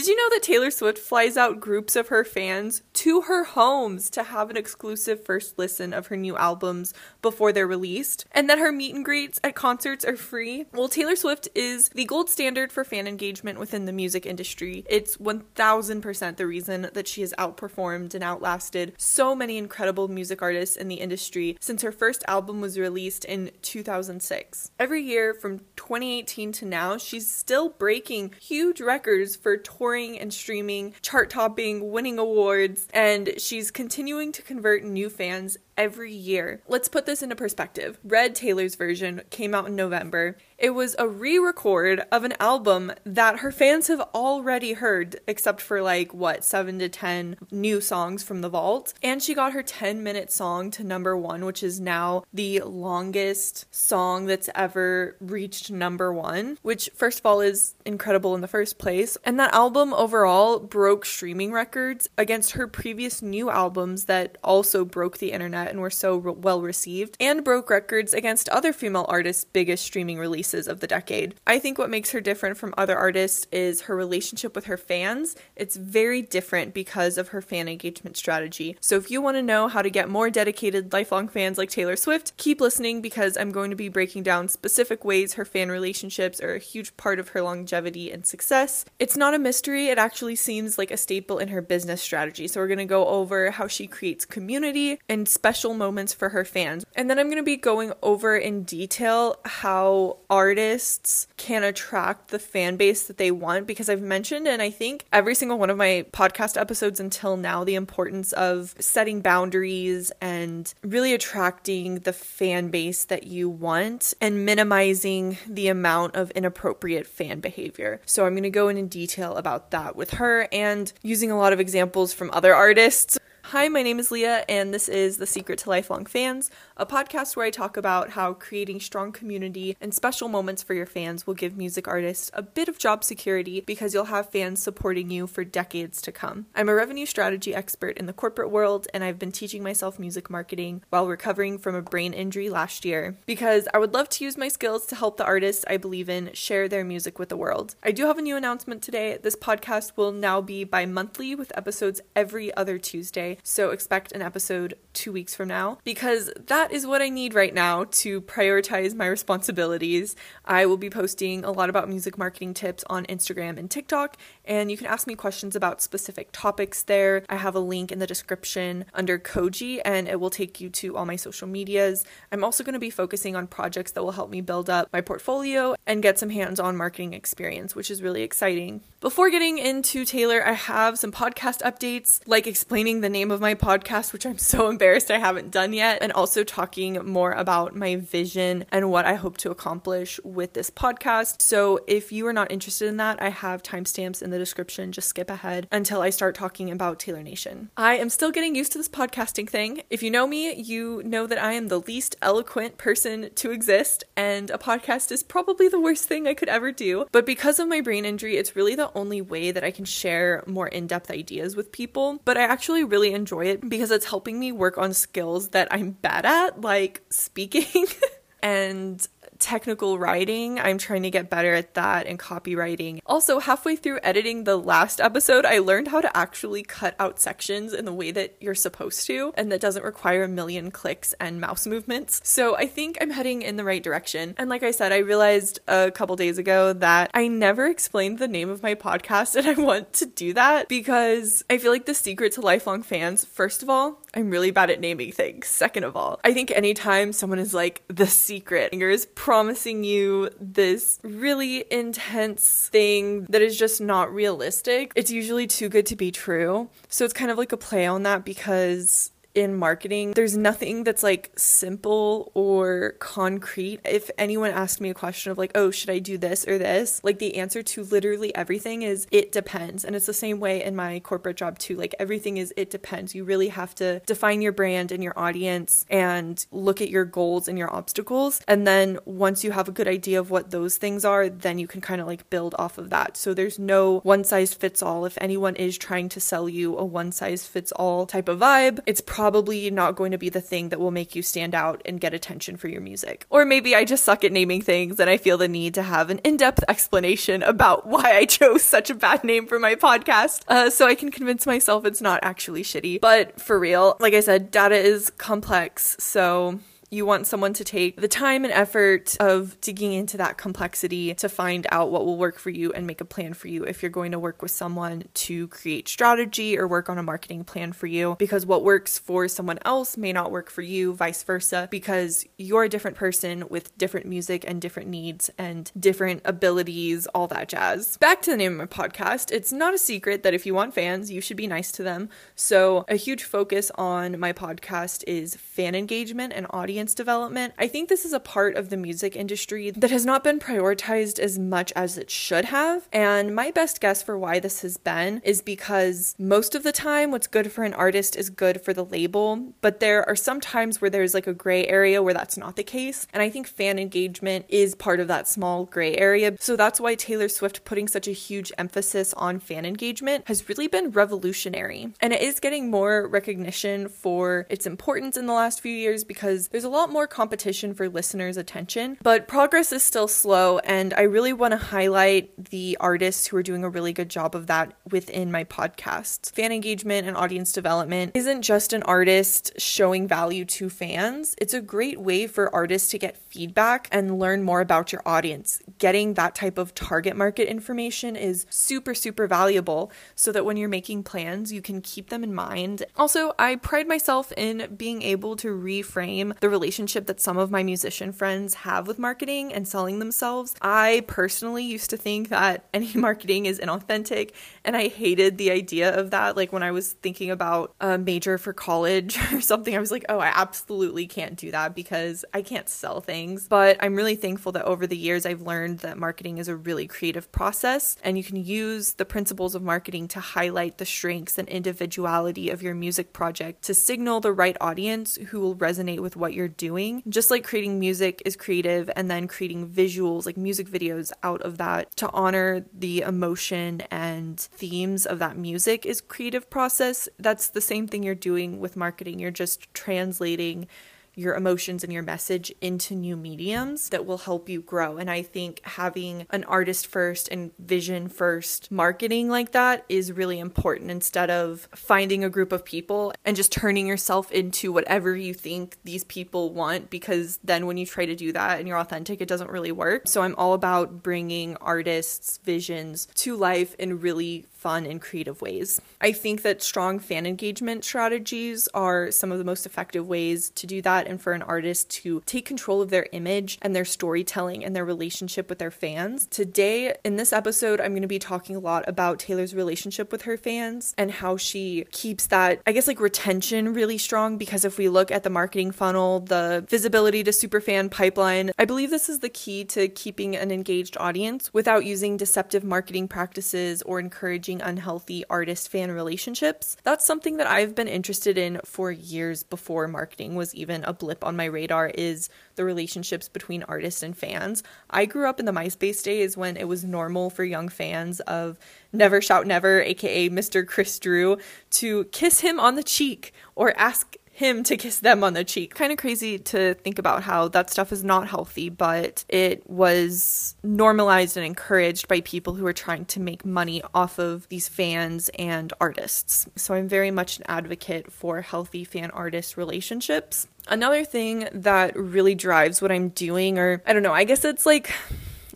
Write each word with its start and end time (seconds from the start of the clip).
Did 0.00 0.08
you 0.08 0.16
know 0.16 0.30
that 0.30 0.42
Taylor 0.42 0.70
Swift 0.70 0.96
flies 0.96 1.36
out 1.36 1.60
groups 1.60 1.94
of 1.94 2.08
her 2.08 2.24
fans 2.24 2.80
to 3.00 3.22
her 3.22 3.44
homes 3.44 4.10
to 4.10 4.22
have 4.22 4.50
an 4.50 4.58
exclusive 4.58 5.24
first 5.24 5.58
listen 5.58 5.94
of 5.94 6.08
her 6.08 6.18
new 6.18 6.36
albums 6.36 6.92
before 7.22 7.50
they're 7.50 7.66
released? 7.66 8.26
And 8.32 8.50
that 8.50 8.58
her 8.58 8.70
meet 8.70 8.94
and 8.94 9.02
greets 9.02 9.40
at 9.42 9.54
concerts 9.54 10.04
are 10.04 10.16
free? 10.16 10.66
Well, 10.74 10.86
Taylor 10.86 11.16
Swift 11.16 11.48
is 11.54 11.88
the 11.94 12.04
gold 12.04 12.28
standard 12.28 12.70
for 12.70 12.84
fan 12.84 13.06
engagement 13.06 13.58
within 13.58 13.86
the 13.86 13.92
music 13.94 14.26
industry. 14.26 14.84
It's 14.86 15.16
1000% 15.16 16.36
the 16.36 16.46
reason 16.46 16.90
that 16.92 17.08
she 17.08 17.22
has 17.22 17.32
outperformed 17.38 18.14
and 18.14 18.22
outlasted 18.22 18.92
so 18.98 19.34
many 19.34 19.56
incredible 19.56 20.08
music 20.08 20.42
artists 20.42 20.76
in 20.76 20.88
the 20.88 20.96
industry 20.96 21.56
since 21.58 21.80
her 21.80 21.92
first 21.92 22.22
album 22.28 22.60
was 22.60 22.78
released 22.78 23.24
in 23.24 23.50
2006. 23.62 24.72
Every 24.78 25.02
year 25.02 25.32
from 25.32 25.60
2018 25.76 26.52
to 26.52 26.66
now, 26.66 26.98
she's 26.98 27.32
still 27.32 27.70
breaking 27.70 28.34
huge 28.42 28.82
records 28.82 29.36
for 29.36 29.56
touring 29.56 30.18
and 30.18 30.34
streaming, 30.34 30.92
chart 31.00 31.30
topping, 31.30 31.90
winning 31.90 32.18
awards, 32.18 32.88
and 32.92 33.34
she's 33.38 33.70
continuing 33.70 34.32
to 34.32 34.42
convert 34.42 34.84
new 34.84 35.08
fans 35.08 35.56
every 35.80 36.12
year. 36.12 36.60
Let's 36.68 36.90
put 36.90 37.06
this 37.06 37.22
into 37.22 37.34
perspective. 37.34 37.98
Red 38.04 38.34
Taylor's 38.34 38.74
version 38.74 39.22
came 39.30 39.54
out 39.54 39.66
in 39.66 39.74
November. 39.74 40.36
It 40.58 40.74
was 40.74 40.94
a 40.98 41.08
re 41.08 41.38
record 41.38 42.02
of 42.12 42.22
an 42.22 42.34
album 42.38 42.92
that 43.04 43.38
her 43.38 43.50
fans 43.50 43.88
have 43.88 44.02
already 44.14 44.74
heard, 44.74 45.18
except 45.26 45.62
for 45.62 45.80
like, 45.80 46.12
what, 46.12 46.44
seven 46.44 46.78
to 46.80 46.90
10 46.90 47.36
new 47.50 47.80
songs 47.80 48.22
from 48.22 48.42
the 48.42 48.50
vault. 48.50 48.92
And 49.02 49.22
she 49.22 49.32
got 49.34 49.54
her 49.54 49.62
10 49.62 50.02
minute 50.02 50.30
song 50.30 50.70
to 50.72 50.84
number 50.84 51.16
one, 51.16 51.46
which 51.46 51.62
is 51.62 51.80
now 51.80 52.24
the 52.30 52.60
longest 52.60 53.64
song 53.74 54.26
that's 54.26 54.50
ever 54.54 55.16
reached 55.18 55.70
number 55.70 56.12
one, 56.12 56.58
which, 56.60 56.90
first 56.94 57.20
of 57.20 57.24
all, 57.24 57.40
is 57.40 57.74
incredible 57.86 58.34
in 58.34 58.42
the 58.42 58.46
first 58.46 58.76
place. 58.76 59.16
And 59.24 59.40
that 59.40 59.54
album 59.54 59.94
overall 59.94 60.58
broke 60.58 61.06
streaming 61.06 61.52
records 61.52 62.10
against 62.18 62.52
her 62.52 62.66
previous 62.66 63.22
new 63.22 63.48
albums 63.48 64.04
that 64.04 64.36
also 64.44 64.84
broke 64.84 65.16
the 65.16 65.32
internet 65.32 65.69
and 65.70 65.80
were 65.80 65.90
so 65.90 66.16
re- 66.16 66.32
well 66.32 66.60
received, 66.60 67.16
and 67.20 67.44
broke 67.44 67.70
records 67.70 68.14
against 68.14 68.48
other 68.48 68.72
female 68.72 69.06
artists' 69.08 69.44
biggest 69.44 69.84
streaming 69.84 70.18
releases 70.18 70.68
of 70.68 70.80
the 70.80 70.86
decade. 70.86 71.34
I 71.46 71.58
think 71.58 71.78
what 71.78 71.90
makes 71.90 72.10
her 72.12 72.20
different 72.20 72.56
from 72.56 72.74
other 72.76 72.96
artists 72.96 73.46
is 73.52 73.82
her 73.82 73.96
relationship 73.96 74.54
with 74.54 74.66
her 74.66 74.76
fans. 74.76 75.36
It's 75.56 75.76
very 75.76 76.22
different 76.22 76.74
because 76.74 77.18
of 77.18 77.28
her 77.28 77.42
fan 77.42 77.68
engagement 77.68 78.16
strategy. 78.16 78.76
So 78.80 78.96
if 78.96 79.10
you 79.10 79.20
want 79.20 79.36
to 79.36 79.42
know 79.42 79.68
how 79.68 79.82
to 79.82 79.90
get 79.90 80.08
more 80.08 80.30
dedicated, 80.30 80.92
lifelong 80.92 81.28
fans 81.28 81.58
like 81.58 81.70
Taylor 81.70 81.96
Swift, 81.96 82.36
keep 82.36 82.60
listening 82.60 83.02
because 83.02 83.36
I'm 83.36 83.52
going 83.52 83.70
to 83.70 83.76
be 83.76 83.88
breaking 83.88 84.22
down 84.22 84.48
specific 84.48 85.04
ways 85.04 85.34
her 85.34 85.44
fan 85.44 85.70
relationships 85.70 86.40
are 86.40 86.54
a 86.54 86.58
huge 86.58 86.96
part 86.96 87.18
of 87.18 87.28
her 87.28 87.42
longevity 87.42 88.10
and 88.10 88.24
success. 88.24 88.84
It's 88.98 89.16
not 89.16 89.34
a 89.34 89.38
mystery, 89.38 89.88
it 89.88 89.98
actually 89.98 90.36
seems 90.36 90.78
like 90.78 90.90
a 90.90 90.96
staple 90.96 91.38
in 91.38 91.48
her 91.48 91.60
business 91.60 92.00
strategy. 92.00 92.48
So 92.48 92.60
we're 92.60 92.68
going 92.68 92.78
to 92.78 92.84
go 92.84 93.06
over 93.06 93.50
how 93.50 93.66
she 93.66 93.86
creates 93.86 94.24
community 94.24 94.98
and 95.08 95.28
special 95.28 95.59
special 95.60 95.74
moments 95.74 96.14
for 96.14 96.30
her 96.30 96.42
fans. 96.42 96.86
And 96.94 97.10
then 97.10 97.18
I'm 97.18 97.26
going 97.26 97.36
to 97.36 97.42
be 97.42 97.58
going 97.58 97.92
over 98.02 98.34
in 98.34 98.62
detail 98.62 99.38
how 99.44 100.16
artists 100.30 101.26
can 101.36 101.62
attract 101.62 102.28
the 102.28 102.38
fan 102.38 102.76
base 102.78 103.06
that 103.06 103.18
they 103.18 103.30
want 103.30 103.66
because 103.66 103.90
I've 103.90 104.00
mentioned, 104.00 104.48
and 104.48 104.62
I 104.62 104.70
think 104.70 105.04
every 105.12 105.34
single 105.34 105.58
one 105.58 105.68
of 105.68 105.76
my 105.76 106.06
podcast 106.12 106.58
episodes 106.58 106.98
until 106.98 107.36
now, 107.36 107.62
the 107.62 107.74
importance 107.74 108.32
of 108.32 108.74
setting 108.80 109.20
boundaries 109.20 110.10
and 110.22 110.72
really 110.82 111.12
attracting 111.12 111.96
the 111.96 112.14
fan 112.14 112.70
base 112.70 113.04
that 113.04 113.24
you 113.24 113.50
want 113.50 114.14
and 114.18 114.46
minimizing 114.46 115.36
the 115.46 115.68
amount 115.68 116.16
of 116.16 116.30
inappropriate 116.30 117.06
fan 117.06 117.40
behavior. 117.40 118.00
So 118.06 118.24
I'm 118.24 118.32
going 118.32 118.44
to 118.44 118.50
go 118.50 118.68
in 118.68 118.78
in 118.78 118.88
detail 118.88 119.36
about 119.36 119.72
that 119.72 119.94
with 119.94 120.12
her 120.12 120.48
and 120.52 120.90
using 121.02 121.30
a 121.30 121.36
lot 121.36 121.52
of 121.52 121.60
examples 121.60 122.14
from 122.14 122.30
other 122.32 122.54
artists 122.54 123.18
Hi, 123.50 123.66
my 123.66 123.82
name 123.82 123.98
is 123.98 124.12
Leah, 124.12 124.44
and 124.48 124.72
this 124.72 124.88
is 124.88 125.16
The 125.16 125.26
Secret 125.26 125.58
to 125.58 125.70
Lifelong 125.70 126.06
Fans, 126.06 126.52
a 126.76 126.86
podcast 126.86 127.34
where 127.34 127.44
I 127.44 127.50
talk 127.50 127.76
about 127.76 128.10
how 128.10 128.32
creating 128.32 128.78
strong 128.78 129.10
community 129.10 129.76
and 129.80 129.92
special 129.92 130.28
moments 130.28 130.62
for 130.62 130.72
your 130.72 130.86
fans 130.86 131.26
will 131.26 131.34
give 131.34 131.56
music 131.56 131.88
artists 131.88 132.30
a 132.32 132.42
bit 132.42 132.68
of 132.68 132.78
job 132.78 133.02
security 133.02 133.60
because 133.60 133.92
you'll 133.92 134.04
have 134.04 134.30
fans 134.30 134.62
supporting 134.62 135.10
you 135.10 135.26
for 135.26 135.42
decades 135.42 136.00
to 136.02 136.12
come. 136.12 136.46
I'm 136.54 136.68
a 136.68 136.74
revenue 136.76 137.06
strategy 137.06 137.52
expert 137.52 137.98
in 137.98 138.06
the 138.06 138.12
corporate 138.12 138.52
world, 138.52 138.86
and 138.94 139.02
I've 139.02 139.18
been 139.18 139.32
teaching 139.32 139.64
myself 139.64 139.98
music 139.98 140.30
marketing 140.30 140.82
while 140.90 141.08
recovering 141.08 141.58
from 141.58 141.74
a 141.74 141.82
brain 141.82 142.12
injury 142.12 142.50
last 142.50 142.84
year 142.84 143.18
because 143.26 143.66
I 143.74 143.78
would 143.78 143.92
love 143.92 144.08
to 144.10 144.24
use 144.24 144.36
my 144.36 144.46
skills 144.46 144.86
to 144.86 144.94
help 144.94 145.16
the 145.16 145.26
artists 145.26 145.64
I 145.66 145.76
believe 145.76 146.08
in 146.08 146.30
share 146.34 146.68
their 146.68 146.84
music 146.84 147.18
with 147.18 147.30
the 147.30 147.36
world. 147.36 147.74
I 147.82 147.90
do 147.90 148.06
have 148.06 148.16
a 148.16 148.22
new 148.22 148.36
announcement 148.36 148.80
today. 148.80 149.18
This 149.20 149.34
podcast 149.34 149.96
will 149.96 150.12
now 150.12 150.40
be 150.40 150.62
bi 150.62 150.86
monthly 150.86 151.34
with 151.34 151.50
episodes 151.58 152.00
every 152.14 152.54
other 152.54 152.78
Tuesday 152.78 153.38
so 153.42 153.70
expect 153.70 154.12
an 154.12 154.22
episode 154.22 154.74
two 154.92 155.12
weeks 155.12 155.34
from 155.34 155.48
now 155.48 155.78
because 155.84 156.30
that 156.46 156.72
is 156.72 156.86
what 156.86 157.02
I 157.02 157.08
need 157.08 157.34
right 157.34 157.54
now 157.54 157.84
to 157.90 158.20
prioritize 158.22 158.94
my 158.94 159.06
responsibilities. 159.06 160.16
I 160.44 160.66
will 160.66 160.76
be 160.76 160.90
posting 160.90 161.44
a 161.44 161.50
lot 161.50 161.70
about 161.70 161.88
music 161.88 162.18
marketing 162.18 162.54
tips 162.54 162.84
on 162.88 163.06
Instagram 163.06 163.58
and 163.58 163.70
TikTok, 163.70 164.16
and 164.44 164.70
you 164.70 164.76
can 164.76 164.86
ask 164.86 165.06
me 165.06 165.14
questions 165.14 165.54
about 165.54 165.80
specific 165.80 166.28
topics 166.32 166.82
there. 166.82 167.24
I 167.28 167.36
have 167.36 167.54
a 167.54 167.60
link 167.60 167.92
in 167.92 167.98
the 167.98 168.06
description 168.06 168.84
under 168.94 169.18
Koji, 169.18 169.80
and 169.84 170.08
it 170.08 170.20
will 170.20 170.30
take 170.30 170.60
you 170.60 170.70
to 170.70 170.96
all 170.96 171.06
my 171.06 171.16
social 171.16 171.46
medias. 171.46 172.04
I'm 172.32 172.44
also 172.44 172.64
going 172.64 172.74
to 172.74 172.80
be 172.80 172.90
focusing 172.90 173.36
on 173.36 173.46
projects 173.46 173.92
that 173.92 174.02
will 174.02 174.12
help 174.12 174.30
me 174.30 174.40
build 174.40 174.70
up 174.70 174.88
my 174.92 175.00
portfolio 175.00 175.74
and 175.86 176.02
get 176.02 176.18
some 176.18 176.30
hands 176.30 176.58
on 176.58 176.76
marketing 176.76 177.14
experience, 177.14 177.74
which 177.74 177.90
is 177.90 178.02
really 178.02 178.22
exciting. 178.22 178.80
Before 179.00 179.30
getting 179.30 179.58
into 179.58 180.04
Taylor, 180.04 180.46
I 180.46 180.52
have 180.52 180.98
some 180.98 181.12
podcast 181.12 181.62
updates, 181.62 182.20
like 182.26 182.46
explaining 182.46 183.00
the 183.00 183.08
name 183.08 183.19
of 183.28 183.40
my 183.40 183.54
podcast, 183.54 184.12
which 184.12 184.24
I'm 184.24 184.38
so 184.38 184.68
embarrassed 184.70 185.10
I 185.10 185.18
haven't 185.18 185.50
done 185.50 185.72
yet, 185.72 185.98
and 186.00 186.12
also 186.12 186.44
talking 186.44 187.04
more 187.04 187.32
about 187.32 187.74
my 187.74 187.96
vision 187.96 188.64
and 188.72 188.90
what 188.90 189.04
I 189.04 189.14
hope 189.14 189.36
to 189.38 189.50
accomplish 189.50 190.20
with 190.24 190.54
this 190.54 190.70
podcast. 190.70 191.42
So 191.42 191.80
if 191.86 192.12
you 192.12 192.26
are 192.26 192.32
not 192.32 192.52
interested 192.52 192.88
in 192.88 192.96
that, 192.98 193.20
I 193.20 193.30
have 193.30 193.62
timestamps 193.62 194.22
in 194.22 194.30
the 194.30 194.38
description. 194.38 194.92
Just 194.92 195.08
skip 195.08 195.28
ahead 195.28 195.66
until 195.72 196.00
I 196.00 196.10
start 196.10 196.34
talking 196.34 196.70
about 196.70 197.00
Taylor 197.00 197.22
Nation. 197.22 197.70
I 197.76 197.96
am 197.96 198.08
still 198.08 198.30
getting 198.30 198.54
used 198.54 198.72
to 198.72 198.78
this 198.78 198.88
podcasting 198.88 199.50
thing. 199.50 199.82
If 199.90 200.02
you 200.02 200.10
know 200.10 200.26
me, 200.26 200.54
you 200.54 201.02
know 201.04 201.26
that 201.26 201.42
I 201.42 201.52
am 201.52 201.68
the 201.68 201.80
least 201.80 202.16
eloquent 202.22 202.78
person 202.78 203.30
to 203.34 203.50
exist, 203.50 204.04
and 204.16 204.50
a 204.50 204.58
podcast 204.58 205.10
is 205.10 205.22
probably 205.22 205.68
the 205.68 205.80
worst 205.80 206.04
thing 206.04 206.26
I 206.26 206.34
could 206.34 206.48
ever 206.48 206.70
do. 206.70 207.06
But 207.12 207.26
because 207.26 207.58
of 207.58 207.68
my 207.68 207.80
brain 207.80 208.04
injury, 208.04 208.36
it's 208.36 208.54
really 208.54 208.74
the 208.74 208.96
only 208.96 209.20
way 209.20 209.50
that 209.50 209.64
I 209.64 209.70
can 209.70 209.84
share 209.84 210.44
more 210.46 210.68
in 210.68 210.86
depth 210.86 211.10
ideas 211.10 211.56
with 211.56 211.72
people. 211.72 212.20
But 212.24 212.36
I 212.36 212.42
actually 212.42 212.84
really 212.84 213.09
enjoy 213.12 213.46
it 213.46 213.68
because 213.68 213.90
it's 213.90 214.06
helping 214.06 214.38
me 214.38 214.52
work 214.52 214.78
on 214.78 214.94
skills 214.94 215.50
that 215.50 215.68
I'm 215.70 215.92
bad 215.92 216.26
at, 216.26 216.60
like 216.60 217.02
speaking. 217.10 217.86
and 218.42 219.06
technical 219.40 219.98
writing. 219.98 220.60
I'm 220.60 220.78
trying 220.78 221.02
to 221.02 221.10
get 221.10 221.30
better 221.30 221.54
at 221.54 221.74
that 221.74 222.06
and 222.06 222.18
copywriting. 222.18 223.00
Also, 223.06 223.40
halfway 223.40 223.76
through 223.76 224.00
editing 224.02 224.44
the 224.44 224.56
last 224.56 225.00
episode, 225.00 225.44
I 225.44 225.58
learned 225.58 225.88
how 225.88 226.00
to 226.00 226.16
actually 226.16 226.62
cut 226.62 226.94
out 226.98 227.18
sections 227.18 227.72
in 227.72 227.84
the 227.84 227.92
way 227.92 228.10
that 228.12 228.36
you're 228.40 228.54
supposed 228.54 229.06
to 229.06 229.32
and 229.36 229.50
that 229.50 229.60
doesn't 229.60 229.84
require 229.84 230.24
a 230.24 230.28
million 230.28 230.70
clicks 230.70 231.14
and 231.14 231.40
mouse 231.40 231.66
movements. 231.66 232.20
So 232.24 232.56
I 232.56 232.66
think 232.66 232.98
I'm 233.00 233.10
heading 233.10 233.42
in 233.42 233.56
the 233.56 233.64
right 233.64 233.82
direction. 233.82 234.34
And 234.38 234.50
like 234.50 234.62
I 234.62 234.70
said, 234.70 234.92
I 234.92 234.98
realized 234.98 235.60
a 235.66 235.90
couple 235.90 236.16
days 236.16 236.38
ago 236.38 236.72
that 236.74 237.10
I 237.14 237.28
never 237.28 237.66
explained 237.66 238.18
the 238.18 238.28
name 238.28 238.50
of 238.50 238.62
my 238.62 238.74
podcast 238.74 239.36
and 239.40 239.46
I 239.46 239.54
want 239.54 239.92
to 239.94 240.06
do 240.06 240.34
that 240.34 240.68
because 240.68 241.42
I 241.48 241.58
feel 241.58 241.72
like 241.72 241.86
the 241.86 241.94
secret 241.94 242.32
to 242.32 242.40
lifelong 242.40 242.82
fans, 242.82 243.24
first 243.24 243.62
of 243.62 243.70
all, 243.70 244.02
I'm 244.14 244.30
really 244.30 244.50
bad 244.50 244.70
at 244.70 244.80
naming 244.80 245.12
things. 245.12 245.46
Second 245.46 245.84
of 245.84 245.96
all, 245.96 246.18
I 246.24 246.32
think 246.32 246.50
anytime 246.50 247.12
someone 247.12 247.38
is 247.38 247.54
like 247.54 247.82
the 247.88 248.06
secret, 248.06 248.70
anger 248.72 248.90
is 248.90 249.06
promising 249.06 249.84
you 249.84 250.30
this 250.40 250.98
really 251.02 251.64
intense 251.70 252.68
thing 252.72 253.24
that 253.26 253.42
is 253.42 253.56
just 253.56 253.80
not 253.80 254.12
realistic, 254.12 254.92
it's 254.96 255.10
usually 255.10 255.46
too 255.46 255.68
good 255.68 255.86
to 255.86 255.96
be 255.96 256.10
true. 256.10 256.68
So 256.88 257.04
it's 257.04 257.14
kind 257.14 257.30
of 257.30 257.38
like 257.38 257.52
a 257.52 257.56
play 257.56 257.86
on 257.86 258.02
that 258.02 258.24
because 258.24 259.12
in 259.34 259.56
marketing, 259.56 260.12
there's 260.12 260.36
nothing 260.36 260.84
that's 260.84 261.02
like 261.02 261.30
simple 261.36 262.32
or 262.34 262.94
concrete. 262.98 263.80
If 263.84 264.10
anyone 264.18 264.50
asked 264.50 264.80
me 264.80 264.90
a 264.90 264.94
question 264.94 265.30
of 265.30 265.38
like, 265.38 265.52
oh, 265.54 265.70
should 265.70 265.90
I 265.90 265.98
do 265.98 266.18
this 266.18 266.46
or 266.46 266.58
this? 266.58 267.00
Like 267.04 267.18
the 267.18 267.36
answer 267.36 267.62
to 267.62 267.84
literally 267.84 268.34
everything 268.34 268.82
is 268.82 269.06
it 269.10 269.32
depends. 269.32 269.84
And 269.84 269.94
it's 269.94 270.06
the 270.06 270.12
same 270.12 270.40
way 270.40 270.62
in 270.62 270.74
my 270.74 271.00
corporate 271.00 271.36
job 271.36 271.58
too. 271.58 271.76
Like 271.76 271.94
everything 271.98 272.36
is 272.38 272.52
it 272.56 272.70
depends. 272.70 273.14
You 273.14 273.24
really 273.24 273.48
have 273.48 273.74
to 273.76 274.00
define 274.00 274.42
your 274.42 274.52
brand 274.52 274.90
and 274.90 275.02
your 275.02 275.18
audience 275.18 275.86
and 275.88 276.44
look 276.50 276.80
at 276.80 276.90
your 276.90 277.04
goals 277.04 277.46
and 277.46 277.56
your 277.56 277.72
obstacles. 277.72 278.40
And 278.48 278.66
then 278.66 278.98
once 279.04 279.44
you 279.44 279.52
have 279.52 279.68
a 279.68 279.72
good 279.72 279.88
idea 279.88 280.18
of 280.18 280.30
what 280.30 280.50
those 280.50 280.76
things 280.76 281.04
are, 281.04 281.28
then 281.28 281.58
you 281.58 281.68
can 281.68 281.80
kind 281.80 282.00
of 282.00 282.06
like 282.06 282.28
build 282.30 282.54
off 282.58 282.78
of 282.78 282.90
that. 282.90 283.16
So 283.16 283.32
there's 283.32 283.58
no 283.58 284.00
one 284.00 284.24
size 284.24 284.54
fits 284.54 284.82
all. 284.82 285.04
If 285.04 285.16
anyone 285.20 285.54
is 285.56 285.78
trying 285.78 286.08
to 286.10 286.20
sell 286.20 286.48
you 286.48 286.76
a 286.76 286.84
one 286.84 287.12
size 287.12 287.46
fits 287.46 287.70
all 287.72 288.06
type 288.06 288.28
of 288.28 288.40
vibe, 288.40 288.80
it's 288.86 289.00
probably 289.00 289.19
probably 289.20 289.70
not 289.70 289.96
going 289.96 290.12
to 290.12 290.16
be 290.16 290.30
the 290.30 290.40
thing 290.40 290.70
that 290.70 290.80
will 290.80 290.90
make 290.90 291.14
you 291.14 291.20
stand 291.20 291.54
out 291.54 291.82
and 291.84 292.00
get 292.00 292.14
attention 292.14 292.56
for 292.56 292.68
your 292.68 292.80
music. 292.80 293.26
Or 293.28 293.44
maybe 293.44 293.76
I 293.76 293.84
just 293.84 294.02
suck 294.02 294.24
at 294.24 294.32
naming 294.32 294.62
things 294.62 294.98
and 294.98 295.10
I 295.10 295.18
feel 295.18 295.36
the 295.36 295.46
need 295.46 295.74
to 295.74 295.82
have 295.82 296.08
an 296.08 296.20
in 296.20 296.38
depth 296.38 296.64
explanation 296.68 297.42
about 297.42 297.86
why 297.92 298.16
I 298.16 298.24
chose 298.24 298.62
such 298.62 298.88
a 298.88 298.94
bad 298.94 299.22
name 299.22 299.46
for 299.46 299.58
my 299.58 299.74
podcast 299.74 300.44
uh, 300.48 300.70
so 300.70 300.86
I 300.86 300.94
can 300.94 301.10
convince 301.10 301.44
myself 301.44 301.84
it's 301.84 302.00
not 302.00 302.20
actually 302.22 302.62
shitty. 302.62 302.98
But 303.02 303.38
for 303.38 303.58
real, 303.58 303.98
like 304.00 304.14
I 304.14 304.20
said, 304.20 304.50
data 304.50 304.76
is 304.76 305.10
complex. 305.10 305.96
So 305.98 306.58
you 306.90 307.06
want 307.06 307.26
someone 307.26 307.52
to 307.52 307.62
take 307.62 308.00
the 308.00 308.08
time 308.08 308.44
and 308.44 308.52
effort 308.52 309.16
of 309.20 309.60
digging 309.60 309.92
into 309.92 310.16
that 310.16 310.36
complexity 310.36 311.14
to 311.14 311.28
find 311.28 311.64
out 311.70 311.92
what 311.92 312.04
will 312.04 312.18
work 312.18 312.36
for 312.36 312.50
you 312.50 312.72
and 312.72 312.84
make 312.84 313.00
a 313.00 313.04
plan 313.04 313.32
for 313.32 313.46
you 313.46 313.62
if 313.62 313.80
you're 313.80 313.90
going 313.90 314.10
to 314.10 314.18
work 314.18 314.42
with 314.42 314.50
someone 314.50 315.04
to 315.14 315.46
create 315.48 315.88
strategy 315.88 316.58
or 316.58 316.66
work 316.66 316.88
on 316.88 316.98
a 316.98 317.02
marketing 317.02 317.44
plan 317.44 317.72
for 317.72 317.86
you. 317.86 318.16
Because 318.18 318.44
what 318.44 318.64
works 318.64 318.98
for 318.98 319.28
someone 319.28 319.60
else 319.64 319.96
may 319.96 320.12
not 320.12 320.32
work 320.32 320.50
for 320.50 320.62
you, 320.62 320.92
vice 320.92 321.22
versa, 321.22 321.68
because 321.70 322.24
you're 322.38 322.64
a 322.64 322.68
different 322.68 322.96
person 322.96 323.44
with 323.48 323.76
different 323.78 324.06
music 324.06 324.44
and 324.48 324.60
different 324.60 324.88
needs 324.88 325.30
and 325.38 325.70
different 325.78 326.22
abilities, 326.24 327.06
all 327.14 327.28
that 327.28 327.48
jazz. 327.48 327.98
Back 327.98 328.20
to 328.22 328.32
the 328.32 328.36
name 328.36 328.60
of 328.60 328.68
my 328.68 328.88
podcast, 328.88 329.30
it's 329.30 329.52
not 329.52 329.74
a 329.74 329.78
secret 329.78 330.24
that 330.24 330.34
if 330.34 330.44
you 330.44 330.54
want 330.54 330.74
fans, 330.74 331.08
you 331.08 331.20
should 331.20 331.36
be 331.36 331.46
nice 331.46 331.70
to 331.72 331.84
them. 331.84 332.08
So, 332.34 332.84
a 332.88 332.96
huge 332.96 333.22
focus 333.22 333.70
on 333.76 334.18
my 334.18 334.32
podcast 334.32 335.04
is 335.06 335.36
fan 335.36 335.76
engagement 335.76 336.32
and 336.34 336.48
audience 336.50 336.79
audience 336.80 336.94
development. 336.94 337.52
I 337.58 337.68
think 337.68 337.90
this 337.90 338.06
is 338.06 338.14
a 338.14 338.18
part 338.18 338.56
of 338.56 338.70
the 338.70 338.76
music 338.78 339.14
industry 339.14 339.70
that 339.70 339.90
has 339.90 340.06
not 340.06 340.24
been 340.24 340.38
prioritized 340.38 341.18
as 341.18 341.38
much 341.38 341.74
as 341.76 341.98
it 341.98 342.10
should 342.10 342.46
have. 342.46 342.88
And 342.90 343.34
my 343.34 343.50
best 343.50 343.82
guess 343.82 344.02
for 344.02 344.16
why 344.16 344.40
this 344.40 344.62
has 344.62 344.78
been 344.78 345.20
is 345.22 345.42
because 345.42 346.14
most 346.18 346.54
of 346.54 346.62
the 346.62 346.72
time, 346.72 347.10
what's 347.10 347.26
good 347.26 347.52
for 347.52 347.64
an 347.64 347.74
artist 347.74 348.16
is 348.16 348.30
good 348.30 348.62
for 348.62 348.72
the 348.72 348.82
label. 348.82 349.52
But 349.60 349.80
there 349.80 350.08
are 350.08 350.16
some 350.16 350.40
times 350.40 350.80
where 350.80 350.88
there's 350.88 351.12
like 351.12 351.26
a 351.26 351.34
gray 351.34 351.66
area 351.66 352.02
where 352.02 352.14
that's 352.14 352.38
not 352.38 352.56
the 352.56 352.64
case. 352.64 353.06
And 353.12 353.22
I 353.22 353.28
think 353.28 353.46
fan 353.46 353.78
engagement 353.78 354.46
is 354.48 354.74
part 354.74 355.00
of 355.00 355.08
that 355.08 355.28
small 355.28 355.66
gray 355.66 355.94
area. 355.98 356.34
So 356.40 356.56
that's 356.56 356.80
why 356.80 356.94
Taylor 356.94 357.28
Swift 357.28 357.66
putting 357.66 357.88
such 357.88 358.08
a 358.08 358.12
huge 358.12 358.52
emphasis 358.56 359.12
on 359.18 359.38
fan 359.38 359.66
engagement 359.66 360.28
has 360.28 360.48
really 360.48 360.66
been 360.66 360.92
revolutionary. 360.92 361.92
And 362.00 362.14
it 362.14 362.22
is 362.22 362.40
getting 362.40 362.70
more 362.70 363.06
recognition 363.06 363.90
for 363.90 364.46
its 364.48 364.64
importance 364.64 365.18
in 365.18 365.26
the 365.26 365.34
last 365.34 365.60
few 365.60 365.74
years 365.74 366.04
because 366.04 366.48
there's 366.48 366.64
a 366.64 366.69
lot 366.70 366.90
more 366.90 367.06
competition 367.06 367.74
for 367.74 367.88
listeners' 367.88 368.36
attention, 368.36 368.96
but 369.02 369.28
progress 369.28 369.72
is 369.72 369.82
still 369.82 370.08
slow, 370.08 370.58
and 370.60 370.94
I 370.94 371.02
really 371.02 371.32
want 371.32 371.52
to 371.52 371.58
highlight 371.58 372.46
the 372.50 372.76
artists 372.80 373.26
who 373.26 373.36
are 373.36 373.42
doing 373.42 373.64
a 373.64 373.68
really 373.68 373.92
good 373.92 374.08
job 374.08 374.34
of 374.34 374.46
that 374.46 374.74
within 374.90 375.32
my 375.32 375.44
podcast. 375.44 376.32
Fan 376.32 376.52
engagement 376.52 377.06
and 377.06 377.16
audience 377.16 377.52
development 377.52 378.12
isn't 378.14 378.42
just 378.42 378.72
an 378.72 378.82
artist 378.84 379.52
showing 379.58 380.06
value 380.06 380.44
to 380.44 380.70
fans, 380.70 381.34
it's 381.38 381.54
a 381.54 381.60
great 381.60 382.00
way 382.00 382.26
for 382.26 382.54
artists 382.54 382.90
to 382.90 382.98
get 382.98 383.16
feedback 383.16 383.88
and 383.90 384.18
learn 384.18 384.42
more 384.42 384.60
about 384.60 384.92
your 384.92 385.02
audience. 385.04 385.60
Getting 385.78 386.14
that 386.14 386.34
type 386.34 386.58
of 386.58 386.74
target 386.74 387.16
market 387.16 387.48
information 387.48 388.16
is 388.16 388.46
super, 388.50 388.94
super 388.94 389.26
valuable 389.26 389.90
so 390.14 390.30
that 390.32 390.44
when 390.44 390.56
you're 390.56 390.68
making 390.68 391.02
plans, 391.02 391.52
you 391.52 391.62
can 391.62 391.80
keep 391.80 392.10
them 392.10 392.22
in 392.22 392.34
mind. 392.34 392.84
Also, 392.96 393.32
I 393.38 393.56
pride 393.56 393.88
myself 393.88 394.32
in 394.36 394.74
being 394.76 395.02
able 395.02 395.36
to 395.36 395.48
reframe 395.48 396.38
the 396.40 396.48
relationship 396.60 397.06
that 397.06 397.20
some 397.20 397.38
of 397.38 397.50
my 397.50 397.62
musician 397.62 398.12
friends 398.12 398.52
have 398.52 398.86
with 398.86 398.98
marketing 398.98 399.50
and 399.50 399.66
selling 399.66 399.98
themselves. 399.98 400.54
I 400.60 401.04
personally 401.06 401.64
used 401.64 401.88
to 401.88 401.96
think 401.96 402.28
that 402.28 402.66
any 402.74 402.92
marketing 402.94 403.46
is 403.46 403.58
inauthentic, 403.58 404.32
and 404.62 404.76
I 404.76 404.88
hated 404.88 405.38
the 405.38 405.50
idea 405.50 405.98
of 405.98 406.10
that. 406.10 406.36
Like 406.36 406.52
when 406.52 406.62
I 406.62 406.70
was 406.70 406.92
thinking 406.92 407.30
about 407.30 407.74
a 407.80 407.96
major 407.96 408.36
for 408.36 408.52
college 408.52 409.18
or 409.32 409.40
something, 409.40 409.74
I 409.74 409.78
was 409.78 409.90
like, 409.90 410.04
oh, 410.10 410.18
I 410.18 410.30
absolutely 410.34 411.06
can't 411.06 411.36
do 411.36 411.50
that 411.50 411.74
because 411.74 412.26
I 412.34 412.42
can't 412.42 412.68
sell 412.68 413.00
things. 413.00 413.48
But 413.48 413.78
I'm 413.80 413.94
really 413.94 414.16
thankful 414.16 414.52
that 414.52 414.64
over 414.66 414.86
the 414.86 414.96
years 414.96 415.24
I've 415.24 415.40
learned 415.40 415.78
that 415.78 415.96
marketing 415.96 416.36
is 416.36 416.48
a 416.48 416.56
really 416.56 416.86
creative 416.86 417.32
process, 417.32 417.96
and 418.04 418.18
you 418.18 418.24
can 418.24 418.36
use 418.36 418.94
the 418.94 419.06
principles 419.06 419.54
of 419.54 419.62
marketing 419.62 420.08
to 420.08 420.20
highlight 420.20 420.76
the 420.76 420.84
strengths 420.84 421.38
and 421.38 421.48
individuality 421.48 422.50
of 422.50 422.62
your 422.62 422.74
music 422.74 423.14
project 423.14 423.62
to 423.62 423.72
signal 423.72 424.20
the 424.20 424.32
right 424.32 424.58
audience 424.60 425.16
who 425.30 425.40
will 425.40 425.56
resonate 425.56 426.00
with 426.00 426.16
what 426.16 426.34
you're 426.34 426.49
doing. 426.56 427.02
Just 427.08 427.30
like 427.30 427.44
creating 427.44 427.78
music 427.80 428.22
is 428.24 428.36
creative 428.36 428.90
and 428.96 429.10
then 429.10 429.26
creating 429.28 429.68
visuals, 429.68 430.26
like 430.26 430.36
music 430.36 430.68
videos 430.68 431.12
out 431.22 431.42
of 431.42 431.58
that 431.58 431.96
to 431.96 432.10
honor 432.12 432.64
the 432.72 433.00
emotion 433.00 433.82
and 433.90 434.38
themes 434.38 435.06
of 435.06 435.18
that 435.18 435.36
music 435.36 435.86
is 435.86 436.00
creative 436.00 436.50
process. 436.50 437.08
That's 437.18 437.48
the 437.48 437.60
same 437.60 437.86
thing 437.86 438.02
you're 438.02 438.14
doing 438.14 438.60
with 438.60 438.76
marketing. 438.76 439.18
You're 439.18 439.30
just 439.30 439.72
translating 439.74 440.68
your 441.14 441.34
emotions 441.34 441.84
and 441.84 441.92
your 441.92 442.02
message 442.02 442.52
into 442.60 442.94
new 442.94 443.16
mediums 443.16 443.88
that 443.90 444.06
will 444.06 444.18
help 444.18 444.48
you 444.48 444.60
grow. 444.60 444.96
And 444.96 445.10
I 445.10 445.22
think 445.22 445.60
having 445.64 446.26
an 446.30 446.44
artist 446.44 446.86
first 446.86 447.28
and 447.28 447.50
vision 447.58 448.08
first 448.08 448.70
marketing 448.70 449.28
like 449.28 449.52
that 449.52 449.84
is 449.88 450.12
really 450.12 450.38
important 450.38 450.90
instead 450.90 451.30
of 451.30 451.68
finding 451.74 452.24
a 452.24 452.30
group 452.30 452.52
of 452.52 452.64
people 452.64 453.12
and 453.24 453.36
just 453.36 453.52
turning 453.52 453.86
yourself 453.86 454.30
into 454.32 454.72
whatever 454.72 455.16
you 455.16 455.34
think 455.34 455.78
these 455.84 456.04
people 456.04 456.50
want 456.52 456.90
because 456.90 457.38
then 457.42 457.66
when 457.66 457.76
you 457.76 457.86
try 457.86 458.06
to 458.06 458.14
do 458.14 458.32
that 458.32 458.58
and 458.58 458.68
you're 458.68 458.78
authentic, 458.78 459.20
it 459.20 459.28
doesn't 459.28 459.50
really 459.50 459.72
work. 459.72 460.06
So 460.06 460.22
I'm 460.22 460.34
all 460.36 460.54
about 460.54 461.02
bringing 461.02 461.56
artists' 461.56 462.38
visions 462.38 463.06
to 463.16 463.36
life 463.36 463.74
and 463.78 464.02
really 464.02 464.46
fun 464.60 464.84
and 464.84 465.00
creative 465.00 465.40
ways. 465.40 465.80
I 466.02 466.12
think 466.12 466.42
that 466.42 466.62
strong 466.62 466.98
fan 466.98 467.24
engagement 467.24 467.82
strategies 467.82 468.68
are 468.74 469.10
some 469.10 469.32
of 469.32 469.38
the 469.38 469.44
most 469.44 469.64
effective 469.64 470.06
ways 470.06 470.50
to 470.50 470.66
do 470.66 470.82
that 470.82 471.06
and 471.06 471.20
for 471.20 471.32
an 471.32 471.40
artist 471.40 471.88
to 472.02 472.22
take 472.26 472.44
control 472.44 472.82
of 472.82 472.90
their 472.90 473.06
image 473.12 473.58
and 473.62 473.74
their 473.74 473.86
storytelling 473.86 474.62
and 474.62 474.76
their 474.76 474.84
relationship 474.84 475.48
with 475.48 475.58
their 475.58 475.70
fans. 475.70 476.26
Today, 476.26 476.94
in 477.06 477.16
this 477.16 477.32
episode, 477.32 477.80
I'm 477.80 477.92
going 477.92 478.02
to 478.02 478.08
be 478.08 478.18
talking 478.18 478.54
a 478.54 478.60
lot 478.60 478.86
about 478.86 479.18
Taylor's 479.18 479.54
relationship 479.54 480.12
with 480.12 480.22
her 480.22 480.36
fans 480.36 480.94
and 480.98 481.10
how 481.10 481.38
she 481.38 481.86
keeps 481.90 482.26
that, 482.26 482.60
I 482.66 482.72
guess, 482.72 482.86
like 482.86 483.00
retention 483.00 483.72
really 483.72 483.96
strong. 483.96 484.36
Because 484.36 484.66
if 484.66 484.76
we 484.76 484.90
look 484.90 485.10
at 485.10 485.22
the 485.22 485.30
marketing 485.30 485.70
funnel, 485.70 486.20
the 486.20 486.66
visibility 486.68 487.24
to 487.24 487.30
superfan 487.30 487.90
pipeline, 487.90 488.50
I 488.58 488.66
believe 488.66 488.90
this 488.90 489.08
is 489.08 489.20
the 489.20 489.30
key 489.30 489.64
to 489.66 489.88
keeping 489.88 490.36
an 490.36 490.50
engaged 490.50 490.98
audience 491.00 491.52
without 491.54 491.86
using 491.86 492.18
deceptive 492.18 492.62
marketing 492.62 493.08
practices 493.08 493.80
or 493.82 493.98
encouraging 493.98 494.49
managing 494.50 494.68
unhealthy 494.68 495.24
artist 495.30 495.68
fan 495.70 495.90
relationships. 495.90 496.76
That's 496.82 497.04
something 497.04 497.36
that 497.36 497.46
I've 497.46 497.74
been 497.74 497.88
interested 497.88 498.36
in 498.36 498.60
for 498.64 498.90
years 498.90 499.42
before 499.42 499.86
marketing 499.88 500.34
was 500.34 500.54
even 500.54 500.84
a 500.84 500.92
blip 500.92 501.24
on 501.24 501.36
my 501.36 501.44
radar 501.44 501.88
is 501.88 502.28
the 502.56 502.64
relationships 502.64 503.28
between 503.28 503.62
artists 503.64 504.02
and 504.02 504.16
fans. 504.16 504.62
I 504.88 505.06
grew 505.06 505.28
up 505.28 505.40
in 505.40 505.46
the 505.46 505.52
MySpace 505.52 506.02
days 506.02 506.36
when 506.36 506.56
it 506.56 506.68
was 506.68 506.84
normal 506.84 507.30
for 507.30 507.44
young 507.44 507.68
fans 507.68 508.20
of 508.20 508.58
Never 508.92 509.20
Shout 509.20 509.46
Never, 509.46 509.82
aka 509.82 510.28
Mr. 510.28 510.66
Chris 510.66 510.98
Drew, 510.98 511.38
to 511.70 512.04
kiss 512.04 512.40
him 512.40 512.58
on 512.58 512.74
the 512.74 512.82
cheek 512.82 513.32
or 513.54 513.72
ask 513.76 514.16
him 514.40 514.62
to 514.64 514.76
kiss 514.76 514.98
them 514.98 515.22
on 515.22 515.34
the 515.34 515.44
cheek. 515.44 515.74
Kind 515.74 515.92
of 515.92 515.98
crazy 515.98 516.38
to 516.38 516.74
think 516.74 516.98
about 516.98 517.22
how 517.22 517.46
that 517.48 517.70
stuff 517.70 517.92
is 517.92 518.02
not 518.02 518.26
healthy, 518.26 518.70
but 518.70 519.24
it 519.28 519.68
was 519.68 520.56
normalized 520.64 521.36
and 521.36 521.46
encouraged 521.46 522.08
by 522.08 522.22
people 522.22 522.54
who 522.54 522.66
are 522.66 522.72
trying 522.72 523.04
to 523.04 523.20
make 523.20 523.44
money 523.44 523.82
off 523.94 524.18
of 524.18 524.48
these 524.48 524.66
fans 524.66 525.30
and 525.38 525.72
artists. 525.80 526.48
So 526.56 526.74
I'm 526.74 526.88
very 526.88 527.10
much 527.10 527.38
an 527.38 527.44
advocate 527.48 528.10
for 528.10 528.40
healthy 528.40 528.82
fan 528.82 529.10
artist 529.10 529.56
relationships. 529.56 530.48
Another 530.68 531.04
thing 531.04 531.46
that 531.52 531.94
really 531.94 532.34
drives 532.34 532.80
what 532.80 532.90
I'm 532.90 533.10
doing, 533.10 533.58
or 533.58 533.82
I 533.86 533.92
don't 533.92 534.02
know, 534.02 534.12
I 534.12 534.24
guess 534.24 534.44
it's 534.44 534.64
like 534.64 534.90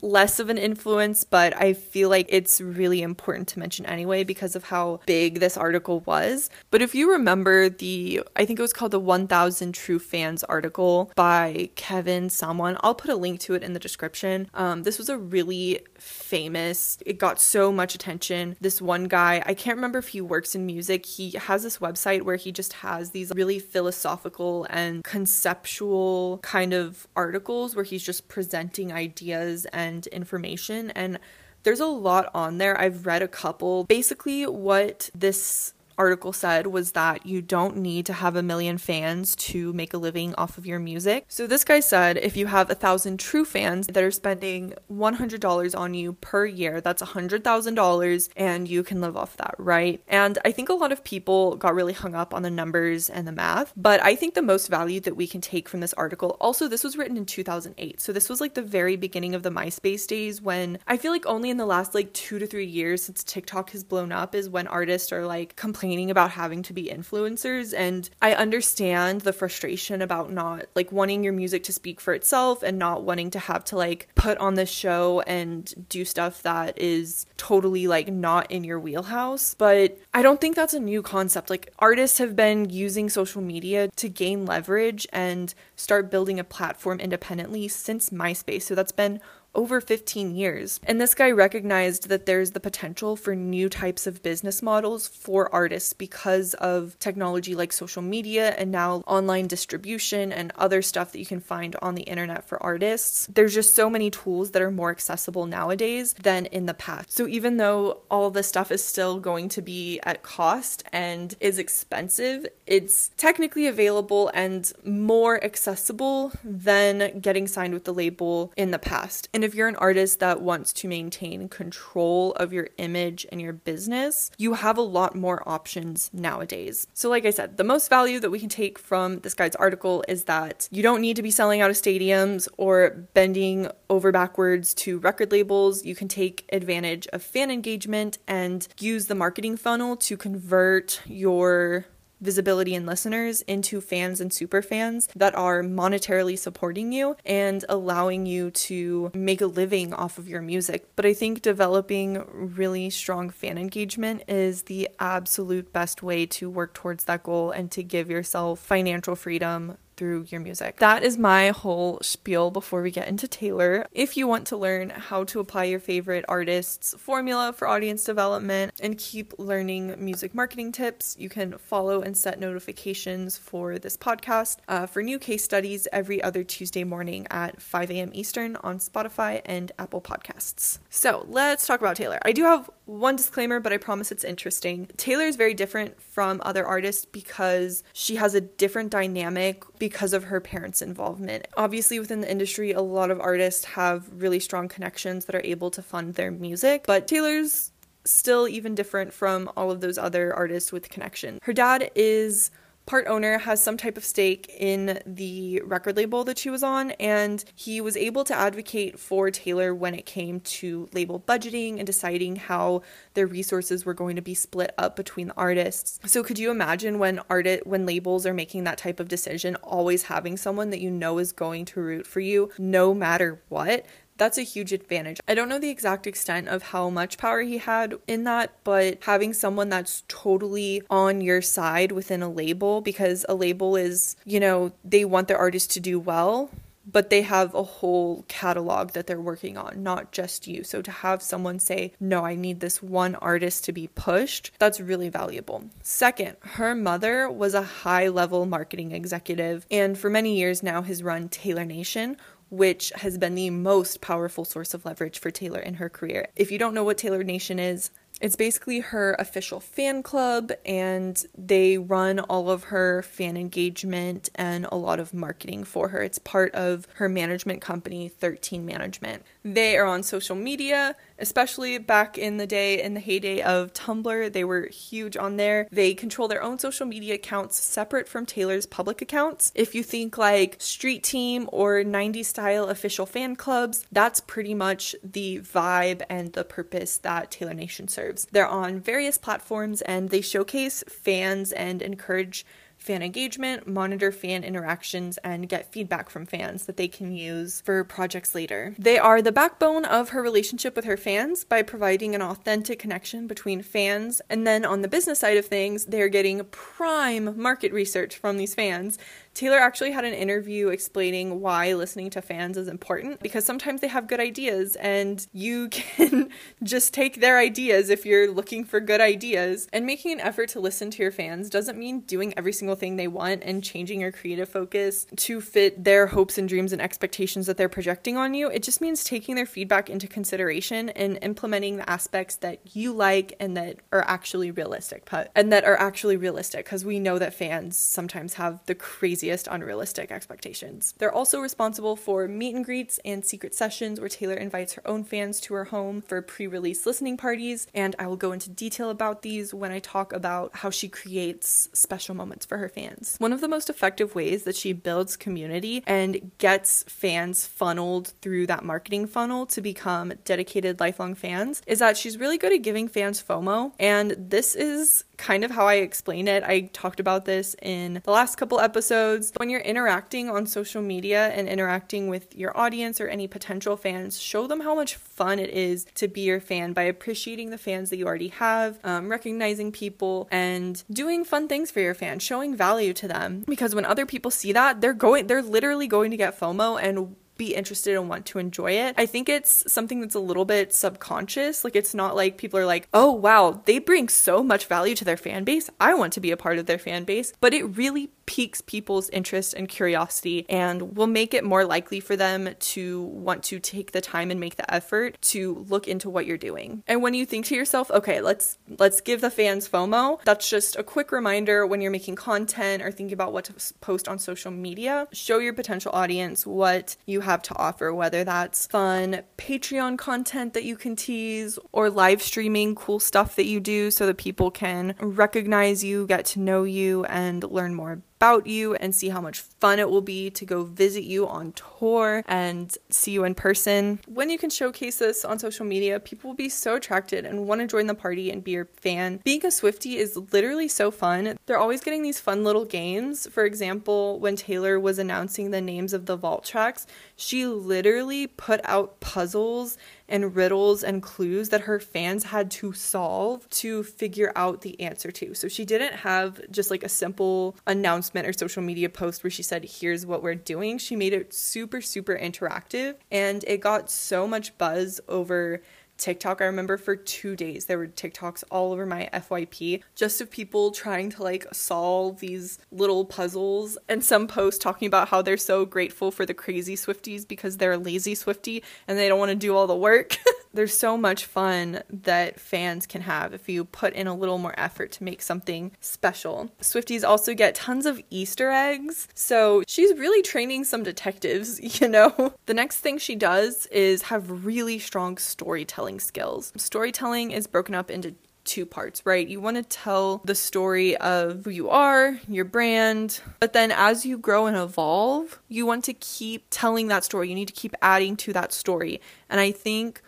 less 0.02 0.38
of 0.40 0.48
an 0.48 0.58
influence, 0.58 1.24
but 1.24 1.56
I 1.56 1.72
feel 1.72 2.08
like 2.08 2.26
it's 2.28 2.60
really 2.60 3.02
important 3.02 3.48
to 3.48 3.58
mention 3.58 3.86
anyway 3.86 4.24
because 4.24 4.56
of 4.56 4.64
how 4.64 5.00
big 5.06 5.40
this 5.40 5.56
article 5.56 6.00
was. 6.00 6.50
But 6.70 6.82
if 6.82 6.94
you 6.94 7.12
remember 7.12 7.68
the, 7.68 8.22
I 8.36 8.44
think 8.44 8.58
it 8.58 8.62
was 8.62 8.72
called 8.72 8.92
the 8.92 9.00
1000 9.00 9.72
True 9.72 9.98
Fans 9.98 10.44
article 10.44 11.12
by 11.14 11.70
Kevin 11.76 12.30
someone, 12.30 12.76
I'll 12.80 12.94
put 12.94 13.10
a 13.10 13.16
link 13.16 13.40
to 13.40 13.54
it 13.54 13.62
in 13.62 13.72
the 13.72 13.80
description. 13.80 14.48
Um, 14.54 14.82
this 14.82 14.98
was 14.98 15.08
a 15.08 15.18
really 15.18 15.80
famous, 15.98 16.98
it 17.04 17.18
got 17.18 17.40
so 17.40 17.72
much 17.72 17.94
attention. 17.94 18.56
This 18.60 18.80
one 18.82 19.04
guy, 19.04 19.42
I 19.46 19.54
can't 19.54 19.76
remember 19.76 19.98
if 19.98 20.08
he 20.08 20.20
works 20.20 20.54
in 20.54 20.66
music, 20.66 21.06
he 21.06 21.30
has 21.32 21.62
this 21.62 21.78
website 21.78 22.22
where 22.22 22.36
he 22.36 22.52
just 22.52 22.74
has 22.74 23.10
these 23.10 23.32
really 23.34 23.58
philosophical 23.58 24.66
and 24.70 25.02
conceptual 25.04 26.38
kind 26.42 26.72
of 26.72 27.06
articles 27.16 27.74
where 27.74 27.84
he's 27.84 28.02
just 28.02 28.28
presenting 28.28 28.92
ideas 28.92 29.66
and 29.66 29.93
and 29.94 30.06
information 30.08 30.90
and 30.90 31.18
there's 31.62 31.80
a 31.80 31.86
lot 31.86 32.30
on 32.34 32.58
there. 32.58 32.78
I've 32.78 33.06
read 33.06 33.22
a 33.22 33.28
couple. 33.28 33.84
Basically, 33.84 34.44
what 34.46 35.08
this 35.14 35.72
article 35.98 36.32
said 36.32 36.66
was 36.66 36.92
that 36.92 37.26
you 37.26 37.42
don't 37.42 37.76
need 37.76 38.06
to 38.06 38.12
have 38.12 38.36
a 38.36 38.42
million 38.42 38.78
fans 38.78 39.36
to 39.36 39.72
make 39.72 39.94
a 39.94 39.98
living 39.98 40.34
off 40.34 40.58
of 40.58 40.66
your 40.66 40.78
music. 40.78 41.24
So 41.28 41.46
this 41.46 41.64
guy 41.64 41.80
said 41.80 42.16
if 42.18 42.36
you 42.36 42.46
have 42.46 42.70
a 42.70 42.74
thousand 42.74 43.20
true 43.20 43.44
fans 43.44 43.86
that 43.86 44.02
are 44.02 44.10
spending 44.10 44.74
$100 44.90 45.78
on 45.78 45.94
you 45.94 46.14
per 46.14 46.46
year, 46.46 46.80
that's 46.80 47.02
$100,000 47.02 48.28
and 48.36 48.68
you 48.68 48.82
can 48.82 49.00
live 49.00 49.16
off 49.16 49.36
that, 49.36 49.54
right? 49.58 50.02
And 50.08 50.38
I 50.44 50.52
think 50.52 50.68
a 50.68 50.74
lot 50.74 50.92
of 50.92 51.04
people 51.04 51.56
got 51.56 51.74
really 51.74 51.92
hung 51.92 52.14
up 52.14 52.34
on 52.34 52.42
the 52.42 52.50
numbers 52.50 53.08
and 53.08 53.26
the 53.26 53.32
math, 53.32 53.72
but 53.76 54.02
I 54.02 54.14
think 54.14 54.34
the 54.34 54.42
most 54.42 54.68
value 54.68 55.00
that 55.00 55.16
we 55.16 55.26
can 55.26 55.40
take 55.40 55.68
from 55.68 55.80
this 55.80 55.94
article, 55.94 56.36
also, 56.40 56.68
this 56.68 56.84
was 56.84 56.96
written 56.96 57.16
in 57.16 57.26
2008. 57.26 58.00
So 58.00 58.12
this 58.12 58.28
was 58.28 58.40
like 58.40 58.54
the 58.54 58.62
very 58.62 58.96
beginning 58.96 59.34
of 59.34 59.42
the 59.42 59.50
MySpace 59.50 60.06
days 60.06 60.40
when 60.40 60.78
I 60.86 60.96
feel 60.96 61.12
like 61.12 61.26
only 61.26 61.50
in 61.50 61.56
the 61.56 61.66
last 61.66 61.94
like 61.94 62.12
two 62.12 62.38
to 62.38 62.46
three 62.46 62.66
years 62.66 63.04
since 63.04 63.22
TikTok 63.22 63.70
has 63.70 63.84
blown 63.84 64.12
up 64.12 64.34
is 64.34 64.48
when 64.48 64.66
artists 64.66 65.12
are 65.12 65.26
like 65.26 65.56
complaining 65.56 65.83
about 66.10 66.30
having 66.30 66.62
to 66.62 66.72
be 66.72 66.84
influencers. 66.86 67.74
And 67.76 68.08
I 68.22 68.34
understand 68.34 69.22
the 69.22 69.32
frustration 69.32 70.00
about 70.02 70.32
not 70.32 70.66
like 70.74 70.92
wanting 70.92 71.22
your 71.22 71.32
music 71.32 71.64
to 71.64 71.72
speak 71.72 72.00
for 72.00 72.14
itself 72.14 72.62
and 72.62 72.78
not 72.78 73.02
wanting 73.02 73.30
to 73.30 73.38
have 73.38 73.64
to 73.66 73.76
like 73.76 74.08
put 74.14 74.38
on 74.38 74.54
this 74.54 74.70
show 74.70 75.20
and 75.26 75.86
do 75.88 76.04
stuff 76.04 76.42
that 76.42 76.78
is 76.78 77.26
totally 77.36 77.86
like 77.86 78.08
not 78.08 78.50
in 78.50 78.64
your 78.64 78.80
wheelhouse. 78.80 79.54
But 79.54 79.98
I 80.12 80.22
don't 80.22 80.40
think 80.40 80.56
that's 80.56 80.74
a 80.74 80.80
new 80.80 81.02
concept. 81.02 81.50
Like 81.50 81.72
artists 81.78 82.18
have 82.18 82.34
been 82.34 82.70
using 82.70 83.08
social 83.08 83.42
media 83.42 83.88
to 83.96 84.08
gain 84.08 84.46
leverage 84.46 85.06
and 85.12 85.54
start 85.76 86.10
building 86.10 86.38
a 86.38 86.44
platform 86.44 87.00
independently 87.00 87.68
since 87.68 88.10
MySpace. 88.10 88.62
So 88.62 88.74
that's 88.74 88.92
been 88.92 89.20
over 89.54 89.80
15 89.80 90.34
years. 90.34 90.80
And 90.84 91.00
this 91.00 91.14
guy 91.14 91.30
recognized 91.30 92.08
that 92.08 92.26
there's 92.26 92.52
the 92.52 92.60
potential 92.60 93.16
for 93.16 93.34
new 93.34 93.68
types 93.68 94.06
of 94.06 94.22
business 94.22 94.62
models 94.62 95.06
for 95.08 95.52
artists 95.54 95.92
because 95.92 96.54
of 96.54 96.98
technology 96.98 97.54
like 97.54 97.72
social 97.72 98.02
media 98.02 98.50
and 98.58 98.70
now 98.70 99.02
online 99.06 99.46
distribution 99.46 100.32
and 100.32 100.52
other 100.56 100.82
stuff 100.82 101.12
that 101.12 101.18
you 101.18 101.26
can 101.26 101.40
find 101.40 101.76
on 101.82 101.94
the 101.94 102.02
internet 102.02 102.44
for 102.44 102.62
artists. 102.62 103.26
There's 103.32 103.54
just 103.54 103.74
so 103.74 103.88
many 103.88 104.10
tools 104.10 104.50
that 104.52 104.62
are 104.62 104.70
more 104.70 104.90
accessible 104.90 105.46
nowadays 105.46 106.14
than 106.14 106.46
in 106.46 106.66
the 106.66 106.74
past. 106.74 107.12
So 107.12 107.26
even 107.26 107.56
though 107.56 108.00
all 108.10 108.30
this 108.30 108.48
stuff 108.48 108.70
is 108.70 108.84
still 108.84 109.20
going 109.20 109.48
to 109.50 109.62
be 109.62 110.00
at 110.04 110.22
cost 110.22 110.84
and 110.92 111.34
is 111.40 111.58
expensive, 111.58 112.46
it's 112.66 113.10
technically 113.16 113.66
available 113.66 114.30
and 114.34 114.72
more 114.84 115.42
accessible 115.44 116.32
than 116.42 117.20
getting 117.20 117.46
signed 117.46 117.74
with 117.74 117.84
the 117.84 117.94
label 117.94 118.52
in 118.56 118.70
the 118.70 118.78
past. 118.78 119.28
And 119.32 119.43
if 119.44 119.54
you're 119.54 119.68
an 119.68 119.76
artist 119.76 120.20
that 120.20 120.40
wants 120.40 120.72
to 120.74 120.88
maintain 120.88 121.48
control 121.48 122.32
of 122.32 122.52
your 122.52 122.68
image 122.78 123.26
and 123.30 123.40
your 123.40 123.52
business, 123.52 124.30
you 124.38 124.54
have 124.54 124.78
a 124.78 124.82
lot 124.82 125.14
more 125.14 125.46
options 125.48 126.10
nowadays. 126.12 126.86
So, 126.94 127.08
like 127.08 127.24
I 127.24 127.30
said, 127.30 127.56
the 127.56 127.64
most 127.64 127.88
value 127.88 128.20
that 128.20 128.30
we 128.30 128.40
can 128.40 128.48
take 128.48 128.78
from 128.78 129.20
this 129.20 129.34
guy's 129.34 129.54
article 129.56 130.04
is 130.08 130.24
that 130.24 130.68
you 130.70 130.82
don't 130.82 131.00
need 131.00 131.16
to 131.16 131.22
be 131.22 131.30
selling 131.30 131.60
out 131.60 131.70
of 131.70 131.76
stadiums 131.76 132.48
or 132.56 132.90
bending 133.14 133.68
over 133.90 134.10
backwards 134.12 134.74
to 134.74 134.98
record 134.98 135.32
labels. 135.32 135.84
You 135.84 135.94
can 135.94 136.08
take 136.08 136.48
advantage 136.52 137.06
of 137.08 137.22
fan 137.22 137.50
engagement 137.50 138.18
and 138.26 138.66
use 138.80 139.06
the 139.06 139.14
marketing 139.14 139.56
funnel 139.56 139.96
to 139.96 140.16
convert 140.16 141.00
your 141.06 141.86
visibility 142.24 142.74
and 142.74 142.86
listeners 142.86 143.42
into 143.42 143.80
fans 143.80 144.20
and 144.20 144.32
super 144.32 144.62
fans 144.62 145.08
that 145.14 145.34
are 145.34 145.62
monetarily 145.62 146.38
supporting 146.38 146.92
you 146.92 147.16
and 147.24 147.64
allowing 147.68 148.26
you 148.26 148.50
to 148.50 149.10
make 149.14 149.40
a 149.40 149.46
living 149.46 149.92
off 149.92 150.18
of 150.18 150.28
your 150.28 150.40
music. 150.40 150.86
But 150.96 151.06
I 151.06 151.12
think 151.12 151.42
developing 151.42 152.24
really 152.32 152.90
strong 152.90 153.30
fan 153.30 153.58
engagement 153.58 154.22
is 154.26 154.62
the 154.62 154.88
absolute 154.98 155.72
best 155.72 156.02
way 156.02 156.26
to 156.26 156.48
work 156.48 156.74
towards 156.74 157.04
that 157.04 157.22
goal 157.22 157.50
and 157.50 157.70
to 157.72 157.82
give 157.82 158.10
yourself 158.10 158.60
financial 158.60 159.14
freedom 159.14 159.76
through 159.96 160.26
your 160.28 160.40
music. 160.40 160.78
That 160.78 161.02
is 161.02 161.18
my 161.18 161.50
whole 161.50 161.98
spiel 162.02 162.50
before 162.50 162.82
we 162.82 162.90
get 162.90 163.08
into 163.08 163.28
Taylor. 163.28 163.86
If 163.92 164.16
you 164.16 164.26
want 164.26 164.46
to 164.48 164.56
learn 164.56 164.90
how 164.90 165.24
to 165.24 165.40
apply 165.40 165.64
your 165.64 165.80
favorite 165.80 166.24
artist's 166.28 166.94
formula 166.98 167.52
for 167.52 167.68
audience 167.68 168.04
development 168.04 168.72
and 168.80 168.98
keep 168.98 169.34
learning 169.38 169.94
music 169.98 170.34
marketing 170.34 170.72
tips, 170.72 171.16
you 171.18 171.28
can 171.28 171.58
follow 171.58 172.02
and 172.02 172.16
set 172.16 172.40
notifications 172.40 173.36
for 173.36 173.78
this 173.78 173.96
podcast 173.96 174.58
uh, 174.68 174.86
for 174.86 175.02
new 175.02 175.18
case 175.18 175.44
studies 175.44 175.86
every 175.92 176.22
other 176.22 176.44
Tuesday 176.44 176.84
morning 176.84 177.26
at 177.30 177.60
5 177.60 177.90
a.m. 177.90 178.10
Eastern 178.12 178.56
on 178.56 178.78
Spotify 178.78 179.40
and 179.44 179.72
Apple 179.78 180.00
Podcasts. 180.00 180.78
So 180.90 181.26
let's 181.28 181.66
talk 181.66 181.80
about 181.80 181.96
Taylor. 181.96 182.18
I 182.22 182.32
do 182.32 182.44
have 182.44 182.70
one 182.86 183.16
disclaimer, 183.16 183.60
but 183.60 183.72
I 183.72 183.78
promise 183.78 184.12
it's 184.12 184.24
interesting. 184.24 184.88
Taylor 184.96 185.24
is 185.24 185.36
very 185.36 185.54
different 185.54 186.00
from 186.00 186.40
other 186.44 186.66
artists 186.66 187.04
because 187.04 187.82
she 187.92 188.16
has 188.16 188.34
a 188.34 188.40
different 188.40 188.90
dynamic 188.90 189.64
because 189.78 190.12
of 190.12 190.24
her 190.24 190.40
parents' 190.40 190.82
involvement. 190.82 191.48
Obviously, 191.56 191.98
within 191.98 192.20
the 192.20 192.30
industry, 192.30 192.72
a 192.72 192.82
lot 192.82 193.10
of 193.10 193.20
artists 193.20 193.64
have 193.64 194.08
really 194.12 194.40
strong 194.40 194.68
connections 194.68 195.24
that 195.24 195.34
are 195.34 195.42
able 195.44 195.70
to 195.70 195.82
fund 195.82 196.14
their 196.14 196.30
music, 196.30 196.84
but 196.86 197.08
Taylor's 197.08 197.72
still 198.04 198.46
even 198.46 198.74
different 198.74 199.12
from 199.12 199.50
all 199.56 199.70
of 199.70 199.80
those 199.80 199.96
other 199.96 200.34
artists 200.34 200.70
with 200.70 200.90
connection. 200.90 201.38
Her 201.42 201.54
dad 201.54 201.90
is 201.94 202.50
part 202.86 203.06
owner 203.06 203.38
has 203.38 203.62
some 203.62 203.76
type 203.76 203.96
of 203.96 204.04
stake 204.04 204.54
in 204.58 205.00
the 205.06 205.62
record 205.64 205.96
label 205.96 206.24
that 206.24 206.38
she 206.38 206.50
was 206.50 206.62
on, 206.62 206.90
and 206.92 207.44
he 207.54 207.80
was 207.80 207.96
able 207.96 208.24
to 208.24 208.34
advocate 208.34 208.98
for 208.98 209.30
Taylor 209.30 209.74
when 209.74 209.94
it 209.94 210.06
came 210.06 210.40
to 210.40 210.88
label 210.92 211.20
budgeting 211.20 211.78
and 211.78 211.86
deciding 211.86 212.36
how 212.36 212.82
their 213.14 213.26
resources 213.26 213.84
were 213.84 213.94
going 213.94 214.16
to 214.16 214.22
be 214.22 214.34
split 214.34 214.74
up 214.76 214.96
between 214.96 215.28
the 215.28 215.34
artists. 215.36 215.98
So 216.04 216.22
could 216.22 216.38
you 216.38 216.50
imagine 216.50 216.98
when 216.98 217.20
art 217.30 217.44
when 217.64 217.84
labels 217.84 218.24
are 218.24 218.32
making 218.34 218.64
that 218.64 218.78
type 218.78 219.00
of 219.00 219.08
decision, 219.08 219.56
always 219.56 220.04
having 220.04 220.36
someone 220.36 220.70
that 220.70 220.80
you 220.80 220.90
know 220.90 221.18
is 221.18 221.32
going 221.32 221.66
to 221.66 221.80
root 221.80 222.06
for 222.06 222.20
you 222.20 222.50
no 222.58 222.94
matter 222.94 223.42
what? 223.48 223.84
That's 224.16 224.38
a 224.38 224.42
huge 224.42 224.72
advantage. 224.72 225.20
I 225.26 225.34
don't 225.34 225.48
know 225.48 225.58
the 225.58 225.70
exact 225.70 226.06
extent 226.06 226.48
of 226.48 226.62
how 226.62 226.90
much 226.90 227.18
power 227.18 227.42
he 227.42 227.58
had 227.58 227.94
in 228.06 228.24
that, 228.24 228.52
but 228.64 228.98
having 229.02 229.32
someone 229.32 229.68
that's 229.68 230.04
totally 230.08 230.82
on 230.88 231.20
your 231.20 231.42
side 231.42 231.92
within 231.92 232.22
a 232.22 232.30
label 232.30 232.80
because 232.80 233.26
a 233.28 233.34
label 233.34 233.76
is, 233.76 234.16
you 234.24 234.40
know, 234.40 234.72
they 234.84 235.04
want 235.04 235.28
their 235.28 235.38
artist 235.38 235.72
to 235.72 235.80
do 235.80 235.98
well, 235.98 236.50
but 236.86 237.10
they 237.10 237.22
have 237.22 237.54
a 237.54 237.62
whole 237.62 238.24
catalog 238.28 238.90
that 238.92 239.06
they're 239.06 239.20
working 239.20 239.56
on, 239.56 239.82
not 239.82 240.12
just 240.12 240.46
you. 240.46 240.62
So 240.64 240.82
to 240.82 240.90
have 240.90 241.22
someone 241.22 241.58
say, 241.58 241.92
No, 242.00 242.24
I 242.24 242.34
need 242.34 242.60
this 242.60 242.82
one 242.82 243.14
artist 243.16 243.64
to 243.64 243.72
be 243.72 243.88
pushed, 243.88 244.52
that's 244.58 244.80
really 244.80 245.08
valuable. 245.08 245.64
Second, 245.82 246.36
her 246.40 246.74
mother 246.74 247.30
was 247.30 247.54
a 247.54 247.62
high 247.62 248.08
level 248.08 248.46
marketing 248.46 248.92
executive 248.92 249.66
and 249.70 249.96
for 249.96 250.10
many 250.10 250.36
years 250.36 250.62
now 250.62 250.82
has 250.82 251.02
run 251.02 251.28
Taylor 251.28 251.64
Nation, 251.64 252.16
which 252.56 252.92
has 252.96 253.18
been 253.18 253.34
the 253.34 253.50
most 253.50 254.00
powerful 254.00 254.44
source 254.44 254.74
of 254.74 254.84
leverage 254.84 255.18
for 255.18 255.30
Taylor 255.30 255.60
in 255.60 255.74
her 255.74 255.88
career. 255.88 256.28
If 256.36 256.50
you 256.50 256.58
don't 256.58 256.74
know 256.74 256.84
what 256.84 256.98
Taylor 256.98 257.24
Nation 257.24 257.58
is, 257.58 257.90
it's 258.20 258.36
basically 258.36 258.78
her 258.78 259.16
official 259.18 259.58
fan 259.58 260.02
club, 260.02 260.52
and 260.64 261.22
they 261.36 261.78
run 261.78 262.20
all 262.20 262.48
of 262.48 262.64
her 262.64 263.02
fan 263.02 263.36
engagement 263.36 264.30
and 264.36 264.66
a 264.70 264.76
lot 264.76 265.00
of 265.00 265.12
marketing 265.12 265.64
for 265.64 265.88
her. 265.88 266.00
It's 266.00 266.18
part 266.18 266.54
of 266.54 266.86
her 266.94 267.08
management 267.08 267.60
company, 267.60 268.08
13 268.08 268.64
Management. 268.64 269.24
They 269.44 269.76
are 269.76 269.84
on 269.84 270.02
social 270.02 270.36
media, 270.36 270.96
especially 271.18 271.76
back 271.76 272.16
in 272.16 272.38
the 272.38 272.46
day, 272.46 272.82
in 272.82 272.94
the 272.94 273.00
heyday 273.00 273.42
of 273.42 273.74
Tumblr. 273.74 274.32
They 274.32 274.42
were 274.42 274.68
huge 274.68 275.18
on 275.18 275.36
there. 275.36 275.68
They 275.70 275.92
control 275.92 276.28
their 276.28 276.42
own 276.42 276.58
social 276.58 276.86
media 276.86 277.16
accounts 277.16 277.60
separate 277.60 278.08
from 278.08 278.24
Taylor's 278.24 278.64
public 278.64 279.02
accounts. 279.02 279.52
If 279.54 279.74
you 279.74 279.82
think 279.82 280.16
like 280.16 280.56
Street 280.60 281.02
Team 281.02 281.46
or 281.52 281.84
90s 281.84 282.24
style 282.24 282.64
official 282.70 283.04
fan 283.04 283.36
clubs, 283.36 283.84
that's 283.92 284.20
pretty 284.20 284.54
much 284.54 284.96
the 285.04 285.40
vibe 285.40 286.00
and 286.08 286.32
the 286.32 286.44
purpose 286.44 286.96
that 286.98 287.30
Taylor 287.30 287.52
Nation 287.52 287.86
serves. 287.86 288.26
They're 288.32 288.48
on 288.48 288.80
various 288.80 289.18
platforms 289.18 289.82
and 289.82 290.08
they 290.08 290.22
showcase 290.22 290.82
fans 290.88 291.52
and 291.52 291.82
encourage 291.82 292.46
fan 292.84 293.02
engagement, 293.02 293.66
monitor 293.66 294.12
fan 294.12 294.44
interactions, 294.44 295.18
and 295.24 295.48
get 295.48 295.72
feedback 295.72 296.10
from 296.10 296.26
fans 296.26 296.66
that 296.66 296.76
they 296.76 296.86
can 296.86 297.16
use 297.16 297.62
for 297.62 297.82
projects 297.82 298.34
later. 298.34 298.74
They 298.78 298.98
are 298.98 299.22
the 299.22 299.32
backbone 299.32 299.86
of 299.86 300.10
her 300.10 300.22
relationship 300.22 300.76
with 300.76 300.84
her 300.84 300.98
fans 300.98 301.44
by 301.44 301.62
providing 301.62 302.14
an 302.14 302.20
authentic 302.20 302.78
connection 302.78 303.26
between 303.26 303.62
fans. 303.62 304.20
And 304.28 304.46
then 304.46 304.66
on 304.66 304.82
the 304.82 304.88
business 304.88 305.20
side 305.20 305.38
of 305.38 305.46
things, 305.46 305.86
they're 305.86 306.10
getting 306.10 306.44
prime 306.50 307.40
market 307.40 307.72
research 307.72 308.16
from 308.16 308.36
these 308.36 308.54
fans 308.54 308.98
Taylor 309.34 309.58
actually 309.58 309.90
had 309.90 310.04
an 310.04 310.14
interview 310.14 310.68
explaining 310.68 311.40
why 311.40 311.74
listening 311.74 312.08
to 312.10 312.22
fans 312.22 312.56
is 312.56 312.68
important 312.68 313.20
because 313.20 313.44
sometimes 313.44 313.80
they 313.80 313.88
have 313.88 314.06
good 314.06 314.20
ideas 314.20 314.76
and 314.76 315.26
you 315.32 315.68
can 315.70 316.30
just 316.62 316.94
take 316.94 317.20
their 317.20 317.38
ideas 317.38 317.90
if 317.90 318.06
you're 318.06 318.30
looking 318.30 318.64
for 318.64 318.78
good 318.78 319.00
ideas. 319.00 319.66
And 319.72 319.84
making 319.84 320.12
an 320.12 320.20
effort 320.20 320.50
to 320.50 320.60
listen 320.60 320.90
to 320.92 321.02
your 321.02 321.10
fans 321.10 321.50
doesn't 321.50 321.76
mean 321.76 322.00
doing 322.00 322.32
every 322.36 322.52
single 322.52 322.73
single 322.74 322.80
thing 322.80 322.96
they 322.96 323.08
want 323.08 323.42
and 323.44 323.62
changing 323.62 324.00
your 324.00 324.12
creative 324.12 324.48
focus 324.48 325.06
to 325.16 325.40
fit 325.40 325.84
their 325.84 326.08
hopes 326.08 326.38
and 326.38 326.48
dreams 326.48 326.72
and 326.72 326.82
expectations 326.82 327.46
that 327.46 327.56
they're 327.56 327.68
projecting 327.68 328.16
on 328.16 328.34
you. 328.34 328.50
It 328.50 328.62
just 328.62 328.80
means 328.80 329.04
taking 329.04 329.36
their 329.36 329.46
feedback 329.46 329.88
into 329.88 330.08
consideration 330.08 330.88
and 330.90 331.18
implementing 331.22 331.76
the 331.76 331.88
aspects 331.88 332.36
that 332.36 332.60
you 332.74 332.92
like 332.92 333.34
and 333.38 333.56
that 333.56 333.78
are 333.92 334.04
actually 334.06 334.50
realistic, 334.50 335.08
and 335.34 335.52
that 335.52 335.64
are 335.64 335.78
actually 335.78 336.16
realistic 336.16 336.64
because 336.64 336.84
we 336.84 336.98
know 336.98 337.18
that 337.18 337.34
fans 337.34 337.76
sometimes 337.76 338.34
have 338.34 338.60
the 338.66 338.74
craziest 338.74 339.46
unrealistic 339.48 340.10
expectations. 340.10 340.94
They're 340.98 341.14
also 341.14 341.40
responsible 341.40 341.96
for 341.96 342.26
meet 342.26 342.54
and 342.54 342.64
greets 342.64 342.98
and 343.04 343.24
secret 343.24 343.54
sessions 343.54 344.00
where 344.00 344.08
Taylor 344.08 344.34
invites 344.34 344.74
her 344.74 344.86
own 344.86 345.04
fans 345.04 345.40
to 345.42 345.54
her 345.54 345.66
home 345.66 346.02
for 346.02 346.22
pre 346.22 346.46
release 346.46 346.86
listening 346.86 347.16
parties, 347.16 347.66
and 347.74 347.94
I 347.98 348.06
will 348.06 348.16
go 348.16 348.32
into 348.32 348.50
detail 348.50 348.90
about 348.90 349.22
these 349.22 349.54
when 349.54 349.70
I 349.70 349.78
talk 349.78 350.12
about 350.12 350.56
how 350.56 350.70
she 350.70 350.88
creates 350.88 351.68
special 351.72 352.14
moments 352.14 352.46
for 352.46 352.58
her 352.58 352.63
fans. 352.68 353.16
One 353.18 353.32
of 353.32 353.40
the 353.40 353.48
most 353.48 353.70
effective 353.70 354.14
ways 354.14 354.44
that 354.44 354.56
she 354.56 354.72
builds 354.72 355.16
community 355.16 355.82
and 355.86 356.32
gets 356.38 356.84
fans 356.84 357.46
funneled 357.46 358.12
through 358.20 358.46
that 358.46 358.64
marketing 358.64 359.06
funnel 359.06 359.46
to 359.46 359.60
become 359.60 360.12
dedicated 360.24 360.80
lifelong 360.80 361.14
fans 361.14 361.62
is 361.66 361.78
that 361.78 361.96
she's 361.96 362.18
really 362.18 362.38
good 362.38 362.52
at 362.52 362.62
giving 362.62 362.88
fans 362.88 363.22
FOMO, 363.22 363.72
and 363.78 364.12
this 364.18 364.54
is 364.54 365.04
kind 365.16 365.44
of 365.44 365.50
how 365.50 365.66
I 365.66 365.74
explain 365.74 366.28
it. 366.28 366.42
I 366.42 366.70
talked 366.72 367.00
about 367.00 367.24
this 367.24 367.54
in 367.62 368.00
the 368.04 368.10
last 368.10 368.36
couple 368.36 368.60
episodes. 368.60 369.32
When 369.36 369.50
you're 369.50 369.60
interacting 369.60 370.28
on 370.28 370.46
social 370.46 370.82
media 370.82 371.28
and 371.28 371.48
interacting 371.48 372.08
with 372.08 372.34
your 372.34 372.56
audience 372.56 373.00
or 373.00 373.08
any 373.08 373.26
potential 373.26 373.76
fans, 373.76 374.20
show 374.20 374.46
them 374.46 374.60
how 374.60 374.74
much 374.74 374.96
fun 374.96 375.38
it 375.38 375.50
is 375.50 375.86
to 375.96 376.08
be 376.08 376.22
your 376.22 376.40
fan 376.40 376.72
by 376.72 376.82
appreciating 376.82 377.50
the 377.50 377.58
fans 377.58 377.90
that 377.90 377.96
you 377.96 378.06
already 378.06 378.28
have, 378.28 378.78
um, 378.84 379.08
recognizing 379.08 379.72
people, 379.72 380.28
and 380.30 380.84
doing 380.90 381.24
fun 381.24 381.48
things 381.48 381.70
for 381.70 381.80
your 381.80 381.94
fans, 381.94 382.22
showing 382.22 382.56
value 382.56 382.92
to 382.94 383.08
them. 383.08 383.44
Because 383.46 383.74
when 383.74 383.84
other 383.84 384.06
people 384.06 384.30
see 384.30 384.52
that, 384.52 384.80
they're 384.80 384.92
going, 384.92 385.26
they're 385.26 385.42
literally 385.42 385.86
going 385.86 386.10
to 386.10 386.16
get 386.16 386.38
FOMO 386.38 386.80
and 386.82 387.16
be 387.36 387.54
interested 387.54 387.96
and 387.96 388.08
want 388.08 388.26
to 388.26 388.38
enjoy 388.38 388.72
it. 388.72 388.94
I 388.96 389.06
think 389.06 389.28
it's 389.28 389.70
something 389.72 390.00
that's 390.00 390.14
a 390.14 390.20
little 390.20 390.44
bit 390.44 390.72
subconscious. 390.72 391.64
Like 391.64 391.76
it's 391.76 391.94
not 391.94 392.16
like 392.16 392.38
people 392.38 392.58
are 392.58 392.66
like, 392.66 392.88
"Oh, 392.92 393.12
wow, 393.12 393.62
they 393.64 393.78
bring 393.78 394.08
so 394.08 394.42
much 394.42 394.66
value 394.66 394.94
to 394.96 395.04
their 395.04 395.16
fan 395.16 395.44
base. 395.44 395.70
I 395.80 395.94
want 395.94 396.12
to 396.14 396.20
be 396.20 396.30
a 396.30 396.36
part 396.36 396.58
of 396.58 396.66
their 396.66 396.78
fan 396.78 397.04
base." 397.04 397.32
But 397.40 397.54
it 397.54 397.64
really 397.64 398.10
piques 398.26 398.60
people's 398.60 399.08
interest 399.10 399.54
and 399.54 399.68
curiosity 399.68 400.46
and 400.48 400.96
will 400.96 401.06
make 401.06 401.34
it 401.34 401.44
more 401.44 401.64
likely 401.64 402.00
for 402.00 402.16
them 402.16 402.54
to 402.58 403.02
want 403.02 403.42
to 403.44 403.58
take 403.58 403.92
the 403.92 404.00
time 404.00 404.30
and 404.30 404.40
make 404.40 404.56
the 404.56 404.74
effort 404.74 405.20
to 405.20 405.64
look 405.68 405.88
into 405.88 406.08
what 406.08 406.26
you're 406.26 406.36
doing. 406.36 406.82
And 406.86 407.02
when 407.02 407.14
you 407.14 407.26
think 407.26 407.46
to 407.46 407.54
yourself, 407.54 407.90
okay, 407.90 408.20
let's 408.20 408.58
let's 408.78 409.00
give 409.00 409.20
the 409.20 409.30
fans 409.30 409.68
FOMO, 409.68 410.22
that's 410.24 410.48
just 410.48 410.76
a 410.76 410.82
quick 410.82 411.12
reminder 411.12 411.66
when 411.66 411.80
you're 411.80 411.90
making 411.90 412.16
content 412.16 412.82
or 412.82 412.90
thinking 412.90 413.14
about 413.14 413.32
what 413.32 413.44
to 413.46 413.54
post 413.80 414.08
on 414.08 414.18
social 414.18 414.50
media, 414.50 415.08
show 415.12 415.38
your 415.38 415.52
potential 415.52 415.92
audience 415.92 416.46
what 416.46 416.96
you 417.06 417.20
have 417.20 417.42
to 417.42 417.56
offer, 417.56 417.92
whether 417.92 418.24
that's 418.24 418.66
fun 418.66 419.22
Patreon 419.38 419.98
content 419.98 420.54
that 420.54 420.64
you 420.64 420.76
can 420.76 420.96
tease 420.96 421.58
or 421.72 421.90
live 421.90 422.22
streaming 422.22 422.74
cool 422.74 423.00
stuff 423.00 423.36
that 423.36 423.46
you 423.46 423.60
do 423.60 423.90
so 423.90 424.06
that 424.06 424.16
people 424.16 424.50
can 424.50 424.94
recognize 425.00 425.84
you, 425.84 426.06
get 426.06 426.24
to 426.24 426.40
know 426.40 426.64
you 426.64 427.04
and 427.04 427.44
learn 427.44 427.74
more 427.74 428.00
about 428.16 428.46
you 428.46 428.74
and 428.76 428.94
see 428.94 429.08
how 429.08 429.20
much 429.20 429.40
fun 429.40 429.78
it 429.78 429.90
will 429.90 430.00
be 430.00 430.30
to 430.30 430.44
go 430.44 430.64
visit 430.64 431.04
you 431.04 431.26
on 431.26 431.52
tour 431.52 432.22
and 432.26 432.76
see 432.88 433.10
you 433.10 433.24
in 433.24 433.34
person. 433.34 434.00
When 434.06 434.30
you 434.30 434.38
can 434.38 434.50
showcase 434.50 434.98
this 434.98 435.24
on 435.24 435.38
social 435.38 435.66
media, 435.66 436.00
people 436.00 436.30
will 436.30 436.36
be 436.36 436.48
so 436.48 436.76
attracted 436.76 437.26
and 437.26 437.46
want 437.46 437.60
to 437.60 437.66
join 437.66 437.86
the 437.86 437.94
party 437.94 438.30
and 438.30 438.42
be 438.42 438.52
your 438.52 438.68
fan. 438.76 439.20
Being 439.24 439.44
a 439.44 439.50
Swifty 439.50 439.96
is 439.96 440.16
literally 440.32 440.68
so 440.68 440.90
fun. 440.90 441.36
They're 441.46 441.58
always 441.58 441.80
getting 441.80 442.02
these 442.02 442.20
fun 442.20 442.44
little 442.44 442.64
games. 442.64 443.26
For 443.26 443.44
example, 443.44 444.18
when 444.20 444.36
Taylor 444.36 444.80
was 444.80 444.98
announcing 444.98 445.50
the 445.50 445.60
names 445.60 445.92
of 445.92 446.06
the 446.06 446.16
vault 446.16 446.44
tracks, 446.44 446.86
she 447.16 447.46
literally 447.46 448.26
put 448.26 448.60
out 448.64 449.00
puzzles 449.00 449.76
and 450.08 450.36
riddles 450.36 450.82
and 450.82 451.02
clues 451.02 451.48
that 451.48 451.62
her 451.62 451.80
fans 451.80 452.24
had 452.24 452.50
to 452.50 452.72
solve 452.72 453.48
to 453.50 453.82
figure 453.82 454.32
out 454.36 454.60
the 454.60 454.80
answer 454.80 455.10
to. 455.10 455.34
So 455.34 455.48
she 455.48 455.64
didn't 455.64 455.94
have 455.94 456.40
just 456.50 456.70
like 456.70 456.82
a 456.82 456.88
simple 456.88 457.56
announcement 457.66 458.26
or 458.26 458.32
social 458.32 458.62
media 458.62 458.88
post 458.88 459.24
where 459.24 459.30
she 459.30 459.42
said, 459.42 459.64
Here's 459.64 460.04
what 460.06 460.22
we're 460.22 460.34
doing. 460.34 460.78
She 460.78 460.96
made 460.96 461.12
it 461.12 461.32
super, 461.32 461.80
super 461.80 462.16
interactive 462.16 462.96
and 463.10 463.44
it 463.46 463.60
got 463.60 463.90
so 463.90 464.26
much 464.26 464.56
buzz 464.58 465.00
over 465.08 465.62
TikTok. 465.98 466.40
I 466.40 466.46
remember 466.46 466.76
for 466.76 466.96
two 466.96 467.36
days 467.36 467.66
there 467.66 467.78
were 467.78 467.86
TikToks 467.86 468.44
all 468.50 468.72
over 468.72 468.86
my 468.86 469.08
FYP 469.12 469.82
just 469.94 470.20
of 470.20 470.30
people 470.30 470.70
trying 470.70 471.10
to 471.10 471.22
like 471.22 471.46
solve 471.52 472.20
these 472.20 472.58
little 472.70 473.04
puzzles 473.04 473.78
and 473.88 474.04
some 474.04 474.26
posts 474.26 474.62
talking 474.62 474.86
about 474.86 475.08
how 475.08 475.22
they're 475.22 475.36
so 475.36 475.64
grateful 475.64 476.10
for 476.10 476.26
the 476.26 476.34
crazy 476.34 476.76
Swifties 476.76 477.26
because 477.26 477.56
they're 477.56 477.72
a 477.72 477.78
lazy 477.78 478.14
Swifty 478.14 478.62
and 478.86 478.98
they 478.98 479.08
don't 479.08 479.18
want 479.18 479.30
to 479.30 479.36
do 479.36 479.56
all 479.56 479.66
the 479.66 479.76
work. 479.76 480.16
There's 480.54 480.76
so 480.76 480.96
much 480.96 481.26
fun 481.26 481.82
that 481.90 482.38
fans 482.38 482.86
can 482.86 483.02
have 483.02 483.34
if 483.34 483.48
you 483.48 483.64
put 483.64 483.92
in 483.92 484.06
a 484.06 484.14
little 484.14 484.38
more 484.38 484.54
effort 484.56 484.92
to 484.92 485.04
make 485.04 485.20
something 485.20 485.72
special. 485.80 486.50
Swifties 486.60 487.02
also 487.06 487.34
get 487.34 487.56
tons 487.56 487.86
of 487.86 488.00
Easter 488.08 488.50
eggs, 488.50 489.08
so 489.14 489.64
she's 489.66 489.98
really 489.98 490.22
training 490.22 490.64
some 490.64 490.84
detectives, 490.84 491.60
you 491.80 491.88
know? 491.88 492.34
The 492.46 492.54
next 492.54 492.78
thing 492.78 492.98
she 492.98 493.16
does 493.16 493.66
is 493.66 494.02
have 494.02 494.44
really 494.44 494.78
strong 494.78 495.18
storytelling 495.18 495.98
skills. 495.98 496.52
Storytelling 496.56 497.32
is 497.32 497.48
broken 497.48 497.74
up 497.74 497.90
into 497.90 498.14
two 498.44 498.66
parts, 498.66 499.04
right? 499.04 499.26
You 499.26 499.40
want 499.40 499.56
to 499.56 499.62
tell 499.62 500.18
the 500.24 500.34
story 500.34 500.96
of 500.98 501.44
who 501.44 501.50
you 501.50 501.70
are, 501.70 502.20
your 502.28 502.44
brand, 502.44 503.20
but 503.40 503.52
then 503.52 503.72
as 503.72 504.06
you 504.06 504.18
grow 504.18 504.46
and 504.46 504.56
evolve, 504.56 505.40
you 505.48 505.66
want 505.66 505.84
to 505.84 505.94
keep 505.94 506.46
telling 506.50 506.88
that 506.88 507.04
story. 507.04 507.28
You 507.28 507.34
need 507.34 507.48
to 507.48 507.54
keep 507.54 507.74
adding 507.82 508.16
to 508.18 508.32
that 508.34 508.52
story. 508.52 509.00
And 509.28 509.40
I 509.40 509.50
think 509.50 510.02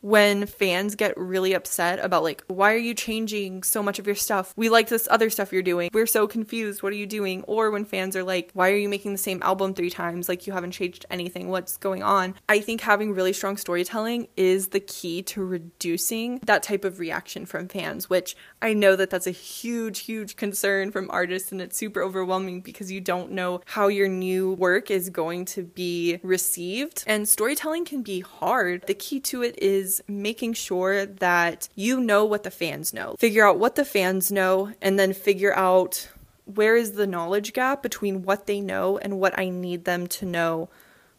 when 0.00 0.46
fans 0.46 0.94
get 0.94 1.16
really 1.16 1.52
upset 1.52 1.98
about 2.02 2.22
like 2.22 2.42
why 2.46 2.72
are 2.72 2.78
you 2.78 2.94
changing 2.94 3.62
so 3.62 3.82
much 3.82 3.98
of 3.98 4.06
your 4.06 4.16
stuff? 4.16 4.52
We 4.56 4.68
like 4.68 4.88
this 4.88 5.08
other 5.10 5.30
stuff 5.30 5.52
you're 5.52 5.62
doing. 5.62 5.90
We're 5.92 6.06
so 6.06 6.26
confused. 6.26 6.82
What 6.82 6.92
are 6.92 6.96
you 6.96 7.06
doing? 7.06 7.42
Or 7.44 7.70
when 7.70 7.84
fans 7.84 8.16
are 8.16 8.24
like 8.24 8.50
why 8.54 8.70
are 8.70 8.76
you 8.76 8.88
making 8.88 9.12
the 9.12 9.18
same 9.18 9.42
album 9.42 9.74
three 9.74 9.90
times? 9.90 10.28
Like 10.28 10.46
you 10.46 10.52
haven't 10.52 10.72
changed 10.72 11.06
anything. 11.10 11.48
What's 11.48 11.76
going 11.76 12.02
on? 12.02 12.34
I 12.48 12.60
think 12.60 12.80
having 12.80 13.14
really 13.14 13.32
strong 13.32 13.56
storytelling 13.56 14.28
is 14.36 14.68
the 14.68 14.80
key 14.80 15.22
to 15.22 15.44
reducing 15.44 16.38
that 16.44 16.62
type 16.62 16.84
of 16.84 16.98
reaction 16.98 17.46
from 17.46 17.68
fans 17.68 18.08
which 18.08 18.36
i 18.62 18.72
know 18.72 18.96
that 18.96 19.10
that's 19.10 19.26
a 19.26 19.30
huge 19.30 20.00
huge 20.00 20.36
concern 20.36 20.90
from 20.90 21.10
artists 21.10 21.52
and 21.52 21.60
it's 21.60 21.76
super 21.76 22.02
overwhelming 22.02 22.60
because 22.60 22.90
you 22.90 23.00
don't 23.00 23.30
know 23.30 23.60
how 23.66 23.88
your 23.88 24.08
new 24.08 24.52
work 24.52 24.90
is 24.90 25.10
going 25.10 25.44
to 25.44 25.62
be 25.62 26.18
received. 26.22 27.04
And 27.06 27.28
storytelling 27.28 27.84
can 27.84 28.02
be 28.02 28.20
hard. 28.20 28.84
The 28.86 28.94
key 28.94 29.20
to 29.20 29.42
it 29.42 29.58
is 29.60 29.89
is 29.90 30.02
making 30.06 30.52
sure 30.52 31.04
that 31.04 31.68
you 31.74 32.00
know 32.00 32.24
what 32.24 32.44
the 32.44 32.50
fans 32.50 32.94
know. 32.94 33.16
Figure 33.18 33.46
out 33.46 33.58
what 33.58 33.74
the 33.74 33.84
fans 33.84 34.30
know 34.30 34.72
and 34.80 34.98
then 34.98 35.12
figure 35.12 35.56
out 35.56 36.08
where 36.44 36.76
is 36.76 36.92
the 36.92 37.06
knowledge 37.06 37.52
gap 37.52 37.82
between 37.82 38.22
what 38.22 38.46
they 38.46 38.60
know 38.60 38.98
and 38.98 39.18
what 39.18 39.36
I 39.38 39.50
need 39.50 39.84
them 39.84 40.06
to 40.06 40.26
know 40.26 40.68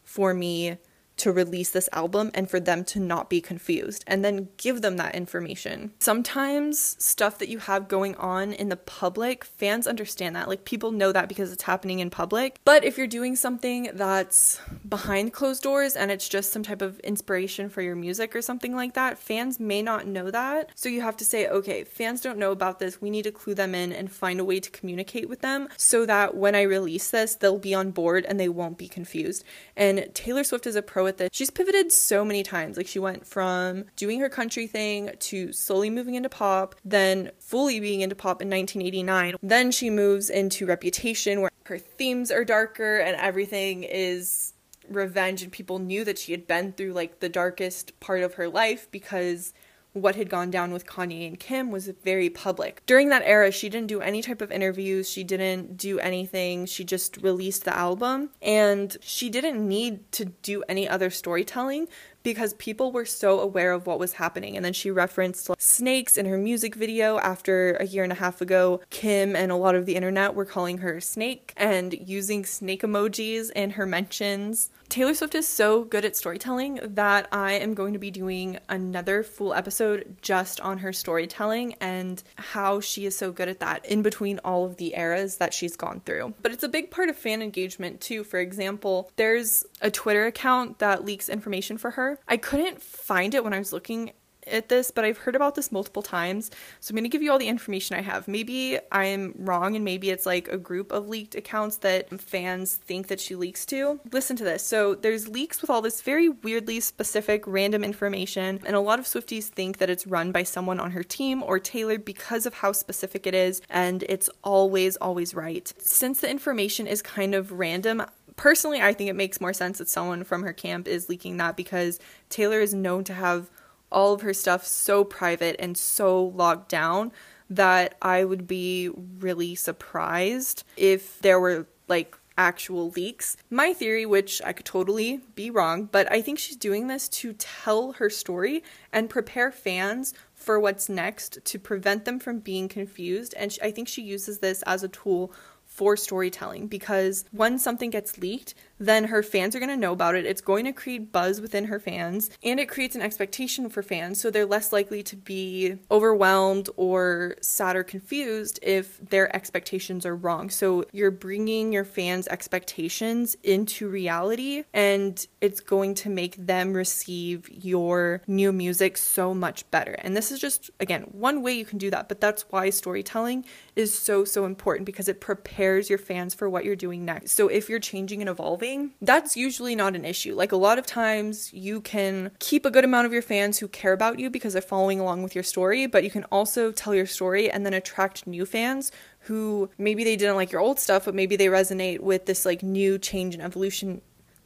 for 0.04 0.32
me 0.32 0.78
to 1.18 1.32
release 1.32 1.70
this 1.70 1.88
album 1.92 2.30
and 2.34 2.48
for 2.50 2.60
them 2.60 2.84
to 2.84 3.00
not 3.00 3.30
be 3.30 3.40
confused 3.40 4.04
and 4.06 4.24
then 4.24 4.48
give 4.56 4.82
them 4.82 4.96
that 4.96 5.14
information. 5.14 5.92
Sometimes 5.98 6.96
stuff 6.98 7.38
that 7.38 7.48
you 7.48 7.58
have 7.58 7.88
going 7.88 8.14
on 8.16 8.52
in 8.52 8.68
the 8.68 8.76
public, 8.76 9.44
fans 9.44 9.86
understand 9.86 10.34
that. 10.36 10.48
Like 10.48 10.64
people 10.64 10.90
know 10.90 11.12
that 11.12 11.28
because 11.28 11.52
it's 11.52 11.64
happening 11.64 12.00
in 12.00 12.10
public. 12.10 12.58
But 12.64 12.84
if 12.84 12.98
you're 12.98 13.06
doing 13.06 13.36
something 13.36 13.90
that's 13.94 14.60
behind 14.88 15.32
closed 15.32 15.62
doors 15.62 15.96
and 15.96 16.10
it's 16.10 16.28
just 16.28 16.52
some 16.52 16.62
type 16.62 16.82
of 16.82 16.98
inspiration 17.00 17.68
for 17.68 17.82
your 17.82 17.96
music 17.96 18.34
or 18.34 18.42
something 18.42 18.74
like 18.74 18.94
that, 18.94 19.18
fans 19.18 19.60
may 19.60 19.82
not 19.82 20.06
know 20.06 20.30
that. 20.30 20.70
So 20.74 20.88
you 20.88 21.02
have 21.02 21.16
to 21.18 21.24
say, 21.24 21.48
okay, 21.48 21.84
fans 21.84 22.20
don't 22.20 22.38
know 22.38 22.52
about 22.52 22.78
this. 22.78 23.00
We 23.00 23.10
need 23.10 23.24
to 23.24 23.32
clue 23.32 23.54
them 23.54 23.74
in 23.74 23.92
and 23.92 24.10
find 24.10 24.40
a 24.40 24.44
way 24.44 24.60
to 24.60 24.70
communicate 24.70 25.28
with 25.28 25.40
them 25.40 25.68
so 25.76 26.06
that 26.06 26.36
when 26.36 26.54
I 26.54 26.62
release 26.62 27.10
this, 27.10 27.34
they'll 27.34 27.58
be 27.58 27.74
on 27.74 27.90
board 27.90 28.24
and 28.28 28.40
they 28.40 28.48
won't 28.48 28.78
be 28.78 28.88
confused. 28.88 29.44
And 29.76 30.08
Taylor 30.14 30.44
Swift 30.44 30.66
is 30.66 30.76
a 30.76 30.82
pro 30.82 31.01
with 31.02 31.18
this. 31.18 31.30
She's 31.32 31.50
pivoted 31.50 31.92
so 31.92 32.24
many 32.24 32.42
times. 32.42 32.76
Like 32.76 32.86
she 32.86 32.98
went 32.98 33.26
from 33.26 33.84
doing 33.96 34.20
her 34.20 34.28
country 34.28 34.66
thing 34.66 35.10
to 35.18 35.52
slowly 35.52 35.90
moving 35.90 36.14
into 36.14 36.28
pop, 36.28 36.74
then 36.84 37.30
fully 37.38 37.80
being 37.80 38.00
into 38.00 38.14
pop 38.14 38.42
in 38.42 38.48
1989. 38.48 39.36
Then 39.42 39.70
she 39.70 39.90
moves 39.90 40.30
into 40.30 40.66
Reputation 40.66 41.40
where 41.40 41.50
her 41.64 41.78
themes 41.78 42.30
are 42.30 42.44
darker 42.44 42.98
and 42.98 43.16
everything 43.16 43.84
is 43.84 44.54
revenge 44.88 45.42
and 45.42 45.52
people 45.52 45.78
knew 45.78 46.04
that 46.04 46.18
she 46.18 46.32
had 46.32 46.46
been 46.46 46.72
through 46.72 46.92
like 46.92 47.20
the 47.20 47.28
darkest 47.28 47.98
part 48.00 48.22
of 48.22 48.34
her 48.34 48.48
life 48.48 48.88
because 48.90 49.52
what 49.92 50.16
had 50.16 50.30
gone 50.30 50.50
down 50.50 50.72
with 50.72 50.86
Kanye 50.86 51.26
and 51.26 51.38
Kim 51.38 51.70
was 51.70 51.88
very 52.02 52.30
public. 52.30 52.82
During 52.86 53.08
that 53.10 53.22
era, 53.24 53.50
she 53.50 53.68
didn't 53.68 53.88
do 53.88 54.00
any 54.00 54.22
type 54.22 54.40
of 54.40 54.50
interviews, 54.50 55.10
she 55.10 55.24
didn't 55.24 55.76
do 55.76 55.98
anything, 55.98 56.66
she 56.66 56.84
just 56.84 57.18
released 57.18 57.64
the 57.64 57.76
album, 57.76 58.30
and 58.40 58.96
she 59.00 59.28
didn't 59.28 59.66
need 59.66 60.10
to 60.12 60.26
do 60.26 60.62
any 60.68 60.88
other 60.88 61.10
storytelling 61.10 61.88
because 62.22 62.54
people 62.54 62.92
were 62.92 63.04
so 63.04 63.40
aware 63.40 63.72
of 63.72 63.86
what 63.86 63.98
was 63.98 64.14
happening. 64.14 64.56
And 64.56 64.64
then 64.64 64.72
she 64.72 64.90
referenced 64.90 65.48
like, 65.48 65.60
snakes 65.60 66.16
in 66.16 66.26
her 66.26 66.38
music 66.38 66.74
video 66.74 67.18
after 67.18 67.72
a 67.74 67.86
year 67.86 68.04
and 68.04 68.12
a 68.12 68.16
half 68.16 68.40
ago. 68.40 68.80
Kim 68.90 69.34
and 69.34 69.50
a 69.50 69.56
lot 69.56 69.74
of 69.74 69.86
the 69.86 69.96
internet 69.96 70.34
were 70.34 70.44
calling 70.44 70.78
her 70.78 71.00
snake 71.00 71.52
and 71.56 71.94
using 72.08 72.44
snake 72.44 72.82
emojis 72.82 73.50
in 73.52 73.70
her 73.70 73.86
mentions. 73.86 74.70
Taylor 74.92 75.14
Swift 75.14 75.34
is 75.34 75.48
so 75.48 75.84
good 75.84 76.04
at 76.04 76.16
storytelling 76.16 76.78
that 76.82 77.26
I 77.32 77.52
am 77.52 77.72
going 77.72 77.94
to 77.94 77.98
be 77.98 78.10
doing 78.10 78.58
another 78.68 79.22
full 79.22 79.54
episode 79.54 80.18
just 80.20 80.60
on 80.60 80.76
her 80.76 80.92
storytelling 80.92 81.76
and 81.80 82.22
how 82.36 82.80
she 82.80 83.06
is 83.06 83.16
so 83.16 83.32
good 83.32 83.48
at 83.48 83.60
that 83.60 83.86
in 83.86 84.02
between 84.02 84.38
all 84.40 84.66
of 84.66 84.76
the 84.76 84.94
eras 84.94 85.38
that 85.38 85.54
she's 85.54 85.76
gone 85.76 86.02
through. 86.04 86.34
But 86.42 86.52
it's 86.52 86.62
a 86.62 86.68
big 86.68 86.90
part 86.90 87.08
of 87.08 87.16
fan 87.16 87.40
engagement 87.40 88.02
too. 88.02 88.22
For 88.22 88.38
example, 88.38 89.10
there's 89.16 89.64
a 89.80 89.90
Twitter 89.90 90.26
account 90.26 90.78
that 90.80 91.06
leaks 91.06 91.30
information 91.30 91.78
for 91.78 91.92
her. 91.92 92.18
I 92.28 92.36
couldn't 92.36 92.82
find 92.82 93.34
it 93.34 93.44
when 93.44 93.54
I 93.54 93.58
was 93.60 93.72
looking 93.72 94.12
at 94.46 94.68
this, 94.68 94.90
but 94.90 95.04
I've 95.04 95.18
heard 95.18 95.36
about 95.36 95.54
this 95.54 95.72
multiple 95.72 96.02
times. 96.02 96.50
So 96.80 96.92
I'm 96.92 96.96
going 96.96 97.04
to 97.04 97.10
give 97.10 97.22
you 97.22 97.30
all 97.30 97.38
the 97.38 97.48
information 97.48 97.96
I 97.96 98.02
have. 98.02 98.28
Maybe 98.28 98.78
I'm 98.90 99.34
wrong 99.38 99.76
and 99.76 99.84
maybe 99.84 100.10
it's 100.10 100.26
like 100.26 100.48
a 100.48 100.58
group 100.58 100.92
of 100.92 101.08
leaked 101.08 101.34
accounts 101.34 101.78
that 101.78 102.20
fans 102.20 102.76
think 102.76 103.08
that 103.08 103.20
she 103.20 103.34
leaks 103.34 103.64
to. 103.66 104.00
Listen 104.12 104.36
to 104.36 104.44
this. 104.44 104.62
So 104.62 104.94
there's 104.94 105.28
leaks 105.28 105.60
with 105.60 105.70
all 105.70 105.82
this 105.82 106.02
very 106.02 106.28
weirdly 106.28 106.80
specific 106.80 107.44
random 107.46 107.84
information, 107.84 108.60
and 108.64 108.76
a 108.76 108.80
lot 108.80 108.98
of 108.98 109.04
Swifties 109.04 109.44
think 109.44 109.78
that 109.78 109.90
it's 109.90 110.06
run 110.06 110.32
by 110.32 110.42
someone 110.42 110.80
on 110.80 110.92
her 110.92 111.02
team 111.02 111.42
or 111.42 111.58
Taylor 111.58 111.98
because 111.98 112.46
of 112.46 112.54
how 112.54 112.72
specific 112.72 113.26
it 113.26 113.34
is, 113.34 113.62
and 113.70 114.02
it's 114.04 114.30
always, 114.42 114.96
always 114.96 115.34
right. 115.34 115.72
Since 115.78 116.20
the 116.20 116.30
information 116.30 116.86
is 116.86 117.02
kind 117.02 117.34
of 117.34 117.52
random, 117.52 118.04
personally, 118.36 118.80
I 118.80 118.92
think 118.92 119.10
it 119.10 119.16
makes 119.16 119.40
more 119.40 119.52
sense 119.52 119.78
that 119.78 119.88
someone 119.88 120.24
from 120.24 120.42
her 120.42 120.52
camp 120.52 120.88
is 120.88 121.08
leaking 121.08 121.36
that 121.38 121.56
because 121.56 121.98
Taylor 122.28 122.60
is 122.60 122.74
known 122.74 123.04
to 123.04 123.14
have 123.14 123.50
all 123.92 124.12
of 124.12 124.22
her 124.22 124.34
stuff 124.34 124.66
so 124.66 125.04
private 125.04 125.56
and 125.58 125.76
so 125.76 126.24
locked 126.24 126.68
down 126.68 127.12
that 127.50 127.96
I 128.00 128.24
would 128.24 128.46
be 128.46 128.90
really 129.18 129.54
surprised 129.54 130.64
if 130.76 131.20
there 131.20 131.38
were 131.38 131.66
like 131.88 132.16
actual 132.38 132.90
leaks. 132.90 133.36
My 133.50 133.72
theory, 133.72 134.06
which 134.06 134.40
I 134.44 134.52
could 134.52 134.66
totally 134.66 135.20
be 135.34 135.50
wrong, 135.50 135.88
but 135.90 136.10
I 136.10 136.22
think 136.22 136.38
she's 136.38 136.56
doing 136.56 136.86
this 136.86 137.08
to 137.10 137.34
tell 137.34 137.92
her 137.92 138.08
story 138.08 138.62
and 138.92 139.10
prepare 139.10 139.52
fans 139.52 140.14
for 140.34 140.58
what's 140.58 140.88
next 140.88 141.44
to 141.44 141.58
prevent 141.58 142.04
them 142.04 142.18
from 142.18 142.38
being 142.38 142.68
confused. 142.68 143.34
And 143.36 143.56
I 143.62 143.70
think 143.70 143.86
she 143.86 144.02
uses 144.02 144.38
this 144.38 144.62
as 144.62 144.82
a 144.82 144.88
tool 144.88 145.32
for 145.64 145.96
storytelling 145.96 146.66
because 146.66 147.24
when 147.32 147.58
something 147.58 147.90
gets 147.90 148.18
leaked, 148.18 148.54
then 148.86 149.04
her 149.04 149.22
fans 149.22 149.54
are 149.54 149.60
going 149.60 149.68
to 149.68 149.76
know 149.76 149.92
about 149.92 150.14
it. 150.14 150.26
It's 150.26 150.40
going 150.40 150.64
to 150.64 150.72
create 150.72 151.12
buzz 151.12 151.40
within 151.40 151.66
her 151.66 151.78
fans 151.78 152.30
and 152.42 152.58
it 152.58 152.68
creates 152.68 152.96
an 152.96 153.02
expectation 153.02 153.68
for 153.68 153.82
fans. 153.82 154.20
So 154.20 154.30
they're 154.30 154.44
less 154.44 154.72
likely 154.72 155.02
to 155.04 155.16
be 155.16 155.76
overwhelmed 155.90 156.68
or 156.76 157.36
sad 157.40 157.76
or 157.76 157.84
confused 157.84 158.58
if 158.62 158.98
their 158.98 159.34
expectations 159.34 160.04
are 160.04 160.16
wrong. 160.16 160.50
So 160.50 160.84
you're 160.92 161.12
bringing 161.12 161.72
your 161.72 161.84
fans' 161.84 162.26
expectations 162.28 163.36
into 163.44 163.88
reality 163.88 164.64
and 164.72 165.24
it's 165.40 165.60
going 165.60 165.94
to 165.96 166.10
make 166.10 166.34
them 166.36 166.72
receive 166.72 167.48
your 167.50 168.22
new 168.26 168.52
music 168.52 168.96
so 168.96 169.32
much 169.32 169.70
better. 169.70 169.92
And 169.92 170.16
this 170.16 170.32
is 170.32 170.40
just, 170.40 170.70
again, 170.80 171.02
one 171.12 171.42
way 171.42 171.52
you 171.52 171.64
can 171.64 171.78
do 171.78 171.90
that. 171.90 172.08
But 172.08 172.20
that's 172.20 172.42
why 172.50 172.70
storytelling 172.70 173.44
is 173.76 173.96
so, 173.96 174.24
so 174.24 174.44
important 174.44 174.86
because 174.86 175.08
it 175.08 175.20
prepares 175.20 175.88
your 175.88 175.98
fans 175.98 176.34
for 176.34 176.50
what 176.50 176.64
you're 176.64 176.74
doing 176.74 177.04
next. 177.04 177.32
So 177.32 177.48
if 177.48 177.68
you're 177.68 177.78
changing 177.78 178.20
and 178.20 178.28
evolving, 178.28 178.71
that's 179.00 179.36
usually 179.36 179.74
not 179.74 179.96
an 179.96 180.04
issue. 180.04 180.34
Like 180.34 180.52
a 180.52 180.56
lot 180.56 180.78
of 180.78 180.86
times, 180.86 181.52
you 181.52 181.80
can 181.80 182.30
keep 182.38 182.64
a 182.64 182.70
good 182.70 182.84
amount 182.84 183.06
of 183.06 183.12
your 183.12 183.22
fans 183.22 183.58
who 183.58 183.68
care 183.68 183.92
about 183.92 184.18
you 184.18 184.30
because 184.30 184.52
they're 184.52 184.62
following 184.62 185.00
along 185.00 185.22
with 185.22 185.34
your 185.34 185.44
story, 185.44 185.86
but 185.86 186.04
you 186.04 186.10
can 186.10 186.24
also 186.24 186.72
tell 186.72 186.94
your 186.94 187.06
story 187.06 187.50
and 187.50 187.64
then 187.64 187.74
attract 187.74 188.26
new 188.26 188.44
fans 188.46 188.92
who 189.26 189.70
maybe 189.78 190.04
they 190.04 190.16
didn't 190.16 190.36
like 190.36 190.52
your 190.52 190.60
old 190.60 190.78
stuff, 190.80 191.04
but 191.04 191.14
maybe 191.14 191.36
they 191.36 191.46
resonate 191.46 192.00
with 192.00 192.26
this 192.26 192.44
like 192.44 192.62
new 192.62 192.98
change 192.98 193.34
and 193.34 193.42
evolution 193.42 194.00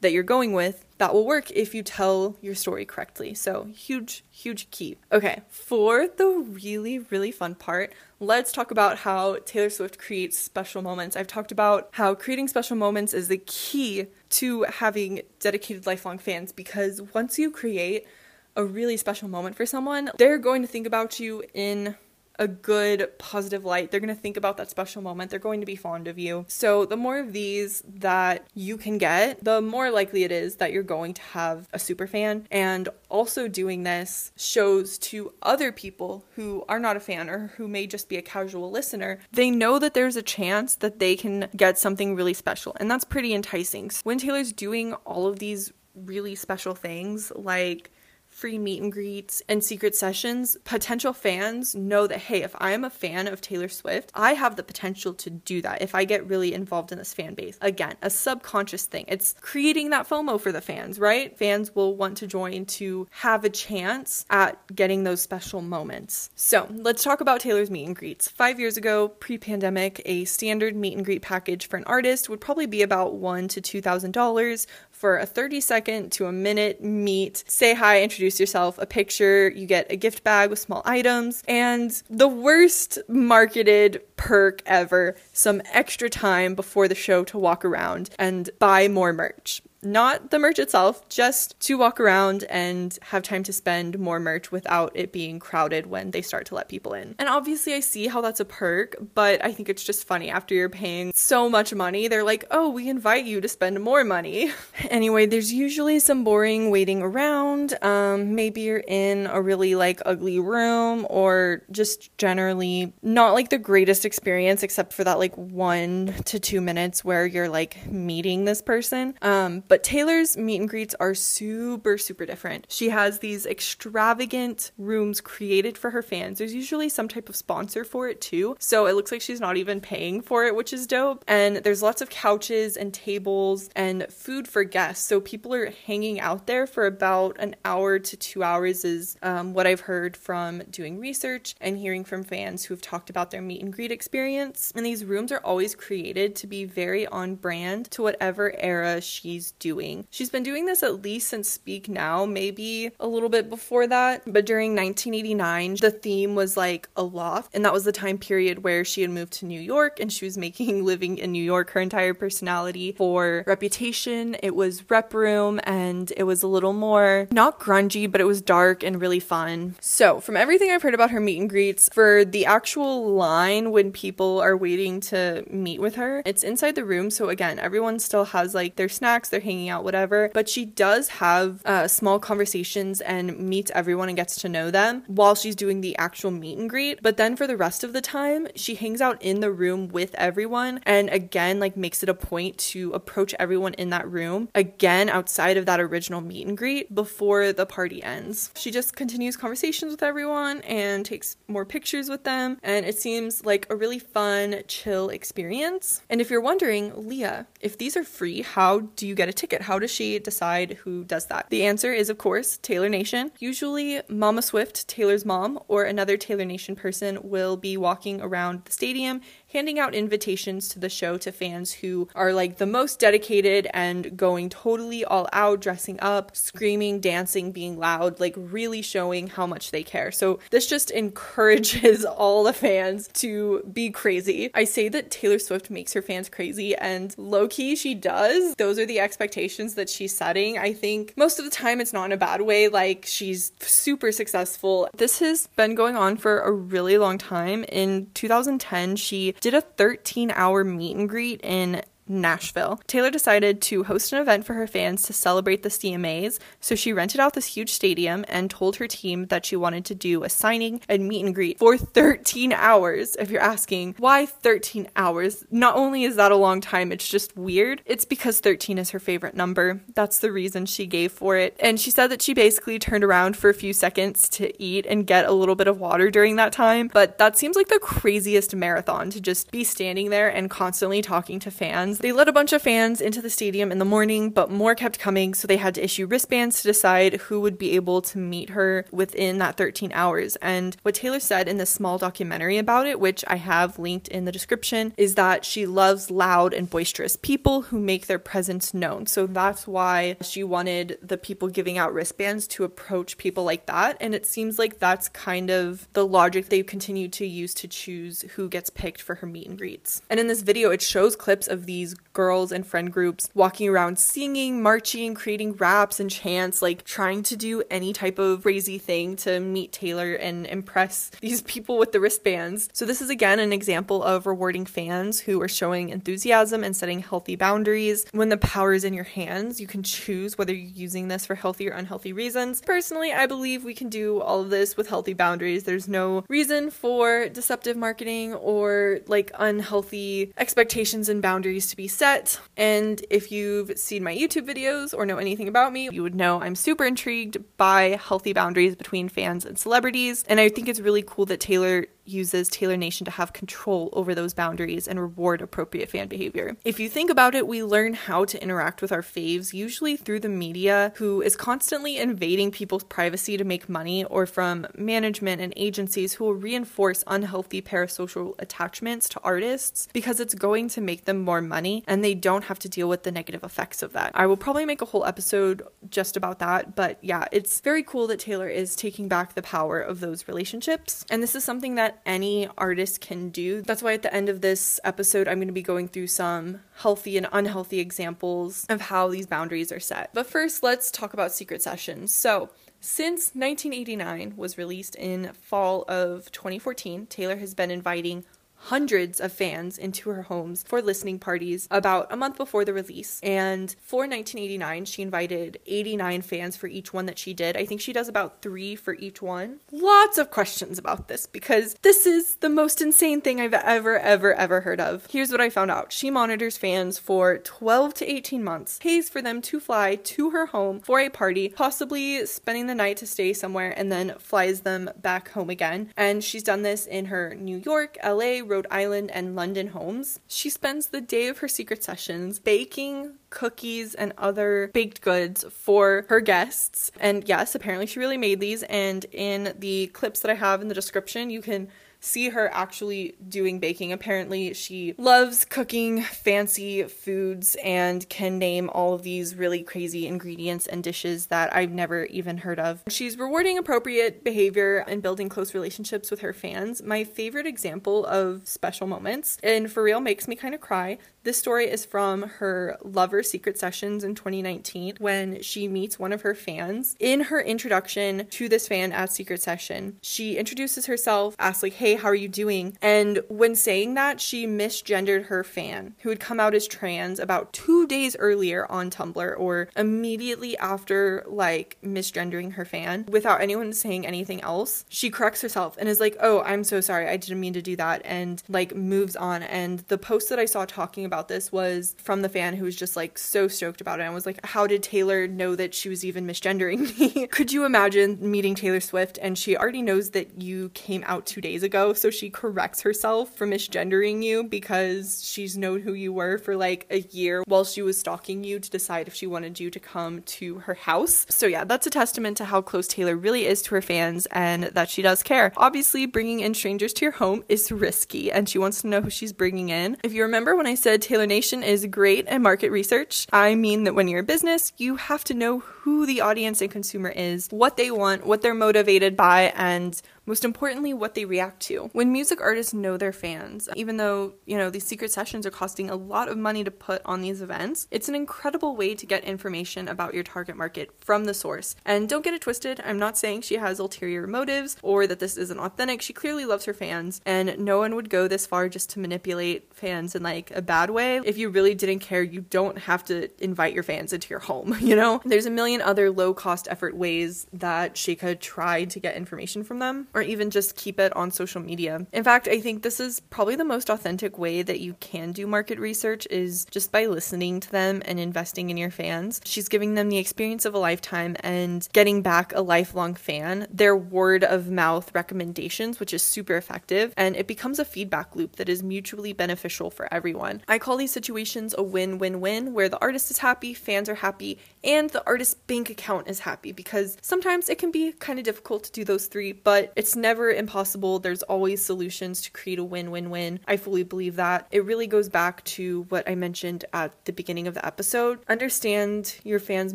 that 0.07 0.13
you're 0.13 0.23
going 0.23 0.53
with, 0.53 0.85
that 0.99 1.13
will 1.13 1.27
work 1.27 1.51
if 1.51 1.75
you 1.75 1.83
tell 1.83 2.37
your 2.41 2.55
story 2.55 2.85
correctly. 2.85 3.35
So, 3.35 3.65
huge, 3.75 4.23
huge 4.31 4.71
key. 4.71 4.99
Okay, 5.11 5.43
for 5.49 6.07
the 6.07 6.29
really, 6.29 7.01
really 7.01 7.33
fun 7.33 7.57
part, 7.57 7.93
let's 8.21 8.53
talk 8.53 8.71
about 8.71 8.99
how 8.99 9.39
Taylor 9.45 9.69
Swift 9.69 9.99
creates 9.99 10.39
special 10.39 10.83
moments. 10.83 11.17
I've 11.17 11.27
talked 11.27 11.51
about 11.51 11.89
how 11.91 12.15
creating 12.15 12.47
special 12.47 12.77
moments 12.77 13.13
is 13.13 13.27
the 13.27 13.39
key 13.39 14.07
to 14.31 14.63
having 14.63 15.23
dedicated 15.41 15.87
lifelong 15.87 16.19
fans 16.19 16.53
because 16.53 17.03
once 17.13 17.37
you 17.37 17.51
create 17.51 18.07
a 18.55 18.65
really 18.65 18.97
special 18.97 19.27
moment 19.29 19.57
for 19.57 19.67
someone, 19.67 20.13
they're 20.19 20.39
going 20.39 20.63
to 20.63 20.69
think 20.69 20.87
about 20.87 21.19
you 21.19 21.43
in 21.53 21.97
a 22.39 22.49
good 22.49 23.11
positive 23.19 23.65
light. 23.65 23.91
They're 23.91 24.01
going 24.01 24.15
to 24.15 24.21
think 24.21 24.37
about 24.37 24.57
that 24.57 24.71
special 24.71 25.03
moment. 25.03 25.31
They're 25.31 25.39
going 25.39 25.61
to 25.61 25.67
be 25.67 25.77
fond 25.77 26.09
of 26.09 26.19
you. 26.19 26.45
So, 26.49 26.85
the 26.85 26.97
more 26.97 27.19
of 27.19 27.33
these 27.33 27.83
that 27.87 28.47
you 28.55 28.77
can 28.77 28.99
get, 28.99 29.43
the 29.43 29.61
more 29.61 29.91
likely 29.91 30.25
it 30.25 30.33
is 30.33 30.57
that 30.57 30.73
you're 30.73 30.83
going 30.83 31.15
to 31.15 31.23
have 31.23 31.69
a 31.73 31.79
super 31.79 32.07
fan. 32.07 32.47
And 32.51 32.89
also, 33.09 33.49
doing 33.49 33.83
this 33.83 34.33
shows 34.37 34.99
to 34.99 35.33
other 35.43 35.73
people 35.73 36.25
who 36.35 36.65
are 36.69 36.81
not 36.81 36.97
a 36.97 37.01
fan 37.01 37.29
or 37.31 37.53
who 37.57 37.69
may 37.69 37.87
just 37.87 38.09
be 38.09 38.17
a 38.17 38.23
casual 38.23 38.71
listener, 38.71 39.19
they 39.33 39.51
know 39.51 39.79
that 39.79 39.95
there's 39.95 40.17
a 40.17 40.23
chance 40.23 40.75
that 40.77 40.99
they 40.99 41.17
can 41.17 41.49
get 41.57 41.79
something 41.79 42.15
really 42.15 42.35
special. 42.35 42.77
And 42.79 42.91
that's 42.91 43.05
pretty 43.05 43.35
enticing. 43.35 43.91
So 43.91 44.01
When 44.05 44.19
Taylor's 44.19 44.53
doing 44.53 44.95
all 45.05 45.27
of 45.27 45.39
these 45.39 45.73
really 45.95 46.35
special 46.35 46.75
things, 46.75 47.33
like 47.35 47.91
free 48.37 48.59
meet 48.59 48.83
and 48.83 48.93
greets, 48.93 49.43
and 49.49 49.65
secret 49.65 49.97
sessions, 49.97 50.59
potential 50.65 51.15
fans 51.15 51.75
know 51.75 52.07
that, 52.07 52.19
hey, 52.19 52.43
if 52.43 52.55
I'm 52.59 52.85
a 52.85 52.91
fan 52.91 53.29
of 53.29 53.41
Taylor 53.41 53.71
Swift, 53.71 54.13
I 54.15 54.35
have 54.35 54.57
the 54.57 54.63
potential 54.63 55.15
to 55.15 55.31
do 55.31 55.63
that 55.63 55.81
if 55.81 55.95
I 55.95 56.05
get 56.05 56.29
really 56.29 56.53
involved 56.53 56.93
in 56.93 56.99
this 56.99 57.15
fan 57.15 57.33
base. 57.33 57.57
Again, 57.63 57.95
a 58.03 58.11
subconscious 58.11 58.85
thing. 58.85 59.07
It's 59.09 59.35
creating 59.41 59.89
that 59.89 60.07
FOMO 60.07 60.39
for 60.39 60.53
the 60.53 60.61
fans, 60.61 60.99
right? 60.99 61.37
Fans 61.39 61.75
will 61.75 61.97
want 61.97 62.19
to 62.19 62.27
join 62.27 62.67
to 62.67 63.09
have 63.11 63.43
a 63.47 63.49
chance 63.49 64.27
at 64.29 64.59
getting 64.77 65.05
those 65.05 65.23
special 65.23 65.63
moments. 65.63 66.29
So 66.37 66.69
let's 66.71 67.03
talk 67.03 67.23
about 67.23 67.41
Taylor's 67.41 67.71
meet 67.71 67.87
and 67.87 67.97
greets. 67.97 68.29
Five 68.29 68.61
years 68.61 68.77
ago, 68.77 69.09
pre 69.09 69.39
pandemic, 69.39 70.03
a 70.05 70.27
standard 70.27 70.77
meet 70.77 70.95
and 70.95 71.07
greet 71.07 71.23
package 71.23 71.69
for 71.69 71.79
an 71.79 71.85
artist 71.85 72.29
would 72.29 72.43
probably 72.43 72.67
be 72.67 72.83
about 72.83 73.15
one 73.15 73.49
to 73.49 73.63
two 73.63 73.81
thousand 73.81 74.11
dollars 74.11 74.67
for 74.97 75.19
a 75.19 75.27
30 75.27 75.61
second 75.61 76.13
to 76.13 76.27
a 76.27 76.33
minute 76.33 76.83
meet. 76.83 77.45
Say 77.47 77.75
hi, 77.75 78.03
introduce 78.03 78.41
yourself, 78.41 78.79
a 78.79 78.87
picture, 78.87 79.49
you 79.51 79.67
get 79.67 79.91
a 79.91 79.97
gift 79.97 80.25
bag 80.25 80.49
with 80.49 80.59
small 80.59 80.83
items, 80.85 81.43
and 81.47 82.03
the 82.09 82.29
worst 82.29 82.99
marketed 83.09 84.01
perk 84.17 84.63
ever 84.65 85.17
some 85.33 85.61
extra 85.73 86.09
time 86.09 86.55
before 86.55 86.89
the 86.89 86.95
show 86.95 87.25
to 87.25 87.39
walk 87.39 87.65
around 87.65 88.11
and 88.19 88.49
buy 88.59 88.89
more 88.89 89.13
merch 89.13 89.61
not 89.87 90.31
the 90.31 90.39
merch 90.39 90.59
itself, 90.59 91.09
just 91.09 91.59
to 91.61 91.79
walk 91.79 92.01
around 92.01 92.45
and 92.45 92.99
have 93.03 93.23
time 93.23 93.43
to 93.45 93.53
spend 93.53 93.99
more 93.99 94.21
merch 94.21 94.51
without 94.53 94.93
it 94.95 95.13
being 95.13 95.39
crowded 95.39 95.87
when 95.87 96.11
they 96.11 96.23
start 96.23 96.47
to 96.47 96.55
let 96.55 96.69
people 96.69 96.93
in. 96.93 97.15
And 97.19 97.29
obviously, 97.29 97.75
I 97.75 97.81
see 97.81 98.07
how 98.09 98.21
that's 98.21 98.41
a 98.41 98.45
perk, 98.45 98.97
but 99.15 99.45
I 99.45 99.53
think 99.53 99.69
it's 99.69 99.85
just 99.85 100.07
funny 100.07 100.29
after 100.31 100.55
you're 100.55 100.69
paying 100.69 101.13
so 101.15 101.49
much 101.49 101.73
money, 101.75 102.09
they're 102.09 102.25
like, 102.25 102.45
oh, 102.51 102.69
we 102.69 102.89
invite 102.89 103.25
you 103.25 103.41
to 103.41 103.49
spend 103.49 103.81
more 103.81 104.05
money. 104.05 104.53
anyway, 104.91 105.27
there's 105.27 105.53
usually 105.53 105.99
some 106.01 106.25
boring 106.25 106.71
waiting 106.71 107.03
around. 107.03 107.83
Um, 107.83 108.35
maybe 108.35 108.63
you're 108.63 108.85
in 108.87 109.27
a 109.27 109.41
really 109.41 109.75
like 109.75 110.01
ugly 110.05 110.39
room 110.39 111.07
or 111.09 111.63
just 111.71 112.17
generally 112.19 112.93
not 113.03 113.33
like 113.33 113.51
the 113.51 113.59
greatest 113.59 114.05
experience, 114.05 114.63
except 114.63 114.93
for 114.93 115.05
that 115.05 115.19
like 115.19 115.37
one 115.37 116.15
to 116.25 116.39
two 116.41 116.61
minutes 116.61 117.05
where 117.05 117.27
you're 117.27 117.49
like 117.49 117.87
meeting 117.87 118.45
this 118.45 118.63
person. 118.63 119.15
Um, 119.23 119.63
but 119.69 119.76
Taylor's 119.83 120.37
meet 120.37 120.61
and 120.61 120.69
greets 120.69 120.95
are 121.01 121.15
super, 121.15 121.99
super 121.99 122.27
different. 122.27 122.67
She 122.69 122.91
has 122.91 123.19
these 123.19 123.47
extravagant 123.47 124.73
rooms 124.79 125.21
created 125.21 125.79
for 125.79 125.91
her 125.91 126.03
fans. 126.03 126.39
There's 126.39 126.55
usually 126.55 126.89
some 126.89 127.09
type 127.09 127.29
of 127.29 127.37
sponsor 127.37 127.85
for 127.85 128.09
it 128.09 128.21
too. 128.21 128.57
So 128.59 128.87
it 128.87 128.95
looks 128.95 129.13
like 129.13 129.21
she's 129.21 129.41
not 129.41 129.57
even 129.57 129.81
paying 129.81 130.21
for 130.21 130.45
it, 130.45 130.55
which 130.55 130.73
is 130.73 130.87
dope. 130.87 131.25
And 131.29 131.57
there's 131.59 131.83
lots 131.83 132.03
of 132.03 132.11
couches 132.11 132.77
and 132.77 132.93
tables 132.93 133.71
and 133.75 134.07
food 134.11 134.49
for 134.49 134.65
guests. 134.65 135.07
So 135.07 135.21
people 135.21 135.55
are 135.55 135.71
hanging 135.87 136.21
out 136.21 136.47
there 136.47 136.67
for 136.67 136.87
about 136.87 137.37
an 137.39 137.57
hour 137.65 137.99
to 137.99 138.17
two 138.17 138.43
hours, 138.43 138.85
is 138.85 139.17
um, 139.23 139.55
what 139.55 139.67
I've 139.67 139.81
heard 139.81 140.17
from 140.17 140.63
doing 140.71 140.99
research 140.99 141.55
and 141.61 141.79
hearing 141.79 142.05
from 142.05 142.25
fans 142.25 142.65
who 142.65 142.75
have 142.75 142.83
talked 142.83 143.11
about 143.11 143.31
their 143.31 143.43
meet 143.43 143.63
and 143.63 143.73
greet 143.73 143.93
experience. 143.93 144.73
And 144.75 144.85
these 144.85 145.05
rooms 145.05 145.33
are 145.33 145.41
always 145.41 145.75
created 145.75 146.37
to 146.37 146.47
be 146.47 146.65
very 146.65 147.07
on 147.07 147.37
brand 147.37 147.91
to 147.93 148.03
whatever 148.03 148.55
era 148.59 149.01
she's 149.01 149.53
doing. 149.59 150.07
She's 150.11 150.31
been 150.31 150.43
doing 150.43 150.67
this 150.67 150.83
at 150.83 151.03
least 151.03 151.29
since 151.29 151.49
Speak 151.49 151.89
Now, 151.89 152.25
maybe 152.25 152.91
a 153.01 153.07
little 153.07 153.29
bit 153.29 153.49
before 153.49 153.87
that. 153.87 154.23
But 154.27 154.47
during 154.47 154.75
1989, 154.75 155.77
the 155.81 155.91
theme 155.91 156.35
was 156.35 156.57
like 156.57 156.89
a 156.97 157.03
loft, 157.03 157.55
and 157.55 157.65
that 157.65 157.73
was 157.73 157.85
the 157.85 157.93
time 157.93 158.19
period 158.19 158.63
where 158.63 158.85
she 158.85 159.03
had 159.03 159.11
moved 159.11 159.33
to 159.35 159.47
New 159.47 159.61
York 159.61 160.01
and 160.01 160.13
she 160.13 160.25
was 160.25 160.37
making 160.37 160.85
living 160.85 161.19
in 161.19 161.33
New 161.33 161.43
York 161.43 161.71
her 161.71 161.81
entire 161.81 162.15
personality 162.15 162.93
for 162.93 163.45
reputation. 163.47 164.37
It 164.43 164.55
was 164.55 164.89
rep 164.91 165.15
room 165.15 165.61
and 165.65 166.13
it 166.17 166.25
was 166.25 166.43
a 166.43 166.49
little 166.49 166.73
more 166.73 167.29
not 167.31 167.59
grungy, 167.59 168.11
but 168.11 168.21
it 168.21 168.25
was 168.25 168.41
dark 168.43 168.83
and 168.83 169.01
really 169.01 169.21
fun. 169.21 169.77
So, 169.81 170.21
from 170.21 170.37
everything 170.37 170.71
I've 170.71 170.83
heard 170.83 170.95
about 170.95 171.11
her 171.11 171.21
meet 171.21 171.41
and 171.41 171.51
greets, 171.51 171.89
for 171.93 172.25
the 172.25 172.47
actual 172.47 173.13
line 173.15 173.71
when 173.71 173.93
people 173.93 174.41
are 174.41 174.57
waiting 174.57 175.01
to 175.01 175.45
meet 175.51 175.81
with 175.81 175.97
her, 175.97 176.23
it's 176.25 176.43
inside 176.43 176.75
the 176.75 176.85
room. 176.85 177.11
So, 177.11 177.29
again, 177.29 177.59
everyone 177.59 177.99
still 177.99 178.27
has 178.27 178.55
like 178.55 178.77
their 178.77 178.89
snacks, 178.89 179.29
they're 179.29 179.41
hanging 179.47 179.71
out, 179.71 179.85
whatever. 179.85 180.31
But 180.35 180.49
she 180.49 180.67
does 180.67 181.09
have 181.09 181.65
uh, 181.65 181.89
small 181.89 182.19
conversations 182.19 183.01
and 183.01 183.39
meets 183.39 183.71
everyone 183.75 184.09
and 184.09 184.17
gets 184.17 184.37
to 184.43 184.49
know 184.49 184.71
them 184.71 185.05
while 185.07 185.35
she's 185.35 185.57
doing 185.57 185.81
the 185.81 185.97
actual 185.97 186.31
meet 186.31 186.59
and 186.59 186.69
greet. 186.69 187.03
But 187.03 187.17
then 187.17 187.37
for 187.37 187.47
the 187.47 187.57
rest 187.57 187.83
of 187.83 187.93
the 187.93 188.03
time, 188.03 188.49
she 188.55 188.75
hangs 188.75 189.01
out 189.01 189.21
in 189.23 189.41
the 189.41 189.51
room 189.51 189.89
with 189.89 190.15
everyone 190.17 190.81
and 190.85 191.09
again, 191.09 191.59
like 191.61 191.77
makes 191.77 192.03
it 192.03 192.09
a 192.09 192.15
point 192.15 192.59
to 192.59 192.93
approach 192.93 193.35
everyone 193.39 193.75
in 193.75 193.91
that 193.91 194.11
room 194.11 194.49
again 194.55 195.09
outside 195.09 195.57
of 195.57 195.67
that 195.67 195.81
original 195.81 196.21
meet 196.21 196.47
and 196.47 196.59
greet 196.59 196.95
before 196.95 197.53
the 197.53 197.67
party 197.67 198.03
ends. 198.03 198.51
She 198.57 198.71
just 198.71 198.97
continues 198.97 199.37
conversations 199.37 199.93
with 199.93 200.03
everyone 200.03 200.61
and 200.63 201.07
takes 201.07 201.37
more 201.49 201.65
pictures 201.65 202.09
with 202.09 202.25
them. 202.25 202.59
And 202.63 202.85
it 202.85 202.99
seems 202.99 203.45
like 203.45 203.67
a 203.71 203.77
really 203.77 203.99
fun, 203.99 204.63
chill 204.67 205.09
experience. 205.09 206.03
And 206.11 206.21
if 206.21 206.31
you're 206.31 206.41
wondering, 206.41 207.09
Leah, 207.09 207.47
if 207.61 207.79
these 207.79 207.97
are 207.97 208.05
free, 208.05 208.43
how 208.43 208.81
do 208.97 209.07
you 209.07 209.15
get 209.15 209.29
a 209.29 209.33
ticket? 209.37 209.63
How 209.63 209.79
does 209.79 209.91
she 209.91 210.19
decide 210.19 210.73
who 210.83 211.05
does 211.05 211.27
that? 211.27 211.47
The 211.51 211.65
answer 211.65 211.93
is, 211.93 212.11
of 212.11 212.19
course, 212.19 212.57
Taylor 212.57 212.89
Nation. 212.89 213.31
Usually, 213.39 214.01
Mama 214.09 214.43
Swift, 214.43 214.89
Taylor's 214.89 215.25
mom, 215.25 215.61
or 215.69 215.85
another 215.85 216.17
Taylor 216.17 216.45
Nation 216.45 216.75
person 216.75 217.19
will 217.23 217.57
be 217.57 217.77
walking 217.77 218.21
around 218.21 218.65
the 218.65 218.73
stadium 218.73 219.21
handing 219.53 219.79
out 219.79 219.95
invitations 219.95 220.69
to 220.69 220.79
the 220.79 220.89
show 220.89 221.17
to 221.19 221.33
fans 221.33 221.73
who 221.73 222.09
are 222.15 222.33
like 222.33 222.59
the 222.59 222.67
most 222.67 222.99
dedicated 222.99 223.67
and 223.73 224.17
going 224.17 224.49
totally 224.49 225.05
all 225.05 225.29
out, 225.33 225.61
dressing 225.61 225.99
up, 226.01 226.37
screaming, 226.37 227.01
dancing, 227.01 227.53
being 227.53 227.79
loud, 227.79 228.19
like 228.21 228.35
really 228.37 228.83
showing 228.83 229.29
how 229.29 229.47
much 229.47 229.71
they 229.71 229.83
care. 229.83 230.11
So 230.11 230.41
this 230.51 230.67
just 230.67 230.91
encourages 230.91 232.05
all 232.05 232.45
the 232.45 232.53
fans 232.53 233.09
to 233.15 233.63
be 233.73 233.91
crazy. 233.91 234.51
I 234.55 234.65
say 234.65 234.89
that 234.89 235.11
Taylor 235.11 235.39
Swift 235.39 235.71
makes 235.71 235.93
her 235.93 236.03
fans 236.03 236.29
crazy, 236.29 236.75
and 236.75 237.15
low 237.17 237.49
key, 237.49 237.77
she 237.77 237.95
does. 237.95 238.55
Those 238.57 238.79
are 238.79 238.87
the 238.87 239.01
expectations 239.01 239.75
that 239.75 239.89
she's 239.89 240.15
setting. 240.15 240.59
I 240.59 240.73
think 240.73 241.15
most 241.17 241.39
of 241.39 241.45
the 241.45 241.51
time 241.51 241.81
it's 241.81 241.93
not 241.93 242.07
in 242.07 242.13
a 242.13 242.17
bad 242.17 242.43
way, 242.43 242.69
like 242.69 243.05
she's 243.07 243.53
super 243.61 244.13
successful. 244.13 244.89
This 244.97 245.21
has 245.21 245.47
been 245.57 245.75
going 245.75 245.97
on 245.97 246.17
for 246.17 246.41
a 246.41 246.51
really 246.51 246.99
long 246.99 247.19
time. 247.19 247.65
In 247.65 248.09
2010, 248.15 248.97
she 248.97 249.36
did 249.41 249.55
a 249.55 249.61
13 249.61 250.31
hour 250.31 250.65
meet 250.65 250.97
and 250.97 251.09
greet 251.09 251.41
in 251.43 251.83
Nashville. 252.09 252.81
Taylor 252.87 253.11
decided 253.11 253.61
to 253.63 253.85
host 253.85 254.13
an 254.13 254.21
event 254.21 254.45
for 254.45 254.55
her 254.55 254.67
fans 254.67 255.03
to 255.05 255.13
celebrate 255.13 255.63
the 255.63 255.69
CMAs, 255.69 256.39
so 256.61 256.75
she 256.75 256.93
rented 256.93 257.21
out 257.21 257.35
this 257.35 257.47
huge 257.47 257.73
stadium 257.73 258.25
and 258.29 258.51
told 258.51 258.77
her 258.77 258.87
team 258.87 259.27
that 259.27 259.45
she 259.45 259.57
wanted 259.57 259.85
to 259.87 259.95
do 259.95 260.23
a 260.23 260.29
signing 260.29 260.81
and 260.89 261.09
meet 261.09 261.25
and 261.25 261.35
greet 261.35 261.59
for 261.59 261.77
13 261.77 262.53
hours. 262.53 263.17
If 263.17 263.31
you're 263.31 263.41
asking, 263.41 263.97
why 263.99 264.27
13 264.27 264.89
hours? 264.97 265.45
Not 265.51 265.77
only 265.77 266.05
is 266.05 266.17
that 266.17 266.33
a 266.33 266.37
long 266.37 266.61
time, 266.61 266.93
it's 266.93 267.09
just 267.09 267.37
weird. 267.37 267.83
It's 267.87 268.05
because 268.05 268.41
13 268.41 268.79
is 268.79 268.91
her 268.91 269.01
favorite 269.01 269.35
number. 269.35 269.81
That's 269.95 270.19
the 270.19 270.33
reason 270.33 270.67
she 270.67 270.87
gave 270.87 271.13
for 271.13 271.37
it. 271.37 271.57
And 271.61 271.81
she 271.81 271.91
said 271.91 272.09
that 272.09 272.23
she 272.23 272.35
basically 272.35 272.79
turned 272.79 273.05
around 273.05 273.37
for 273.37 273.51
a 273.51 273.55
few 273.55 273.73
seconds 273.73 274.29
to 274.31 274.63
eat 274.63 274.87
and 274.87 275.07
get 275.07 275.27
a 275.27 275.33
little 275.33 275.55
bit 275.55 275.69
of 275.69 275.81
water 275.81 276.11
during 276.11 276.37
that 276.37 276.53
time, 276.53 276.91
but 276.93 277.19
that 277.19 277.37
seems 277.37 277.57
like 277.57 277.69
the 277.69 277.79
craziest 277.79 278.55
marathon 278.55 279.11
to 279.11 279.21
just 279.21 279.51
be 279.51 279.65
standing 279.65 280.11
there 280.11 280.29
and 280.29 280.51
constantly 280.51 281.03
talking 281.03 281.39
to 281.41 281.51
fans 281.51 281.96
fans. 281.97 282.03
They 282.03 282.13
let 282.13 282.29
a 282.29 282.33
bunch 282.33 282.53
of 282.53 282.63
fans 282.63 283.01
into 283.01 283.23
the 283.23 283.31
stadium 283.31 283.73
in 283.73 283.79
the 283.79 283.85
morning, 283.85 284.31
but 284.31 284.51
more 284.51 284.75
kept 284.75 284.99
coming, 284.99 285.35
so 285.35 285.47
they 285.47 285.57
had 285.57 285.75
to 285.75 285.85
issue 285.85 286.07
wristbands 286.07 286.61
to 286.61 286.69
decide 286.69 287.15
who 287.15 287.41
would 287.41 287.59
be 287.59 287.73
able 287.73 288.03
to 288.03 288.19
meet 288.19 288.51
her 288.51 288.85
within 288.91 289.39
that 289.39 289.57
13 289.57 289.93
hours. 289.93 290.37
And 290.37 290.77
what 290.83 290.95
Taylor 290.95 291.21
said 291.21 291.49
in 291.49 291.59
this 291.59 291.71
small 291.71 291.99
documentary 291.99 292.59
about 292.59 292.87
it, 292.87 293.01
which 293.01 293.25
I 293.27 293.37
have 293.37 293.79
linked 293.79 294.09
in 294.09 294.25
the 294.25 294.33
description, 294.33 294.93
is 294.97 295.15
that 295.15 295.45
she 295.45 295.67
loves 295.67 296.11
loud 296.11 296.53
and 296.53 296.71
boisterous 296.71 297.17
people 297.17 297.63
who 297.63 297.79
make 297.79 298.07
their 298.07 298.19
presence 298.19 298.75
known. 298.75 299.07
So 299.07 299.27
that's 299.27 299.67
why 299.67 300.17
she 300.21 300.45
wanted 300.45 300.99
the 301.03 301.19
people 301.19 301.49
giving 301.49 301.79
out 301.79 301.93
wristbands 301.93 302.47
to 302.49 302.65
approach 302.65 303.19
people 303.19 303.45
like 303.45 303.67
that. 303.67 303.97
And 304.01 304.15
it 304.15 304.27
seems 304.27 304.59
like 304.59 304.79
that's 304.79 305.09
kind 305.09 305.51
of 305.51 305.89
the 305.93 306.07
logic 306.07 306.49
they 306.49 306.63
continue 306.63 307.09
to 307.09 307.27
use 307.27 307.55
to 307.55 307.69
choose 307.69 308.23
who 308.35 308.49
gets 308.49 308.71
picked 308.71 309.03
for 309.03 309.17
her 309.17 309.27
meet 309.27 309.49
and 309.49 309.59
greets. 309.59 310.03
And 310.11 310.21
in 310.21 310.27
this 310.27 310.43
video, 310.43 310.71
it 310.71 310.83
shows 310.83 311.17
clips 311.17 311.49
of 311.49 311.67
these 311.67 311.86
these 311.87 311.95
girls 312.13 312.51
and 312.51 312.67
friend 312.67 312.93
groups 312.93 313.29
walking 313.35 313.69
around 313.69 313.99
singing, 313.99 314.63
marching, 314.63 315.15
creating 315.15 315.53
raps 315.55 316.01
and 316.01 316.11
chants, 316.11 316.63
like 316.63 316.83
trying 316.85 317.23
to 317.23 317.37
do 317.37 317.63
any 317.71 317.93
type 317.93 318.19
of 318.19 318.43
crazy 318.43 318.79
thing 318.79 319.17
to 319.17 319.39
meet 319.39 319.71
Taylor 319.71 320.15
and 320.15 320.47
impress 320.47 321.11
these 321.21 321.43
people 321.43 321.79
with 321.79 321.93
the 321.93 322.01
wristbands. 322.01 322.69
So, 322.73 322.85
this 322.85 323.03
is 323.03 323.11
again 323.11 323.39
an 323.39 323.53
example 323.53 324.03
of 324.03 324.27
rewarding 324.27 324.67
fans 324.67 325.21
who 325.21 325.41
are 325.43 325.49
showing 325.49 325.91
enthusiasm 325.91 326.65
and 326.65 326.75
setting 326.75 327.01
healthy 327.01 327.37
boundaries. 327.37 328.07
When 328.13 328.31
the 328.31 328.37
power 328.39 328.73
is 328.73 328.85
in 328.85 328.95
your 328.95 329.05
hands, 329.05 329.61
you 329.61 329.67
can 329.67 329.83
choose 329.83 330.39
whether 330.39 330.55
you're 330.55 330.71
using 330.71 331.09
this 331.09 331.27
for 331.27 331.35
healthy 331.35 331.69
or 331.69 331.73
unhealthy 331.73 332.13
reasons. 332.13 332.63
Personally, 332.63 333.13
I 333.13 333.27
believe 333.27 333.63
we 333.63 333.75
can 333.75 333.89
do 333.89 334.21
all 334.21 334.41
of 334.41 334.51
this 334.51 334.77
with 334.77 334.89
healthy 334.89 335.13
boundaries. 335.13 335.65
There's 335.65 335.89
no 335.89 336.25
reason 336.29 336.71
for 336.71 337.29
deceptive 337.29 337.77
marketing 337.77 338.35
or 338.35 339.01
like 339.07 339.31
unhealthy 339.39 340.33
expectations 340.39 341.09
and 341.09 341.21
boundaries 341.21 341.67
to 341.69 341.76
be 341.77 341.87
set. 341.87 342.41
And 342.57 343.05
if 343.11 343.31
you've 343.31 343.79
seen 343.79 344.03
my 344.03 344.17
YouTube 344.17 344.49
videos 344.49 344.97
or 344.97 345.07
know 345.07 345.19
anything 345.19 345.47
about 345.47 345.73
me, 345.73 345.89
you 345.93 346.03
would 346.03 346.15
know 346.15 346.41
I'm 346.41 346.55
super 346.55 346.85
intrigued 346.85 347.37
by 347.57 348.01
healthy 348.03 348.33
boundaries 348.33 348.75
between 348.75 349.09
fans 349.09 349.45
and 349.45 349.59
celebrities. 349.59 350.25
And 350.29 350.41
I 350.41 350.49
think 350.49 350.69
it's 350.69 350.81
really 350.81 351.03
cool 351.03 351.27
that 351.27 351.41
Taylor 351.41 351.87
uses 352.09 352.49
Taylor 352.49 352.77
Nation 352.77 353.05
to 353.05 353.11
have 353.11 353.33
control 353.33 353.91
over 353.93 354.15
those 354.15 354.35
boundaries 354.35 354.89
and 354.89 355.01
reward 355.01 355.41
appropriate 355.41 355.91
fan 355.91 356.09
behavior. 356.09 356.57
If 356.65 356.81
you 356.81 356.89
think 356.89 357.11
about 357.11 357.35
it, 357.35 357.47
we 357.47 357.63
learn 357.63 357.95
how 357.95 358.25
to 358.25 358.43
interact 358.43 358.83
with 358.83 358.93
our 358.93 359.03
faves 359.03 359.53
usually 359.53 359.97
through 359.97 360.21
the 360.21 360.29
media, 360.29 360.93
who 360.97 361.23
is 361.23 361.37
constantly 361.37 361.99
invading 361.99 362.51
people's 362.51 362.85
privacy 362.85 363.37
to 363.37 363.45
make 363.45 363.69
money, 363.69 364.05
or 364.05 364.27
from 364.27 364.67
management 364.77 365.41
and 365.41 365.53
agencies 365.57 366.15
who 366.15 366.25
will 366.25 366.35
reinforce 366.35 367.05
unhealthy 367.07 367.63
parasocial 367.63 368.35
attachments 368.39 369.09
to 369.09 369.21
artists 369.23 369.89
because 369.93 370.21
it's 370.21 370.35
going 370.35 370.69
to 370.69 370.81
make 370.81 371.05
them 371.05 371.19
more 371.23 371.41
money 371.41 371.85
and 371.87 372.03
they 372.03 372.15
don't 372.15 372.45
have 372.45 372.59
to 372.59 372.69
deal 372.69 372.89
with 372.89 373.03
the 373.03 373.13
negative 373.13 373.45
effects 373.45 373.83
of 373.83 373.93
that. 373.93 374.11
I 374.15 374.27
will 374.27 374.37
probably 374.37 374.65
make 374.65 374.83
a 374.83 374.87
whole 374.87 375.05
episode 375.05 375.63
just 375.89 376.17
about 376.17 376.39
that, 376.39 376.75
but 376.75 376.99
yeah, 377.03 377.27
it's 377.33 377.61
very 377.61 377.83
cool 377.83 378.07
that 378.09 378.21
Taylor 378.21 378.49
is 378.49 378.77
taking 378.77 379.09
back 379.09 379.35
the 379.35 379.43
power 379.43 379.81
of 379.81 380.01
those 380.01 380.29
relationships. 380.29 381.05
And 381.11 381.23
this 381.23 381.35
is 381.35 381.45
something 381.45 381.75
any 382.05 382.49
artist 382.59 383.01
can 383.01 383.31
do. 383.31 383.63
That's 383.63 383.83
why 383.83 383.95
at 383.95 384.03
the 384.03 384.15
end 384.15 384.29
of 384.29 384.41
this 384.41 384.81
episode, 384.85 385.29
I'm 385.29 385.39
going 385.39 385.49
to 385.49 385.53
be 385.53 385.63
going 385.63 385.89
through 385.89 386.09
some 386.09 386.61
healthy 386.79 387.17
and 387.17 387.27
unhealthy 387.33 387.81
examples 387.81 388.67
of 388.69 388.83
how 388.83 389.09
these 389.09 389.27
boundaries 389.27 389.73
are 389.73 389.81
set. 389.81 390.11
But 390.13 390.27
first, 390.27 390.63
let's 390.63 390.91
talk 390.91 391.13
about 391.13 391.33
secret 391.33 391.63
sessions. 391.63 392.13
So, 392.13 392.51
since 392.81 393.35
1989 393.35 394.35
was 394.37 394.59
released 394.59 394.95
in 394.97 395.33
fall 395.41 395.85
of 395.89 396.31
2014, 396.31 397.07
Taylor 397.07 397.37
has 397.37 397.55
been 397.55 397.71
inviting 397.71 398.25
hundreds 398.67 399.21
of 399.21 399.33
fans 399.33 399.79
into 399.79 400.11
her 400.11 400.23
homes 400.23 400.65
for 400.67 400.83
listening 400.83 401.19
parties 401.21 401.69
about 401.71 402.13
a 402.13 402.17
month 402.17 402.37
before 402.37 402.65
the 402.65 402.73
release. 402.73 403.21
And 403.23 403.75
for 403.81 404.01
1989, 404.01 404.85
she 404.87 405.03
invited 405.03 405.61
89 405.67 406.23
fans 406.23 406.57
for 406.57 406.67
each 406.67 406.93
one 406.93 407.07
that 407.07 407.19
she 407.19 407.33
did. 407.33 407.57
I 407.57 407.65
think 407.65 407.81
she 407.81 407.93
does 407.93 408.09
about 408.09 408.43
three 408.43 408.75
for 408.75 408.95
each 408.95 409.23
one. 409.23 409.61
Lots 409.71 410.19
of 410.19 410.31
questions 410.31 410.79
about 410.79 411.07
this 411.07 411.27
because 411.27 411.75
this 411.83 412.07
is 412.07 412.37
the 412.37 412.49
most 412.49 412.83
insane 412.83 413.21
thing 413.21 413.41
I've 413.41 413.55
ever, 413.55 413.99
ever, 413.99 414.35
ever 414.35 414.63
heard 414.63 414.81
of. 414.81 415.07
Here's 415.11 415.31
what 415.31 415.41
I 415.41 415.49
found 415.49 415.71
out 415.71 415.93
she 415.93 416.11
monitors 416.11 416.57
fans 416.57 416.99
for 416.99 417.39
12 417.39 417.95
to 417.95 418.11
18 418.11 418.43
months, 418.43 418.79
pays 418.81 419.09
for 419.09 419.23
them 419.23 419.41
to 419.43 419.61
fly 419.61 419.95
to 419.95 420.31
her 420.31 420.47
home 420.47 420.81
for 420.81 420.99
a 420.99 421.09
party, 421.09 421.49
possibly 421.49 422.27
spending 422.27 422.67
the 422.67 422.75
night 422.75 422.97
to 422.97 423.07
stay 423.07 423.33
somewhere, 423.33 423.73
and 423.77 423.93
then 423.93 424.15
flies 424.19 424.63
them 424.63 424.91
back 425.01 425.31
home 425.31 425.51
again. 425.51 425.93
And 425.97 426.25
she's 426.25 426.43
done 426.43 426.63
this 426.63 426.85
in 426.87 427.07
her 427.07 427.35
New 427.35 427.59
York, 427.59 427.97
LA, 428.05 428.41
Rhode 428.57 428.67
Island, 428.71 429.11
and 429.11 429.37
London 429.37 429.69
homes. 429.69 430.19
She 430.29 430.49
spends 430.49 430.87
the 430.87 431.03
day 431.03 431.29
of 431.29 431.39
her 431.39 431.49
secret 431.49 431.85
sessions 431.85 432.39
baking 432.39 433.13
cookies 433.29 433.95
and 433.95 434.15
other 434.17 434.71
baked 434.73 435.03
goods 435.03 435.45
for 435.51 436.07
her 436.09 436.21
guests. 436.21 436.91
And 436.99 437.29
yes, 437.29 437.55
apparently 437.55 437.87
she 437.87 437.99
really 437.99 438.17
made 438.17 438.41
these. 438.41 438.63
And 438.63 439.05
in 439.13 439.53
the 439.59 439.89
clips 439.89 440.21
that 440.21 440.31
I 440.31 440.35
have 440.35 440.63
in 440.63 440.69
the 440.69 440.75
description, 440.75 441.29
you 441.29 441.43
can 441.43 441.69
see 442.01 442.31
her 442.31 442.53
actually 442.53 443.15
doing 443.29 443.59
baking. 443.59 443.93
Apparently, 443.93 444.55
she 444.55 444.95
loves 444.99 445.45
cooking 445.45 446.03
fancy 446.03 446.85
foods 446.85 447.57
and 447.63 448.09
can 448.09 448.39
name 448.39 448.71
all 448.71 448.95
of 448.95 449.03
these 449.03 449.35
really 449.35 449.63
crazy 449.63 450.07
ingredients 450.07 450.67
and 450.67 450.83
dishes 450.83 451.27
that 451.27 451.55
I've 451.55 451.73
never 451.73 452.05
even 452.07 452.39
heard 452.39 452.59
of. 452.59 452.83
She's 452.89 453.19
rewarding 453.19 453.59
appropriate 453.59 454.25
behavior 454.25 454.85
and 454.89 455.03
building 455.03 455.29
close 455.29 455.55
relationships 455.55 456.11
with 456.11 456.21
her 456.21 456.33
fans. 456.33 456.83
My 456.83 457.05
favorite 457.05 457.47
example 457.47 458.05
of 458.07 458.47
special 458.47 458.87
moments, 458.87 459.39
and 459.43 459.71
for 459.71 459.83
real 459.83 460.01
makes 460.01 460.29
me 460.29 460.37
kind 460.37 460.55
of 460.55 460.61
cry, 460.61 460.99
this 461.27 461.37
story 461.37 461.69
is 461.69 461.85
from 461.85 462.23
her 462.23 462.79
Lover 462.83 463.21
Secret 463.21 463.59
Sessions 463.59 464.05
in 464.05 464.15
2019 464.15 464.95
when 465.01 465.43
she 465.43 465.67
meets 465.67 465.99
one 465.99 466.13
of 466.13 466.23
her 466.23 466.37
fans. 466.37 466.95
In 467.01 467.23
her 467.23 467.41
introduction 467.41 468.29
to 468.31 468.49
this 468.49 468.69
fan 468.69 468.93
at 468.93 469.11
Secret 469.11 469.43
Session, 469.43 469.99
she 470.03 470.37
introduces 470.37 470.87
herself, 470.87 471.35
asks, 471.41 471.65
like, 471.65 471.73
hey, 471.73 471.97
how 471.97 472.07
are 472.07 472.15
you 472.15 472.29
doing? 472.29 472.79
And 472.81 473.25
when 473.29 473.57
saying 473.57 473.95
that, 473.95 474.21
she 474.21 474.47
misgendered 474.47 475.27
her 475.27 475.43
fan, 475.43 475.97
who 476.03 476.11
had 476.11 476.21
come 476.21 476.39
out 476.39 476.55
as 476.55 476.69
trans 476.69 477.19
about 477.19 477.53
two 477.53 477.89
days 477.89 478.15
earlier 478.21 478.65
on 478.71 478.89
Tumblr 478.89 479.35
or 479.37 479.69
immediately 479.75 480.57
after, 480.59 481.25
like, 481.27 481.77
misgendering 481.83 482.53
her 482.53 482.65
fan 482.65 483.05
without 483.09 483.41
anyone 483.41 483.73
saying 483.73 484.07
anything 484.07 484.41
else. 484.43 484.85
She 484.89 485.11
corrects 485.11 485.43
herself 485.43 485.77
and 485.77 485.89
is 485.89 485.99
like, 485.99 486.17
oh, 486.21 486.43
I'm 486.43 486.63
so 486.63 486.81
sorry. 486.81 487.09
I 487.09 487.17
didn't 487.17 487.41
mean 487.41 487.55
to 487.55 487.63
do 487.63 487.75
that. 487.75 488.03
And, 488.05 488.41
like, 488.49 488.77
moves 488.77 489.17
on. 489.17 489.43
And 489.43 489.81
the 489.89 489.99
post 489.99 490.29
that 490.29 490.39
I 490.39 490.45
saw 490.45 490.65
talking 490.67 491.05
about 491.05 491.16
about 491.17 491.29
this 491.29 491.51
was 491.51 491.97
from 491.97 492.21
the 492.21 492.29
fan 492.29 492.53
who 492.55 492.67
was 492.67 492.77
just 492.77 492.95
like 492.95 493.17
so 493.17 493.49
stoked 493.49 493.81
about 493.81 494.01
it 494.01 494.03
and 494.03 494.13
was 494.13 494.27
like, 494.27 494.45
How 494.45 494.67
did 494.67 494.83
Taylor 494.83 495.27
know 495.27 495.57
that 495.57 495.73
she 495.73 495.89
was 495.89 496.05
even 496.05 496.27
misgendering 496.27 496.99
me? 496.99 497.27
Could 497.29 497.53
you 497.53 497.65
imagine 497.65 498.19
meeting 498.21 498.55
Taylor 498.55 498.81
Swift 498.81 499.19
and 499.23 499.39
she 499.39 499.57
already 499.57 499.81
knows 499.81 500.11
that 500.11 500.43
you 500.43 500.69
came 500.75 501.03
out 501.07 501.25
two 501.25 501.41
days 501.41 501.63
ago? 501.63 501.95
So 501.95 502.11
she 502.11 502.29
corrects 502.29 502.83
herself 502.83 503.35
for 503.35 503.47
misgendering 503.47 504.23
you 504.23 504.45
because 504.45 505.27
she's 505.27 505.57
known 505.57 505.81
who 505.81 505.95
you 505.95 506.13
were 506.13 506.37
for 506.37 506.55
like 506.55 506.87
a 506.91 507.01
year 507.01 507.43
while 507.47 507.65
she 507.65 507.81
was 507.81 507.97
stalking 507.97 508.45
you 508.45 508.61
to 508.61 508.71
decide 508.71 509.09
if 509.09 509.15
she 509.15 509.27
wanted 509.27 509.59
you 509.59 509.71
to 509.71 509.81
come 509.81 510.21
to 510.23 510.59
her 510.61 510.75
house. 510.75 511.25
So 511.31 511.47
yeah, 511.47 511.65
that's 511.65 511.87
a 511.87 511.91
testament 511.91 512.37
to 512.37 512.45
how 512.45 512.61
close 512.61 512.87
Taylor 512.87 513.17
really 513.17 513.47
is 513.47 513.63
to 513.63 513.75
her 513.77 513.83
fans 513.83 514.27
and 514.33 514.65
that 514.65 514.91
she 514.91 515.01
does 515.01 515.23
care. 515.23 515.55
Obviously, 515.57 516.05
bringing 516.05 516.41
in 516.41 516.53
strangers 516.53 516.93
to 516.93 517.07
your 517.07 517.13
home 517.13 517.43
is 517.49 517.73
risky 517.73 518.31
and 518.31 518.51
she 518.51 518.59
wants 518.59 518.83
to 518.83 518.87
know 518.87 519.01
who 519.01 519.09
she's 519.09 519.33
bringing 519.33 519.71
in. 519.71 519.97
If 520.05 520.13
you 520.13 520.23
remember 520.23 520.55
when 520.55 520.67
I 520.67 520.75
said 520.75 521.06
Taylor 521.07 521.27
Nation 521.27 521.63
is 521.63 521.87
great 521.87 522.27
at 522.27 522.41
market 522.41 522.71
research. 522.71 523.29
I 523.33 523.55
mean 523.55 523.85
that 523.85 523.95
when 523.95 524.09
you're 524.09 524.21
a 524.21 524.25
business, 524.25 524.73
you 524.77 524.97
have 524.97 525.23
to 525.25 525.35
know 525.35 525.61
who 525.61 526.05
the 526.05 526.21
audience 526.21 526.61
and 526.61 526.69
consumer 526.69 527.11
is, 527.11 527.47
what 527.51 527.77
they 527.77 527.93
want, 527.93 528.27
what 528.27 528.43
they're 528.43 528.55
motivated 528.55 529.17
by, 529.17 529.53
and 529.55 530.03
most 530.27 530.45
importantly, 530.45 530.93
what 530.93 531.15
they 531.15 531.25
react 531.25 531.61
to. 531.61 531.89
When 531.93 532.13
music 532.13 532.41
artists 532.41 532.75
know 532.75 532.97
their 532.97 533.13
fans, 533.13 533.69
even 533.77 533.97
though, 533.97 534.35
you 534.45 534.59
know, 534.59 534.71
these 534.71 534.85
secret 534.85 535.13
sessions 535.13 535.47
are 535.47 535.51
costing 535.51 535.89
a 535.89 535.95
lot 535.95 536.29
of 536.29 536.37
money 536.37 536.65
to 536.65 536.71
put 536.71 537.01
on 537.05 537.21
these 537.21 537.41
events, 537.41 537.87
it's 537.93 538.09
an 538.09 538.17
incredible 538.17 538.77
way 538.77 538.95
to 538.95 539.07
get 539.07 539.25
information 539.25 539.87
about 539.87 540.15
your 540.15 540.25
target 540.25 540.57
market 540.57 540.91
from 540.99 541.25
the 541.25 541.35
source. 541.35 541.77
And 541.85 542.09
don't 542.09 542.25
get 542.25 542.35
it 542.35 542.41
twisted, 542.41 542.81
I'm 542.85 542.99
not 542.99 543.17
saying 543.17 543.43
she 543.43 543.57
has 543.57 543.79
ulterior 543.79 544.27
motives 544.27 544.77
or 544.83 545.07
that 545.07 545.21
this 545.21 545.37
isn't 545.37 545.59
authentic. 545.59 546.03
She 546.03 546.13
clearly 546.13 546.45
loves 546.45 546.65
her 546.65 546.75
fans, 546.75 547.21
and 547.25 547.59
no 547.59 547.79
one 547.79 547.95
would 547.95 548.11
go 548.11 548.27
this 548.27 548.47
far 548.47 548.69
just 548.69 548.91
to 548.91 549.01
manipulate 549.01 549.73
fans 549.75 550.15
in 550.17 550.23
like 550.25 550.51
a 550.51 550.63
bad 550.63 550.91
way. 550.91 551.21
If 551.25 551.39
you 551.39 551.49
really 551.51 551.75
didn't 551.75 552.01
care, 552.01 552.23
you 552.23 552.41
don't 552.41 552.79
have 552.79 553.05
to 553.05 553.29
invite 553.43 553.75
your 553.75 553.85
fans 553.85 554.13
into 554.13 554.31
your 554.31 554.41
home, 554.41 554.77
you 554.81 554.97
know? 554.97 555.21
There's 555.25 555.47
a 555.47 555.51
million 555.51 555.81
other 555.81 556.11
low 556.11 556.35
cost 556.35 556.67
effort 556.69 556.97
ways 556.97 557.47
that 557.53 557.97
she 557.97 558.17
could 558.17 558.41
try 558.41 558.85
to 558.87 558.99
get 558.99 559.15
information 559.15 559.63
from 559.63 559.79
them 559.79 560.09
or 560.17 560.23
even 560.23 560.51
just 560.51 560.77
keep 560.77 560.99
it 560.99 561.15
on 561.15 561.31
social 561.31 561.61
media. 561.61 562.07
In 562.13 562.25
fact, 562.25 562.49
I 562.49 562.59
think 562.59 562.83
this 562.83 562.99
is 562.99 563.21
probably 563.21 563.55
the 563.55 563.65
most 563.65 563.91
authentic 563.91 564.39
way 564.39 564.63
that 564.63 564.81
you 564.81 564.95
can 564.99 565.33
do 565.33 565.47
market 565.47 565.79
research 565.79 566.27
is 566.31 566.65
just 566.65 566.91
by 566.91 567.05
listening 567.05 567.61
to 567.61 567.71
them 567.71 568.03
and 568.07 568.19
investing 568.19 568.71
in 568.71 568.79
your 568.79 568.91
fans. 568.91 569.43
She's 569.45 569.69
giving 569.69 569.95
them 569.95 570.09
the 570.09 570.17
experience 570.17 570.65
of 570.65 570.73
a 570.73 570.79
lifetime 570.79 571.37
and 571.41 571.87
getting 571.93 572.23
back 572.23 572.55
a 572.55 572.63
lifelong 572.63 573.15
fan, 573.15 573.67
their 573.71 573.95
word 573.95 574.43
of 574.43 574.71
mouth 574.71 575.15
recommendations, 575.15 576.01
which 576.01 576.15
is 576.15 576.23
super 576.23 576.57
effective, 576.57 577.13
and 577.19 577.37
it 577.37 577.47
becomes 577.47 577.79
a 577.79 577.85
feedback 577.85 578.35
loop 578.35 578.57
that 578.57 578.71
is 578.71 578.83
mutually 578.83 579.35
beneficial 579.35 579.91
for 579.91 580.13
everyone. 580.13 580.63
I 580.67 580.79
call 580.79 580.97
these 580.97 581.13
situations 581.13 581.75
a 581.77 581.83
win 581.83 582.17
win 582.17 582.41
win 582.41 582.73
where 582.73 582.89
the 582.89 583.01
artist 583.01 583.31
is 583.31 583.39
happy, 583.39 583.75
fans 583.75 584.09
are 584.09 584.15
happy, 584.15 584.59
and 584.83 585.11
the 585.11 585.27
artist's 585.27 585.55
bank 585.55 585.91
account 585.91 586.27
is 586.27 586.41
happy 586.41 586.73
because 586.73 587.19
sometimes 587.21 587.69
it 587.69 587.77
can 587.77 587.91
be 587.91 588.13
kind 588.13 588.39
of 588.39 588.47
difficult 588.47 588.85
to 588.85 588.93
do 588.93 589.05
those 589.05 589.27
three, 589.27 589.53
but 589.53 589.93
it's 589.95 590.06
never 590.15 590.51
impossible. 590.51 591.19
There's 591.19 591.43
always 591.43 591.85
solutions 591.85 592.43
to 592.43 592.51
create 592.51 592.79
a 592.79 592.85
win 592.85 593.11
win 593.11 593.31
win. 593.31 593.61
I 593.67 593.77
fully 593.79 594.05
believe 594.05 594.37
that. 594.37 594.69
It 594.71 594.85
really 594.85 595.07
goes 595.07 595.29
back 595.29 595.65
to 595.65 596.03
what 596.11 596.29
I 596.29 596.35
mentioned 596.35 596.85
at 596.93 597.25
the 597.25 597.33
beginning 597.33 597.67
of 597.67 597.75
the 597.75 597.85
episode. 597.85 598.39
Understand 598.49 599.37
your 599.43 599.59
fans 599.59 599.95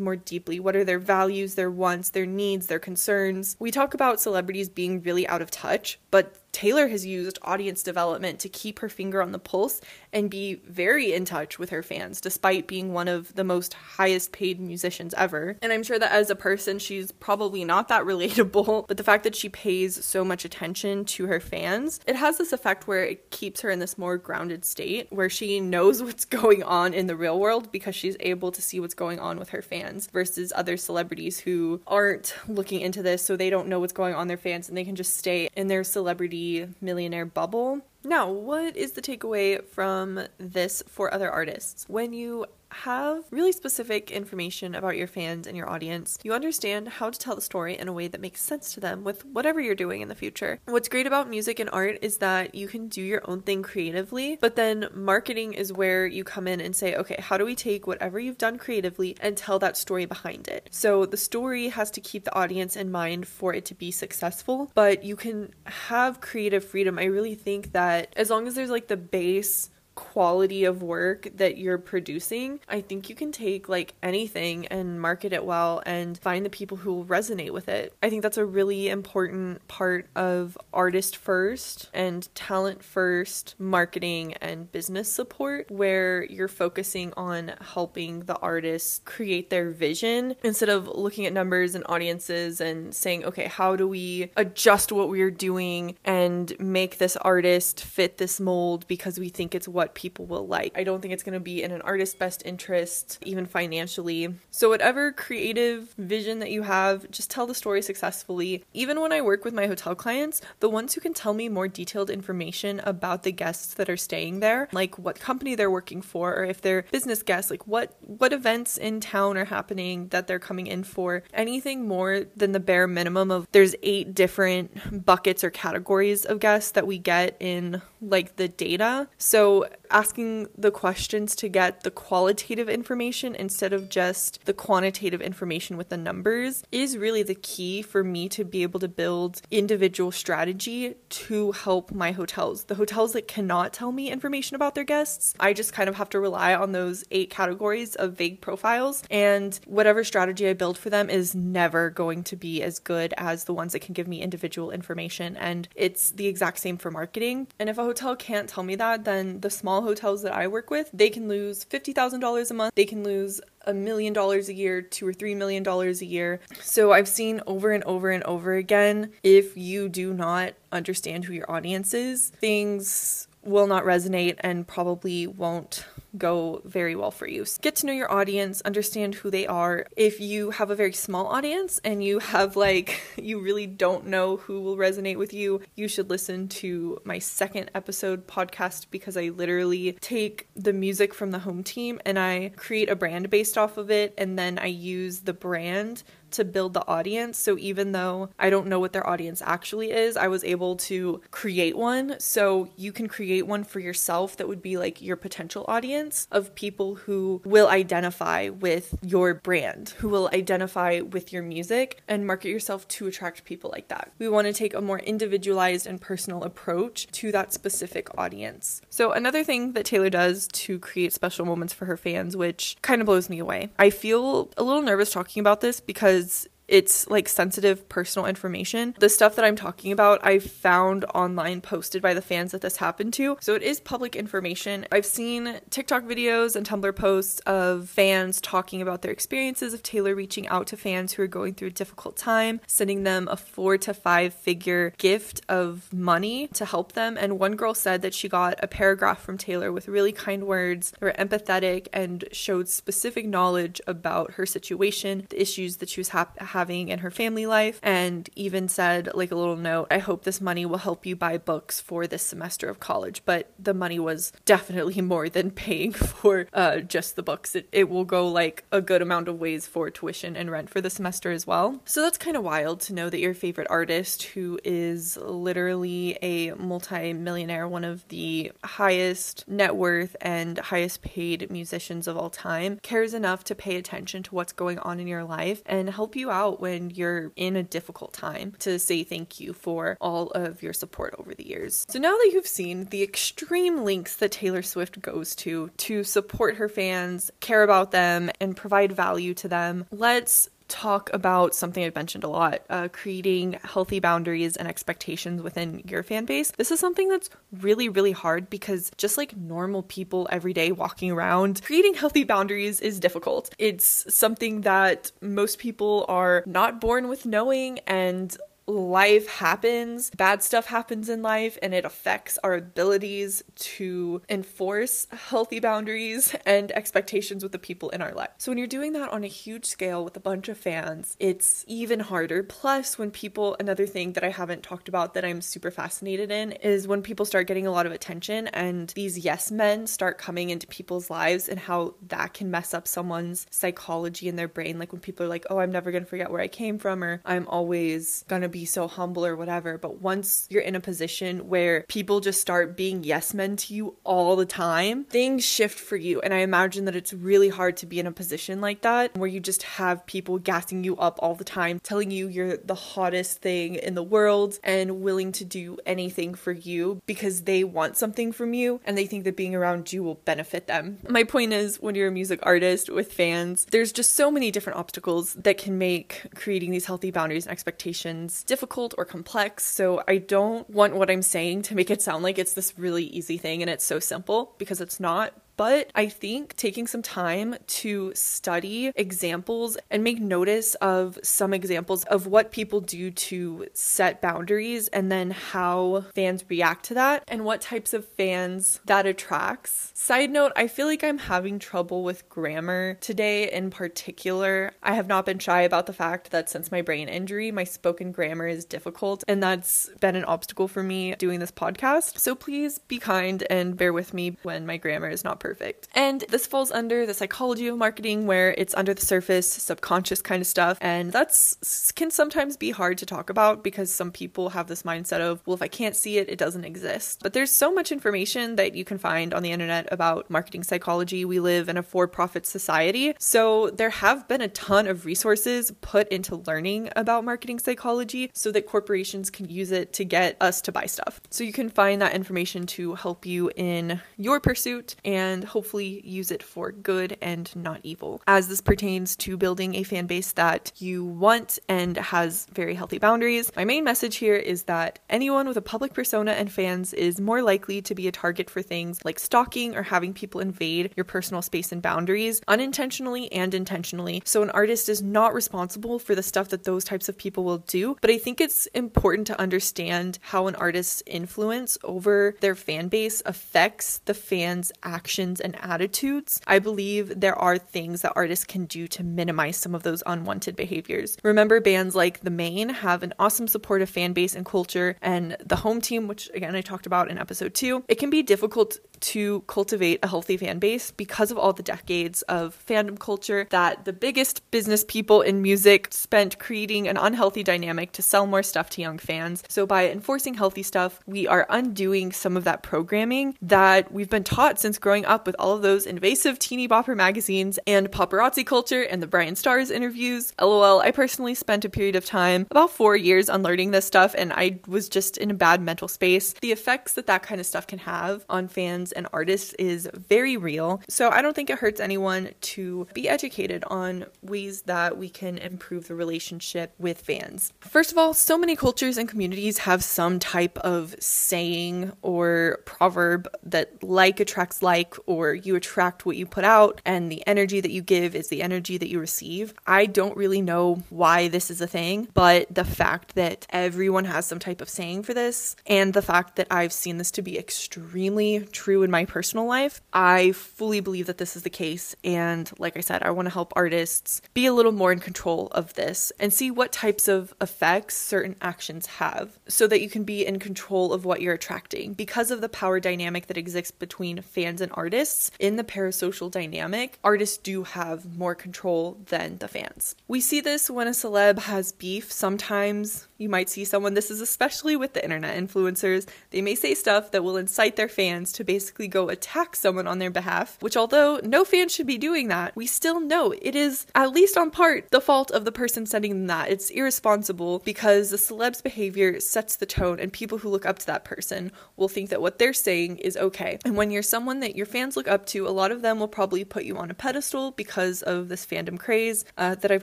more 0.00 0.16
deeply. 0.16 0.60
What 0.60 0.76
are 0.76 0.84
their 0.84 0.98
values, 0.98 1.54
their 1.54 1.70
wants, 1.70 2.10
their 2.10 2.26
needs, 2.26 2.66
their 2.66 2.78
concerns? 2.78 3.56
We 3.58 3.70
talk 3.70 3.94
about 3.94 4.20
celebrities 4.20 4.68
being 4.68 5.02
really 5.02 5.26
out 5.28 5.40
of 5.40 5.50
touch, 5.50 5.98
but 6.10 6.36
Taylor 6.52 6.88
has 6.88 7.04
used 7.06 7.38
audience 7.42 7.82
development 7.82 8.38
to 8.40 8.48
keep 8.48 8.78
her 8.80 8.88
finger 8.88 9.22
on 9.22 9.32
the 9.32 9.38
pulse 9.38 9.80
and 10.12 10.30
be 10.30 10.56
very 10.66 11.12
in 11.12 11.24
touch 11.24 11.58
with 11.58 11.70
her 11.70 11.82
fans, 11.82 12.20
despite 12.20 12.68
being 12.68 12.92
one 12.92 13.08
of 13.08 13.34
the 13.34 13.42
most 13.42 13.72
highest 13.72 14.32
paid 14.32 14.60
musicians 14.60 15.14
ever. 15.14 15.56
And 15.62 15.72
I'm 15.72 15.82
sure 15.82 15.98
that 15.98 16.12
as 16.12 16.28
a 16.28 16.36
person, 16.36 16.78
she's 16.78 17.10
probably 17.10 17.64
not 17.64 17.88
that 17.88 18.02
relatable, 18.04 18.86
but 18.86 18.96
the 18.96 19.02
fact 19.02 19.24
that 19.24 19.34
she 19.34 19.48
pays 19.48 20.04
so 20.04 20.24
much 20.24 20.44
attention 20.44 21.04
to 21.06 21.26
her 21.26 21.40
fans, 21.40 22.00
it 22.06 22.16
has 22.16 22.36
this 22.38 22.52
effect 22.52 22.86
where 22.86 23.04
it 23.04 23.30
keeps 23.30 23.62
her 23.62 23.70
in 23.70 23.78
this 23.78 23.96
more 23.96 24.18
grounded 24.18 24.64
state 24.64 25.08
where 25.10 25.30
she 25.30 25.58
knows 25.58 26.02
what's 26.02 26.24
going 26.42 26.62
on 26.62 26.92
in 26.92 27.06
the 27.06 27.16
real 27.16 27.40
world 27.40 27.72
because 27.72 27.94
she's 27.94 28.16
able 28.20 28.52
to 28.52 28.60
see 28.60 28.78
what's 28.78 28.94
going 28.94 29.18
on 29.18 29.38
with 29.38 29.48
her 29.48 29.62
fans 29.62 30.06
versus 30.12 30.52
other 30.54 30.76
celebrities 30.76 31.40
who 31.40 31.80
aren't 31.86 32.34
looking 32.46 32.82
into 32.82 33.02
this, 33.02 33.24
so 33.24 33.36
they 33.36 33.50
don't 33.50 33.68
know 33.68 33.80
what's 33.80 33.92
going 33.92 34.14
on 34.14 34.28
their 34.28 34.36
fans 34.36 34.68
and 34.68 34.76
they 34.76 34.84
can 34.84 34.94
just 34.94 35.16
stay 35.16 35.48
in 35.56 35.68
their 35.68 35.82
celebrity 35.82 36.41
millionaire 36.80 37.26
bubble. 37.26 37.80
Now, 38.04 38.30
what 38.30 38.76
is 38.76 38.92
the 38.92 39.02
takeaway 39.02 39.64
from 39.64 40.26
this 40.38 40.82
for 40.88 41.12
other 41.12 41.30
artists? 41.30 41.84
When 41.88 42.12
you 42.12 42.46
have 42.72 43.24
really 43.30 43.52
specific 43.52 44.10
information 44.10 44.74
about 44.74 44.96
your 44.96 45.06
fans 45.06 45.46
and 45.46 45.56
your 45.56 45.68
audience, 45.68 46.18
you 46.22 46.32
understand 46.32 46.88
how 46.88 47.10
to 47.10 47.18
tell 47.18 47.34
the 47.34 47.40
story 47.40 47.78
in 47.78 47.88
a 47.88 47.92
way 47.92 48.08
that 48.08 48.20
makes 48.20 48.42
sense 48.42 48.72
to 48.74 48.80
them 48.80 49.04
with 49.04 49.24
whatever 49.24 49.60
you're 49.60 49.74
doing 49.74 50.00
in 50.00 50.08
the 50.08 50.14
future. 50.14 50.60
What's 50.66 50.88
great 50.88 51.06
about 51.06 51.28
music 51.28 51.58
and 51.58 51.70
art 51.72 51.98
is 52.02 52.18
that 52.18 52.54
you 52.54 52.68
can 52.68 52.88
do 52.88 53.02
your 53.02 53.22
own 53.28 53.42
thing 53.42 53.62
creatively, 53.62 54.38
but 54.40 54.56
then 54.56 54.88
marketing 54.94 55.52
is 55.52 55.72
where 55.72 56.06
you 56.06 56.24
come 56.24 56.48
in 56.48 56.60
and 56.60 56.74
say, 56.74 56.94
okay, 56.94 57.16
how 57.18 57.36
do 57.36 57.44
we 57.44 57.54
take 57.54 57.86
whatever 57.86 58.18
you've 58.18 58.38
done 58.38 58.58
creatively 58.58 59.16
and 59.20 59.36
tell 59.36 59.58
that 59.58 59.76
story 59.76 60.06
behind 60.06 60.48
it? 60.48 60.68
So 60.70 61.06
the 61.06 61.16
story 61.16 61.68
has 61.68 61.90
to 61.92 62.00
keep 62.00 62.24
the 62.24 62.34
audience 62.34 62.76
in 62.76 62.90
mind 62.90 63.28
for 63.28 63.54
it 63.54 63.64
to 63.66 63.74
be 63.74 63.90
successful, 63.90 64.70
but 64.74 65.04
you 65.04 65.16
can 65.16 65.52
have 65.64 66.20
creative 66.20 66.64
freedom. 66.64 66.98
I 66.98 67.04
really 67.04 67.34
think 67.34 67.72
that 67.72 68.12
as 68.16 68.30
long 68.30 68.46
as 68.46 68.54
there's 68.54 68.70
like 68.70 68.88
the 68.88 68.96
base 68.96 69.70
quality 69.94 70.64
of 70.64 70.82
work 70.82 71.28
that 71.36 71.58
you're 71.58 71.78
producing, 71.78 72.60
I 72.68 72.80
think 72.80 73.08
you 73.08 73.14
can 73.14 73.32
take 73.32 73.68
like 73.68 73.94
anything 74.02 74.66
and 74.66 75.00
market 75.00 75.32
it 75.32 75.44
well 75.44 75.82
and 75.84 76.18
find 76.18 76.44
the 76.44 76.50
people 76.50 76.78
who 76.78 76.94
will 76.94 77.04
resonate 77.04 77.50
with 77.50 77.68
it. 77.68 77.94
I 78.02 78.10
think 78.10 78.22
that's 78.22 78.38
a 78.38 78.44
really 78.44 78.88
important 78.88 79.66
part 79.68 80.08
of 80.14 80.56
artist 80.72 81.16
first 81.16 81.90
and 81.92 82.32
talent 82.34 82.82
first 82.82 83.54
marketing 83.58 84.34
and 84.34 84.70
business 84.72 85.12
support, 85.12 85.70
where 85.70 86.24
you're 86.24 86.48
focusing 86.48 87.12
on 87.16 87.52
helping 87.60 88.20
the 88.20 88.36
artist 88.38 89.04
create 89.04 89.50
their 89.50 89.70
vision 89.70 90.36
instead 90.42 90.68
of 90.68 90.88
looking 90.88 91.26
at 91.26 91.32
numbers 91.32 91.74
and 91.74 91.84
audiences 91.88 92.60
and 92.60 92.94
saying, 92.94 93.24
okay, 93.24 93.46
how 93.46 93.76
do 93.76 93.86
we 93.86 94.30
adjust 94.36 94.92
what 94.92 95.08
we're 95.08 95.30
doing 95.30 95.96
and 96.04 96.54
make 96.58 96.98
this 96.98 97.16
artist 97.16 97.82
fit 97.84 98.18
this 98.18 98.38
mold 98.40 98.86
because 98.86 99.18
we 99.18 99.28
think 99.28 99.54
it's 99.54 99.68
what 99.68 99.81
what 99.82 99.94
people 99.94 100.26
will 100.26 100.46
like. 100.46 100.72
I 100.76 100.84
don't 100.84 101.00
think 101.02 101.12
it's 101.12 101.24
going 101.24 101.32
to 101.32 101.40
be 101.40 101.60
in 101.60 101.72
an 101.72 101.82
artist's 101.82 102.14
best 102.14 102.44
interest, 102.46 103.18
even 103.22 103.46
financially. 103.46 104.32
So, 104.52 104.68
whatever 104.68 105.10
creative 105.10 105.92
vision 105.98 106.38
that 106.38 106.52
you 106.52 106.62
have, 106.62 107.10
just 107.10 107.30
tell 107.30 107.48
the 107.48 107.54
story 107.54 107.82
successfully. 107.82 108.64
Even 108.74 109.00
when 109.00 109.12
I 109.12 109.22
work 109.22 109.44
with 109.44 109.54
my 109.54 109.66
hotel 109.66 109.96
clients, 109.96 110.40
the 110.60 110.68
ones 110.68 110.94
who 110.94 111.00
can 111.00 111.14
tell 111.14 111.34
me 111.34 111.48
more 111.48 111.66
detailed 111.66 112.10
information 112.10 112.80
about 112.84 113.24
the 113.24 113.32
guests 113.32 113.74
that 113.74 113.90
are 113.90 113.96
staying 113.96 114.38
there, 114.38 114.68
like 114.70 115.00
what 115.00 115.18
company 115.18 115.56
they're 115.56 115.68
working 115.68 116.00
for, 116.00 116.32
or 116.32 116.44
if 116.44 116.60
they're 116.60 116.84
business 116.92 117.24
guests, 117.24 117.50
like 117.50 117.66
what 117.66 117.96
what 118.06 118.32
events 118.32 118.76
in 118.76 119.00
town 119.00 119.36
are 119.36 119.46
happening 119.46 120.06
that 120.08 120.28
they're 120.28 120.38
coming 120.38 120.68
in 120.68 120.84
for. 120.84 121.24
Anything 121.34 121.88
more 121.88 122.20
than 122.36 122.52
the 122.52 122.60
bare 122.60 122.86
minimum 122.86 123.32
of 123.32 123.48
there's 123.50 123.74
eight 123.82 124.14
different 124.14 125.04
buckets 125.04 125.42
or 125.42 125.50
categories 125.50 126.24
of 126.24 126.38
guests 126.38 126.70
that 126.70 126.86
we 126.86 126.98
get 126.98 127.36
in 127.40 127.82
like 128.02 128.36
the 128.36 128.48
data. 128.48 129.08
So 129.16 129.68
asking 129.90 130.48
the 130.56 130.70
questions 130.70 131.34
to 131.36 131.48
get 131.48 131.82
the 131.82 131.90
qualitative 131.90 132.68
information 132.68 133.34
instead 133.34 133.72
of 133.72 133.88
just 133.88 134.44
the 134.44 134.52
quantitative 134.52 135.20
information 135.20 135.76
with 135.76 135.88
the 135.88 135.96
numbers 135.96 136.64
is 136.72 136.96
really 136.96 137.22
the 137.22 137.34
key 137.34 137.82
for 137.82 138.02
me 138.02 138.28
to 138.30 138.44
be 138.44 138.62
able 138.62 138.80
to 138.80 138.88
build 138.88 139.40
individual 139.50 140.10
strategy 140.10 140.94
to 141.08 141.52
help 141.52 141.92
my 141.92 142.12
hotels. 142.12 142.64
The 142.64 142.74
hotels 142.74 143.12
that 143.12 143.28
cannot 143.28 143.72
tell 143.72 143.92
me 143.92 144.10
information 144.10 144.56
about 144.56 144.74
their 144.74 144.84
guests, 144.84 145.34
I 145.38 145.52
just 145.52 145.72
kind 145.72 145.88
of 145.88 145.96
have 145.96 146.08
to 146.10 146.20
rely 146.20 146.54
on 146.54 146.72
those 146.72 147.04
eight 147.10 147.30
categories 147.30 147.94
of 147.94 148.14
vague 148.14 148.40
profiles. 148.40 149.02
And 149.10 149.58
whatever 149.66 150.04
strategy 150.04 150.48
I 150.48 150.54
build 150.54 150.78
for 150.78 150.90
them 150.90 151.10
is 151.10 151.34
never 151.34 151.90
going 151.90 152.24
to 152.24 152.36
be 152.36 152.62
as 152.62 152.78
good 152.78 153.14
as 153.16 153.44
the 153.44 153.54
ones 153.54 153.72
that 153.72 153.80
can 153.80 153.92
give 153.92 154.08
me 154.08 154.22
individual 154.22 154.70
information. 154.70 155.36
And 155.36 155.68
it's 155.74 156.10
the 156.10 156.26
exact 156.26 156.58
same 156.58 156.78
for 156.78 156.90
marketing. 156.90 157.48
And 157.58 157.68
if 157.68 157.78
a 157.78 157.82
hotel 157.92 158.16
can't 158.16 158.48
tell 158.48 158.64
me 158.64 158.74
that, 158.76 159.04
then 159.04 159.40
the 159.40 159.50
small 159.50 159.82
hotels 159.82 160.22
that 160.22 160.32
I 160.32 160.46
work 160.46 160.70
with, 160.70 160.88
they 160.94 161.10
can 161.10 161.28
lose 161.28 161.66
$50,000 161.66 162.50
a 162.50 162.54
month. 162.54 162.74
They 162.74 162.86
can 162.86 163.04
lose 163.04 163.40
a 163.66 163.74
million 163.74 164.14
dollars 164.14 164.48
a 164.48 164.54
year, 164.54 164.80
two 164.80 165.06
or 165.06 165.12
three 165.12 165.34
million 165.34 165.62
dollars 165.62 166.00
a 166.00 166.06
year. 166.06 166.40
So 166.62 166.92
I've 166.92 167.06
seen 167.06 167.42
over 167.46 167.70
and 167.70 167.84
over 167.84 168.10
and 168.10 168.24
over 168.24 168.54
again 168.54 169.12
if 169.22 169.56
you 169.56 169.88
do 169.90 170.14
not 170.14 170.54
understand 170.72 171.26
who 171.26 171.34
your 171.34 171.50
audience 171.50 171.92
is, 171.92 172.30
things 172.30 173.28
will 173.44 173.66
not 173.66 173.84
resonate 173.84 174.36
and 174.40 174.66
probably 174.66 175.26
won't 175.26 175.84
go 176.16 176.62
very 176.64 176.94
well 176.94 177.10
for 177.10 177.26
you. 177.26 177.44
So 177.44 177.58
get 177.62 177.76
to 177.76 177.86
know 177.86 177.92
your 177.92 178.10
audience, 178.10 178.60
understand 178.62 179.16
who 179.16 179.30
they 179.30 179.46
are. 179.46 179.86
If 179.96 180.20
you 180.20 180.50
have 180.50 180.70
a 180.70 180.74
very 180.74 180.92
small 180.92 181.26
audience 181.26 181.80
and 181.84 182.02
you 182.04 182.18
have 182.18 182.56
like, 182.56 183.00
you 183.16 183.40
really 183.40 183.66
don't 183.66 184.06
know 184.06 184.36
who 184.36 184.60
will 184.60 184.76
resonate 184.76 185.16
with 185.16 185.32
you, 185.32 185.60
you 185.74 185.88
should 185.88 186.10
listen 186.10 186.48
to 186.48 187.00
my 187.04 187.18
second 187.18 187.70
episode 187.74 188.26
podcast 188.26 188.86
because 188.90 189.16
I 189.16 189.28
literally 189.28 189.92
take 190.00 190.48
the 190.54 190.72
music 190.72 191.14
from 191.14 191.30
the 191.30 191.40
home 191.40 191.62
team 191.62 192.00
and 192.04 192.18
I 192.18 192.52
create 192.56 192.90
a 192.90 192.96
brand 192.96 193.30
based 193.30 193.56
off 193.56 193.76
of 193.76 193.90
it. 193.90 194.14
And 194.18 194.38
then 194.38 194.58
I 194.58 194.66
use 194.66 195.20
the 195.20 195.32
brand 195.32 196.02
to 196.32 196.44
build 196.44 196.74
the 196.74 196.86
audience. 196.86 197.38
So 197.38 197.56
even 197.58 197.92
though 197.92 198.30
I 198.38 198.50
don't 198.50 198.66
know 198.66 198.80
what 198.80 198.92
their 198.92 199.06
audience 199.06 199.42
actually 199.44 199.92
is, 199.92 200.16
I 200.16 200.28
was 200.28 200.44
able 200.44 200.76
to 200.76 201.22
create 201.30 201.76
one. 201.76 202.16
So 202.18 202.68
you 202.76 202.92
can 202.92 203.08
create 203.08 203.46
one 203.46 203.64
for 203.64 203.80
yourself 203.80 204.36
that 204.36 204.48
would 204.48 204.62
be 204.62 204.76
like 204.76 205.00
your 205.00 205.16
potential 205.16 205.64
audience 205.68 206.28
of 206.30 206.54
people 206.54 206.96
who 206.96 207.40
will 207.44 207.68
identify 207.68 208.48
with 208.48 208.94
your 209.02 209.34
brand, 209.34 209.94
who 209.98 210.08
will 210.08 210.28
identify 210.32 211.00
with 211.00 211.32
your 211.32 211.42
music 211.42 212.02
and 212.08 212.26
market 212.26 212.50
yourself 212.50 212.86
to 212.88 213.06
attract 213.06 213.44
people 213.44 213.70
like 213.70 213.88
that. 213.88 214.12
We 214.18 214.28
want 214.28 214.46
to 214.46 214.52
take 214.52 214.74
a 214.74 214.80
more 214.80 214.98
individualized 214.98 215.86
and 215.86 216.00
personal 216.00 216.42
approach 216.42 217.06
to 217.12 217.32
that 217.32 217.52
specific 217.52 218.08
audience. 218.18 218.81
So 218.92 219.12
another 219.12 219.42
thing 219.42 219.72
that 219.72 219.86
Taylor 219.86 220.10
does 220.10 220.46
to 220.48 220.78
create 220.78 221.14
special 221.14 221.46
moments 221.46 221.72
for 221.72 221.86
her 221.86 221.96
fans, 221.96 222.36
which 222.36 222.76
kind 222.82 223.00
of 223.00 223.06
blows 223.06 223.30
me 223.30 223.38
away. 223.38 223.70
I 223.78 223.88
feel 223.88 224.50
a 224.58 224.62
little 224.62 224.82
nervous 224.82 225.10
talking 225.10 225.40
about 225.40 225.62
this 225.62 225.80
because 225.80 226.46
it's 226.68 227.08
like 227.08 227.28
sensitive 227.28 227.88
personal 227.88 228.26
information. 228.26 228.94
The 228.98 229.08
stuff 229.08 229.36
that 229.36 229.44
I'm 229.44 229.56
talking 229.56 229.92
about, 229.92 230.24
I 230.24 230.38
found 230.38 231.04
online 231.14 231.60
posted 231.60 232.00
by 232.00 232.14
the 232.14 232.22
fans 232.22 232.52
that 232.52 232.62
this 232.62 232.78
happened 232.78 233.12
to. 233.14 233.36
So 233.40 233.54
it 233.54 233.62
is 233.62 233.80
public 233.80 234.16
information. 234.16 234.86
I've 234.90 235.04
seen 235.04 235.60
TikTok 235.70 236.04
videos 236.04 236.56
and 236.56 236.66
Tumblr 236.66 236.96
posts 236.96 237.40
of 237.40 237.90
fans 237.90 238.40
talking 238.40 238.80
about 238.80 239.02
their 239.02 239.12
experiences 239.12 239.74
of 239.74 239.82
Taylor 239.82 240.14
reaching 240.14 240.48
out 240.48 240.66
to 240.68 240.76
fans 240.76 241.12
who 241.12 241.22
are 241.22 241.26
going 241.26 241.54
through 241.54 241.68
a 241.68 241.72
difficult 241.72 242.16
time, 242.16 242.60
sending 242.66 243.02
them 243.02 243.28
a 243.30 243.36
four 243.36 243.76
to 243.78 243.92
five 243.92 244.32
figure 244.32 244.94
gift 244.98 245.42
of 245.48 245.92
money 245.92 246.48
to 246.48 246.64
help 246.64 246.92
them. 246.92 247.18
And 247.18 247.38
one 247.38 247.56
girl 247.56 247.74
said 247.74 248.02
that 248.02 248.14
she 248.14 248.28
got 248.28 248.54
a 248.62 248.66
paragraph 248.66 249.20
from 249.20 249.36
Taylor 249.36 249.70
with 249.72 249.88
really 249.88 250.12
kind 250.12 250.44
words 250.46 250.92
that 250.92 251.02
were 251.02 251.12
empathetic 251.18 251.88
and 251.92 252.24
showed 252.32 252.68
specific 252.68 253.26
knowledge 253.26 253.80
about 253.86 254.32
her 254.32 254.46
situation, 254.46 255.26
the 255.28 255.42
issues 255.42 255.76
that 255.78 255.88
she 255.88 256.00
was 256.00 256.08
having 256.08 256.61
having 256.62 256.90
in 256.90 257.00
her 257.00 257.10
family 257.10 257.44
life, 257.44 257.80
and 257.82 258.30
even 258.36 258.68
said, 258.68 259.10
like 259.14 259.32
a 259.32 259.34
little 259.34 259.56
note, 259.56 259.88
I 259.90 259.98
hope 259.98 260.22
this 260.22 260.40
money 260.40 260.64
will 260.64 260.78
help 260.78 261.04
you 261.04 261.16
buy 261.16 261.36
books 261.36 261.80
for 261.80 262.06
this 262.06 262.22
semester 262.22 262.68
of 262.68 262.78
college. 262.78 263.22
But 263.24 263.50
the 263.58 263.74
money 263.74 263.98
was 263.98 264.32
definitely 264.44 265.00
more 265.12 265.28
than 265.28 265.50
paying 265.50 265.92
for 266.20 266.46
uh, 266.52 266.78
just 266.78 267.16
the 267.16 267.22
books. 267.24 267.56
It, 267.56 267.68
it 267.72 267.88
will 267.88 268.04
go 268.04 268.28
like 268.28 268.62
a 268.70 268.80
good 268.80 269.02
amount 269.02 269.26
of 269.26 269.40
ways 269.40 269.66
for 269.66 269.90
tuition 269.90 270.36
and 270.36 270.52
rent 270.52 270.70
for 270.70 270.80
the 270.80 270.88
semester 270.88 271.32
as 271.32 271.48
well. 271.48 271.80
So 271.84 272.00
that's 272.00 272.16
kind 272.16 272.36
of 272.36 272.44
wild 272.44 272.78
to 272.82 272.94
know 272.94 273.10
that 273.10 273.18
your 273.18 273.34
favorite 273.34 273.66
artist, 273.68 274.22
who 274.22 274.60
is 274.62 275.16
literally 275.16 276.16
a 276.22 276.52
multi-millionaire, 276.52 277.66
one 277.66 277.84
of 277.84 278.06
the 278.06 278.52
highest 278.62 279.48
net 279.48 279.74
worth 279.74 280.14
and 280.20 280.58
highest 280.58 281.02
paid 281.02 281.50
musicians 281.50 282.06
of 282.06 282.16
all 282.16 282.30
time, 282.30 282.78
cares 282.82 283.14
enough 283.14 283.42
to 283.44 283.56
pay 283.56 283.74
attention 283.74 284.22
to 284.22 284.34
what's 284.36 284.52
going 284.52 284.78
on 284.78 285.00
in 285.00 285.08
your 285.08 285.24
life 285.24 285.60
and 285.66 285.90
help 285.90 286.14
you 286.14 286.30
out 286.30 286.41
out 286.42 286.60
when 286.60 286.90
you're 286.90 287.32
in 287.36 287.56
a 287.56 287.62
difficult 287.62 288.12
time 288.12 288.54
to 288.58 288.78
say 288.78 289.04
thank 289.04 289.38
you 289.38 289.52
for 289.52 289.96
all 290.00 290.30
of 290.32 290.62
your 290.62 290.72
support 290.72 291.14
over 291.18 291.34
the 291.34 291.46
years. 291.46 291.86
So 291.88 291.98
now 291.98 292.12
that 292.12 292.30
you've 292.32 292.46
seen 292.46 292.86
the 292.86 293.02
extreme 293.02 293.84
lengths 293.84 294.16
that 294.16 294.32
Taylor 294.32 294.62
Swift 294.62 295.00
goes 295.00 295.34
to 295.36 295.70
to 295.76 296.04
support 296.04 296.56
her 296.56 296.68
fans, 296.68 297.30
care 297.40 297.62
about 297.62 297.92
them, 297.92 298.30
and 298.40 298.56
provide 298.56 298.92
value 298.92 299.34
to 299.34 299.48
them, 299.48 299.86
let's 299.90 300.48
talk 300.72 301.10
about 301.12 301.54
something 301.54 301.84
I've 301.84 301.94
mentioned 301.94 302.24
a 302.24 302.28
lot 302.28 302.62
uh, 302.70 302.88
creating 302.90 303.58
healthy 303.62 304.00
boundaries 304.00 304.56
and 304.56 304.66
expectations 304.66 305.42
within 305.42 305.82
your 305.86 306.02
fan 306.02 306.24
base. 306.24 306.50
This 306.52 306.70
is 306.70 306.80
something 306.80 307.10
that's 307.10 307.28
really, 307.60 307.90
really 307.90 308.12
hard 308.12 308.48
because 308.48 308.90
just 308.96 309.18
like 309.18 309.36
normal 309.36 309.82
people 309.82 310.26
every 310.32 310.54
day 310.54 310.72
walking 310.72 311.10
around, 311.10 311.62
creating 311.62 311.94
healthy 311.94 312.24
boundaries 312.24 312.80
is 312.80 312.98
difficult. 312.98 313.54
It's 313.58 314.12
something 314.12 314.62
that 314.62 315.12
most 315.20 315.58
people 315.58 316.06
are 316.08 316.42
not 316.46 316.80
born 316.80 317.08
with 317.08 317.26
knowing, 317.26 317.78
and 317.80 318.34
life 318.66 319.28
happens, 319.28 320.10
bad 320.10 320.42
stuff 320.42 320.66
happens 320.66 321.08
in 321.08 321.22
life, 321.22 321.58
and 321.62 321.74
it 321.74 321.84
affects 321.84 322.38
our 322.44 322.54
abilities 322.54 323.42
to 323.56 324.22
enforce 324.28 325.06
healthy 325.10 325.60
boundaries 325.60 326.34
and 326.46 326.72
expectations 326.72 327.42
with 327.42 327.52
the 327.52 327.58
people 327.58 327.90
in 327.90 328.02
our 328.02 328.12
life. 328.12 328.30
So, 328.38 328.50
when 328.50 328.58
you're 328.58 328.66
doing 328.66 328.92
that 328.92 329.10
on 329.10 329.24
a 329.24 329.28
huge 329.28 329.66
scale 329.66 330.04
with 330.04 330.16
a 330.16 330.20
bunch 330.20 330.48
of 330.48 330.58
fans, 330.58 331.16
it's 331.18 331.64
even 331.66 332.00
harder. 332.00 332.42
Plus, 332.42 332.98
when 332.98 333.10
people, 333.10 333.56
another 333.58 333.86
thing 333.86 334.12
that 334.12 334.24
I 334.24 334.30
haven't 334.30 334.62
talked 334.62 334.88
about 334.88 335.14
that 335.14 335.24
I'm 335.24 335.40
super 335.40 335.70
fascinated 335.70 336.30
in 336.30 336.52
is 336.52 336.86
when 336.86 337.02
people 337.02 337.26
start 337.26 337.46
getting 337.46 337.66
a 337.66 337.72
lot 337.72 337.86
of 337.86 337.92
attention 337.92 338.48
and 338.48 338.90
these 338.90 339.18
yes 339.18 339.50
men 339.50 339.86
start 339.86 340.18
coming 340.18 340.50
into 340.50 340.66
people's 340.66 341.10
lives 341.10 341.48
and 341.48 341.58
how 341.58 341.94
that 342.08 342.34
can 342.34 342.50
mess 342.50 342.74
up 342.74 342.86
someone's 342.86 343.46
psychology 343.50 344.28
in 344.28 344.36
their 344.36 344.48
brain. 344.48 344.78
Like 344.78 344.92
when 344.92 345.00
people 345.00 345.26
are 345.26 345.28
like, 345.28 345.46
oh, 345.50 345.58
I'm 345.58 345.72
never 345.72 345.90
gonna 345.90 346.04
forget 346.04 346.30
where 346.30 346.40
I 346.40 346.48
came 346.48 346.78
from, 346.78 347.02
or 347.02 347.20
I'm 347.24 347.46
always 347.48 348.24
gonna 348.28 348.48
be 348.48 348.61
so 348.66 348.88
humble 348.88 349.24
or 349.24 349.36
whatever. 349.36 349.78
But 349.78 350.00
once 350.00 350.46
you're 350.50 350.62
in 350.62 350.74
a 350.74 350.80
position 350.80 351.48
where 351.48 351.82
people 351.88 352.20
just 352.20 352.40
start 352.40 352.76
being 352.76 353.04
yes 353.04 353.34
men 353.34 353.56
to 353.56 353.74
you 353.74 353.96
all 354.04 354.36
the 354.36 354.46
time, 354.46 355.04
things 355.04 355.44
shift 355.44 355.78
for 355.78 355.96
you. 355.96 356.20
And 356.20 356.32
I 356.32 356.38
imagine 356.38 356.84
that 356.86 356.96
it's 356.96 357.12
really 357.12 357.48
hard 357.48 357.76
to 357.78 357.86
be 357.86 358.00
in 358.00 358.06
a 358.06 358.12
position 358.12 358.60
like 358.60 358.82
that 358.82 359.16
where 359.16 359.28
you 359.28 359.40
just 359.40 359.62
have 359.62 360.06
people 360.06 360.38
gassing 360.38 360.84
you 360.84 360.96
up 360.96 361.18
all 361.22 361.34
the 361.34 361.44
time, 361.44 361.80
telling 361.80 362.10
you 362.10 362.28
you're 362.28 362.56
the 362.56 362.74
hottest 362.74 363.40
thing 363.40 363.74
in 363.74 363.94
the 363.94 364.02
world 364.02 364.58
and 364.62 365.02
willing 365.02 365.32
to 365.32 365.44
do 365.44 365.78
anything 365.86 366.34
for 366.34 366.52
you 366.52 367.00
because 367.06 367.42
they 367.42 367.64
want 367.64 367.96
something 367.96 368.32
from 368.32 368.54
you 368.54 368.80
and 368.84 368.96
they 368.96 369.06
think 369.06 369.24
that 369.24 369.36
being 369.36 369.54
around 369.54 369.92
you 369.92 370.02
will 370.02 370.16
benefit 370.16 370.66
them. 370.66 370.98
My 371.08 371.24
point 371.24 371.52
is, 371.52 371.80
when 371.80 371.94
you're 371.94 372.08
a 372.08 372.12
music 372.12 372.40
artist 372.42 372.90
with 372.90 373.12
fans, 373.12 373.66
there's 373.70 373.92
just 373.92 374.14
so 374.14 374.30
many 374.30 374.50
different 374.50 374.78
obstacles 374.78 375.34
that 375.34 375.58
can 375.58 375.78
make 375.78 376.26
creating 376.34 376.70
these 376.70 376.86
healthy 376.86 377.10
boundaries 377.10 377.46
and 377.46 377.52
expectations 377.52 378.41
difficult 378.42 378.94
or 378.98 379.04
complex. 379.04 379.64
So 379.64 380.02
I 380.06 380.18
don't 380.18 380.68
want 380.68 380.94
what 380.94 381.10
I'm 381.10 381.22
saying 381.22 381.62
to 381.62 381.74
make 381.74 381.90
it 381.90 382.02
sound 382.02 382.22
like 382.22 382.38
it's 382.38 382.54
this 382.54 382.78
really 382.78 383.04
easy 383.04 383.38
thing 383.38 383.62
and 383.62 383.70
it's 383.70 383.84
so 383.84 383.98
simple 383.98 384.54
because 384.58 384.80
it's 384.80 385.00
not. 385.00 385.34
But 385.56 385.90
I 385.94 386.08
think 386.08 386.56
taking 386.56 386.86
some 386.86 387.02
time 387.02 387.56
to 387.66 388.12
study 388.14 388.92
examples 388.96 389.76
and 389.90 390.02
make 390.02 390.20
notice 390.20 390.74
of 390.76 391.18
some 391.22 391.52
examples 391.52 392.04
of 392.04 392.26
what 392.26 392.50
people 392.50 392.80
do 392.80 393.10
to 393.10 393.66
set 393.74 394.20
boundaries 394.20 394.88
and 394.88 395.12
then 395.12 395.30
how 395.30 396.04
fans 396.14 396.44
react 396.48 396.86
to 396.86 396.94
that 396.94 397.24
and 397.28 397.44
what 397.44 397.60
types 397.60 397.92
of 397.92 398.06
fans 398.06 398.80
that 398.86 399.06
attracts. 399.06 399.92
Side 399.94 400.30
note, 400.30 400.52
I 400.56 400.66
feel 400.68 400.86
like 400.86 401.04
I'm 401.04 401.18
having 401.18 401.58
trouble 401.58 402.02
with 402.02 402.28
grammar 402.28 402.94
today 403.00 403.50
in 403.50 403.70
particular. 403.70 404.72
I 404.82 404.94
have 404.94 405.06
not 405.06 405.26
been 405.26 405.38
shy 405.38 405.62
about 405.62 405.86
the 405.86 405.92
fact 405.92 406.30
that 406.30 406.48
since 406.48 406.72
my 406.72 406.82
brain 406.82 407.08
injury, 407.08 407.52
my 407.52 407.64
spoken 407.64 408.10
grammar 408.10 408.48
is 408.48 408.64
difficult, 408.64 409.22
and 409.28 409.42
that's 409.42 409.90
been 410.00 410.16
an 410.16 410.24
obstacle 410.24 410.68
for 410.68 410.82
me 410.82 411.14
doing 411.16 411.40
this 411.40 411.52
podcast. 411.52 412.18
So 412.18 412.34
please 412.34 412.78
be 412.78 412.98
kind 412.98 413.44
and 413.50 413.76
bear 413.76 413.92
with 413.92 414.14
me 414.14 414.36
when 414.42 414.66
my 414.66 414.76
grammar 414.76 415.08
is 415.08 415.24
not 415.24 415.40
perfect. 415.42 415.88
And 415.92 416.24
this 416.28 416.46
falls 416.46 416.70
under 416.70 417.04
the 417.04 417.14
psychology 417.14 417.66
of 417.66 417.76
marketing 417.76 418.26
where 418.26 418.54
it's 418.56 418.74
under 418.76 418.94
the 418.94 419.04
surface, 419.04 419.52
subconscious 419.52 420.22
kind 420.22 420.40
of 420.40 420.46
stuff. 420.46 420.78
And 420.80 421.12
that's 421.12 421.92
can 421.96 422.12
sometimes 422.12 422.56
be 422.56 422.70
hard 422.70 422.96
to 422.98 423.06
talk 423.06 423.28
about 423.28 423.64
because 423.64 423.92
some 423.92 424.12
people 424.12 424.50
have 424.50 424.68
this 424.68 424.84
mindset 424.84 425.20
of, 425.20 425.42
well, 425.44 425.54
if 425.54 425.62
I 425.62 425.68
can't 425.68 425.96
see 425.96 426.18
it, 426.18 426.30
it 426.30 426.38
doesn't 426.38 426.64
exist. 426.64 427.20
But 427.22 427.32
there's 427.32 427.50
so 427.50 427.74
much 427.74 427.90
information 427.90 428.54
that 428.56 428.76
you 428.76 428.84
can 428.84 428.98
find 428.98 429.34
on 429.34 429.42
the 429.42 429.50
internet 429.50 429.88
about 429.90 430.30
marketing 430.30 430.62
psychology. 430.62 431.24
We 431.24 431.40
live 431.40 431.68
in 431.68 431.76
a 431.76 431.82
for 431.82 432.06
profit 432.06 432.46
society. 432.46 433.14
So 433.18 433.70
there 433.70 433.90
have 433.90 434.28
been 434.28 434.40
a 434.40 434.48
ton 434.48 434.86
of 434.86 435.04
resources 435.04 435.72
put 435.80 436.06
into 436.08 436.36
learning 436.36 436.90
about 436.94 437.24
marketing 437.24 437.58
psychology 437.58 438.30
so 438.32 438.52
that 438.52 438.66
corporations 438.66 439.28
can 439.28 439.48
use 439.48 439.72
it 439.72 439.92
to 439.94 440.04
get 440.04 440.36
us 440.40 440.60
to 440.62 440.70
buy 440.72 440.86
stuff. 440.86 441.20
So 441.30 441.42
you 441.42 441.52
can 441.52 441.68
find 441.68 442.00
that 442.00 442.14
information 442.14 442.64
to 442.66 442.94
help 442.94 443.26
you 443.26 443.50
in 443.56 444.00
your 444.16 444.38
pursuit 444.38 444.94
and 445.04 445.31
hopefully 445.40 446.02
use 446.04 446.30
it 446.30 446.42
for 446.42 446.70
good 446.70 447.16
and 447.22 447.54
not 447.56 447.80
evil. 447.82 448.20
As 448.26 448.48
this 448.48 448.60
pertains 448.60 449.16
to 449.16 449.36
building 449.38 449.74
a 449.76 449.82
fan 449.82 450.06
base 450.06 450.32
that 450.32 450.72
you 450.76 451.04
want 451.04 451.58
and 451.68 451.96
has 451.96 452.46
very 452.52 452.74
healthy 452.74 452.98
boundaries, 452.98 453.50
my 453.56 453.64
main 453.64 453.84
message 453.84 454.16
here 454.16 454.36
is 454.36 454.64
that 454.64 454.98
anyone 455.08 455.48
with 455.48 455.56
a 455.56 455.62
public 455.62 455.94
persona 455.94 456.32
and 456.32 456.50
fans 456.50 456.92
is 456.92 457.20
more 457.20 457.42
likely 457.42 457.80
to 457.82 457.94
be 457.94 458.08
a 458.08 458.12
target 458.12 458.50
for 458.50 458.62
things 458.62 459.00
like 459.04 459.18
stalking 459.18 459.76
or 459.76 459.82
having 459.82 460.12
people 460.12 460.40
invade 460.40 460.92
your 460.96 461.04
personal 461.04 461.42
space 461.42 461.72
and 461.72 461.82
boundaries 461.82 462.40
unintentionally 462.48 463.30
and 463.32 463.54
intentionally. 463.54 464.22
So 464.24 464.42
an 464.42 464.50
artist 464.50 464.88
is 464.88 465.02
not 465.02 465.34
responsible 465.34 465.98
for 465.98 466.14
the 466.14 466.22
stuff 466.22 466.48
that 466.48 466.64
those 466.64 466.84
types 466.84 467.08
of 467.08 467.16
people 467.16 467.44
will 467.44 467.58
do, 467.58 467.96
but 468.00 468.10
I 468.10 468.18
think 468.18 468.40
it's 468.40 468.66
important 468.66 469.26
to 469.28 469.40
understand 469.40 470.18
how 470.20 470.46
an 470.46 470.54
artist's 470.56 471.02
influence 471.06 471.78
over 471.84 472.34
their 472.40 472.54
fan 472.54 472.88
base 472.88 473.22
affects 473.24 473.98
the 474.04 474.14
fans' 474.14 474.72
actions 474.82 475.21
and 475.22 475.56
attitudes. 475.62 476.40
I 476.46 476.58
believe 476.58 477.20
there 477.20 477.38
are 477.38 477.58
things 477.58 478.02
that 478.02 478.12
artists 478.16 478.44
can 478.44 478.66
do 478.66 478.86
to 478.88 479.04
minimize 479.04 479.56
some 479.56 479.74
of 479.74 479.82
those 479.82 480.02
unwanted 480.06 480.56
behaviors. 480.56 481.16
Remember, 481.22 481.60
bands 481.60 481.94
like 481.94 482.20
The 482.20 482.30
Maine 482.30 482.70
have 482.70 483.02
an 483.02 483.14
awesome 483.18 483.48
supportive 483.48 483.90
fan 483.90 484.12
base 484.12 484.34
and 484.34 484.44
culture, 484.44 484.96
and 485.02 485.36
the 485.44 485.56
home 485.56 485.80
team, 485.80 486.08
which 486.08 486.30
again 486.34 486.54
I 486.54 486.60
talked 486.60 486.86
about 486.86 487.10
in 487.10 487.18
episode 487.18 487.54
two, 487.54 487.84
it 487.88 487.96
can 487.96 488.10
be 488.10 488.22
difficult 488.22 488.78
to 489.02 489.40
cultivate 489.42 489.98
a 490.02 490.06
healthy 490.06 490.36
fan 490.36 490.58
base 490.58 490.90
because 490.90 491.30
of 491.30 491.38
all 491.38 491.52
the 491.52 491.62
decades 491.62 492.22
of 492.22 492.56
fandom 492.66 492.98
culture 492.98 493.46
that 493.50 493.84
the 493.84 493.92
biggest 493.92 494.48
business 494.50 494.84
people 494.84 495.22
in 495.22 495.42
music 495.42 495.88
spent 495.90 496.38
creating 496.38 496.88
an 496.88 496.96
unhealthy 496.96 497.42
dynamic 497.42 497.92
to 497.92 498.02
sell 498.02 498.26
more 498.26 498.42
stuff 498.42 498.70
to 498.70 498.80
young 498.80 498.98
fans. 498.98 499.42
So, 499.48 499.66
by 499.66 499.90
enforcing 499.90 500.34
healthy 500.34 500.62
stuff, 500.62 501.00
we 501.06 501.26
are 501.26 501.46
undoing 501.50 502.12
some 502.12 502.36
of 502.36 502.44
that 502.44 502.62
programming 502.62 503.36
that 503.42 503.92
we've 503.92 504.08
been 504.08 504.24
taught 504.24 504.60
since 504.60 504.78
growing 504.78 505.04
up 505.04 505.11
with 505.26 505.36
all 505.38 505.54
of 505.54 505.62
those 505.62 505.86
invasive 505.86 506.38
teeny 506.38 506.66
bopper 506.66 506.96
magazines 506.96 507.58
and 507.66 507.90
paparazzi 507.90 508.44
culture 508.44 508.82
and 508.82 509.02
the 509.02 509.06
BryanStars 509.06 509.70
interviews. 509.70 510.32
LOL, 510.40 510.80
I 510.80 510.90
personally 510.90 511.34
spent 511.34 511.64
a 511.64 511.70
period 511.70 511.96
of 511.96 512.04
time, 512.04 512.46
about 512.50 512.70
four 512.70 512.96
years, 512.96 513.28
unlearning 513.28 513.70
this 513.70 513.84
stuff, 513.84 514.14
and 514.16 514.32
I 514.32 514.60
was 514.66 514.88
just 514.88 515.18
in 515.18 515.30
a 515.30 515.34
bad 515.34 515.60
mental 515.60 515.88
space. 515.88 516.32
The 516.40 516.52
effects 516.52 516.94
that 516.94 517.06
that 517.06 517.22
kind 517.22 517.40
of 517.40 517.46
stuff 517.46 517.66
can 517.66 517.78
have 517.80 518.24
on 518.28 518.48
fans 518.48 518.92
and 518.92 519.06
artists 519.12 519.52
is 519.54 519.88
very 519.94 520.36
real. 520.36 520.80
So 520.88 521.10
I 521.10 521.22
don't 521.22 521.34
think 521.34 521.50
it 521.50 521.58
hurts 521.58 521.80
anyone 521.80 522.30
to 522.40 522.86
be 522.94 523.08
educated 523.08 523.64
on 523.66 524.06
ways 524.22 524.62
that 524.62 524.96
we 524.96 525.08
can 525.08 525.38
improve 525.38 525.88
the 525.88 525.94
relationship 525.94 526.74
with 526.78 527.00
fans. 527.00 527.52
First 527.60 527.92
of 527.92 527.98
all, 527.98 528.14
so 528.14 528.38
many 528.38 528.56
cultures 528.56 528.96
and 528.96 529.08
communities 529.08 529.58
have 529.58 529.84
some 529.84 530.18
type 530.18 530.58
of 530.58 530.94
saying 530.98 531.92
or 532.02 532.60
proverb 532.64 533.28
that 533.42 533.82
like 533.82 534.20
attracts 534.20 534.62
like, 534.62 534.94
or 535.06 535.34
you 535.34 535.56
attract 535.56 536.06
what 536.06 536.16
you 536.16 536.26
put 536.26 536.44
out, 536.44 536.80
and 536.84 537.10
the 537.10 537.26
energy 537.26 537.60
that 537.60 537.70
you 537.70 537.82
give 537.82 538.14
is 538.14 538.28
the 538.28 538.42
energy 538.42 538.78
that 538.78 538.88
you 538.88 538.98
receive. 538.98 539.54
I 539.66 539.86
don't 539.86 540.16
really 540.16 540.42
know 540.42 540.82
why 540.90 541.28
this 541.28 541.50
is 541.50 541.60
a 541.60 541.66
thing, 541.66 542.08
but 542.14 542.52
the 542.52 542.64
fact 542.64 543.14
that 543.14 543.46
everyone 543.50 544.04
has 544.04 544.26
some 544.26 544.38
type 544.38 544.60
of 544.60 544.68
saying 544.68 545.02
for 545.02 545.14
this, 545.14 545.56
and 545.66 545.94
the 545.94 546.02
fact 546.02 546.36
that 546.36 546.48
I've 546.50 546.72
seen 546.72 546.98
this 546.98 547.10
to 547.12 547.22
be 547.22 547.38
extremely 547.38 548.40
true 548.52 548.82
in 548.82 548.90
my 548.90 549.04
personal 549.04 549.46
life, 549.46 549.80
I 549.92 550.32
fully 550.32 550.80
believe 550.80 551.06
that 551.06 551.18
this 551.18 551.36
is 551.36 551.42
the 551.42 551.50
case. 551.50 551.94
And 552.04 552.50
like 552.58 552.76
I 552.76 552.80
said, 552.80 553.02
I 553.02 553.10
want 553.10 553.26
to 553.26 553.34
help 553.34 553.52
artists 553.56 554.22
be 554.34 554.46
a 554.46 554.52
little 554.52 554.72
more 554.72 554.92
in 554.92 554.98
control 555.00 555.48
of 555.52 555.74
this 555.74 556.12
and 556.18 556.32
see 556.32 556.50
what 556.50 556.72
types 556.72 557.08
of 557.08 557.34
effects 557.40 557.96
certain 557.96 558.36
actions 558.40 558.86
have 558.86 559.38
so 559.48 559.66
that 559.66 559.80
you 559.80 559.88
can 559.88 560.04
be 560.04 560.24
in 560.24 560.38
control 560.38 560.92
of 560.92 561.04
what 561.04 561.20
you're 561.20 561.34
attracting. 561.34 561.94
Because 561.94 562.30
of 562.30 562.40
the 562.40 562.48
power 562.48 562.80
dynamic 562.80 563.26
that 563.26 563.36
exists 563.36 563.70
between 563.70 564.22
fans 564.22 564.60
and 564.60 564.70
artists, 564.74 564.91
in 565.38 565.56
the 565.56 565.64
parasocial 565.64 566.30
dynamic, 566.30 566.98
artists 567.02 567.38
do 567.38 567.62
have 567.64 568.16
more 568.18 568.34
control 568.34 568.98
than 569.06 569.38
the 569.38 569.48
fans. 569.48 569.94
We 570.06 570.20
see 570.20 570.40
this 570.40 570.68
when 570.68 570.86
a 570.86 570.90
celeb 570.90 571.38
has 571.40 571.72
beef. 571.72 572.12
Sometimes 572.12 573.08
you 573.18 573.28
might 573.28 573.48
see 573.48 573.64
someone, 573.64 573.94
this 573.94 574.10
is 574.10 574.20
especially 574.20 574.76
with 574.76 574.92
the 574.92 575.02
internet 575.02 575.38
influencers, 575.38 576.08
they 576.30 576.42
may 576.42 576.54
say 576.54 576.74
stuff 576.74 577.10
that 577.12 577.22
will 577.22 577.36
incite 577.36 577.76
their 577.76 577.88
fans 577.88 578.32
to 578.32 578.44
basically 578.44 578.88
go 578.88 579.08
attack 579.08 579.54
someone 579.56 579.86
on 579.86 579.98
their 579.98 580.10
behalf, 580.10 580.58
which 580.60 580.76
although 580.76 581.20
no 581.22 581.44
fan 581.44 581.68
should 581.68 581.86
be 581.86 581.98
doing 581.98 582.28
that, 582.28 582.54
we 582.56 582.66
still 582.66 583.00
know 583.00 583.32
it 583.40 583.54
is, 583.54 583.86
at 583.94 584.12
least 584.12 584.36
on 584.36 584.50
part, 584.50 584.90
the 584.90 585.00
fault 585.00 585.30
of 585.30 585.44
the 585.44 585.52
person 585.52 585.86
sending 585.86 586.12
them 586.12 586.26
that. 586.26 586.50
It's 586.50 586.70
irresponsible 586.70 587.60
because 587.60 588.10
the 588.10 588.16
celeb's 588.16 588.60
behavior 588.60 589.20
sets 589.20 589.56
the 589.56 589.66
tone, 589.66 590.00
and 590.00 590.12
people 590.12 590.38
who 590.38 590.50
look 590.50 590.66
up 590.66 590.80
to 590.80 590.86
that 590.86 591.04
person 591.04 591.52
will 591.76 591.88
think 591.88 592.10
that 592.10 592.20
what 592.20 592.38
they're 592.38 592.52
saying 592.52 592.98
is 592.98 593.16
okay. 593.16 593.58
And 593.64 593.76
when 593.76 593.90
you're 593.90 594.02
someone 594.02 594.40
that 594.40 594.56
your 594.56 594.66
fans 594.66 594.81
look 594.90 595.08
up 595.08 595.26
to, 595.26 595.46
a 595.46 595.50
lot 595.50 595.70
of 595.70 595.82
them 595.82 595.98
will 595.98 596.08
probably 596.08 596.44
put 596.44 596.64
you 596.64 596.76
on 596.76 596.90
a 596.90 596.94
pedestal 596.94 597.52
because 597.52 598.02
of 598.02 598.28
this 598.28 598.44
fandom 598.44 598.78
craze 598.78 599.24
uh, 599.38 599.54
that 599.56 599.70
I've 599.70 599.82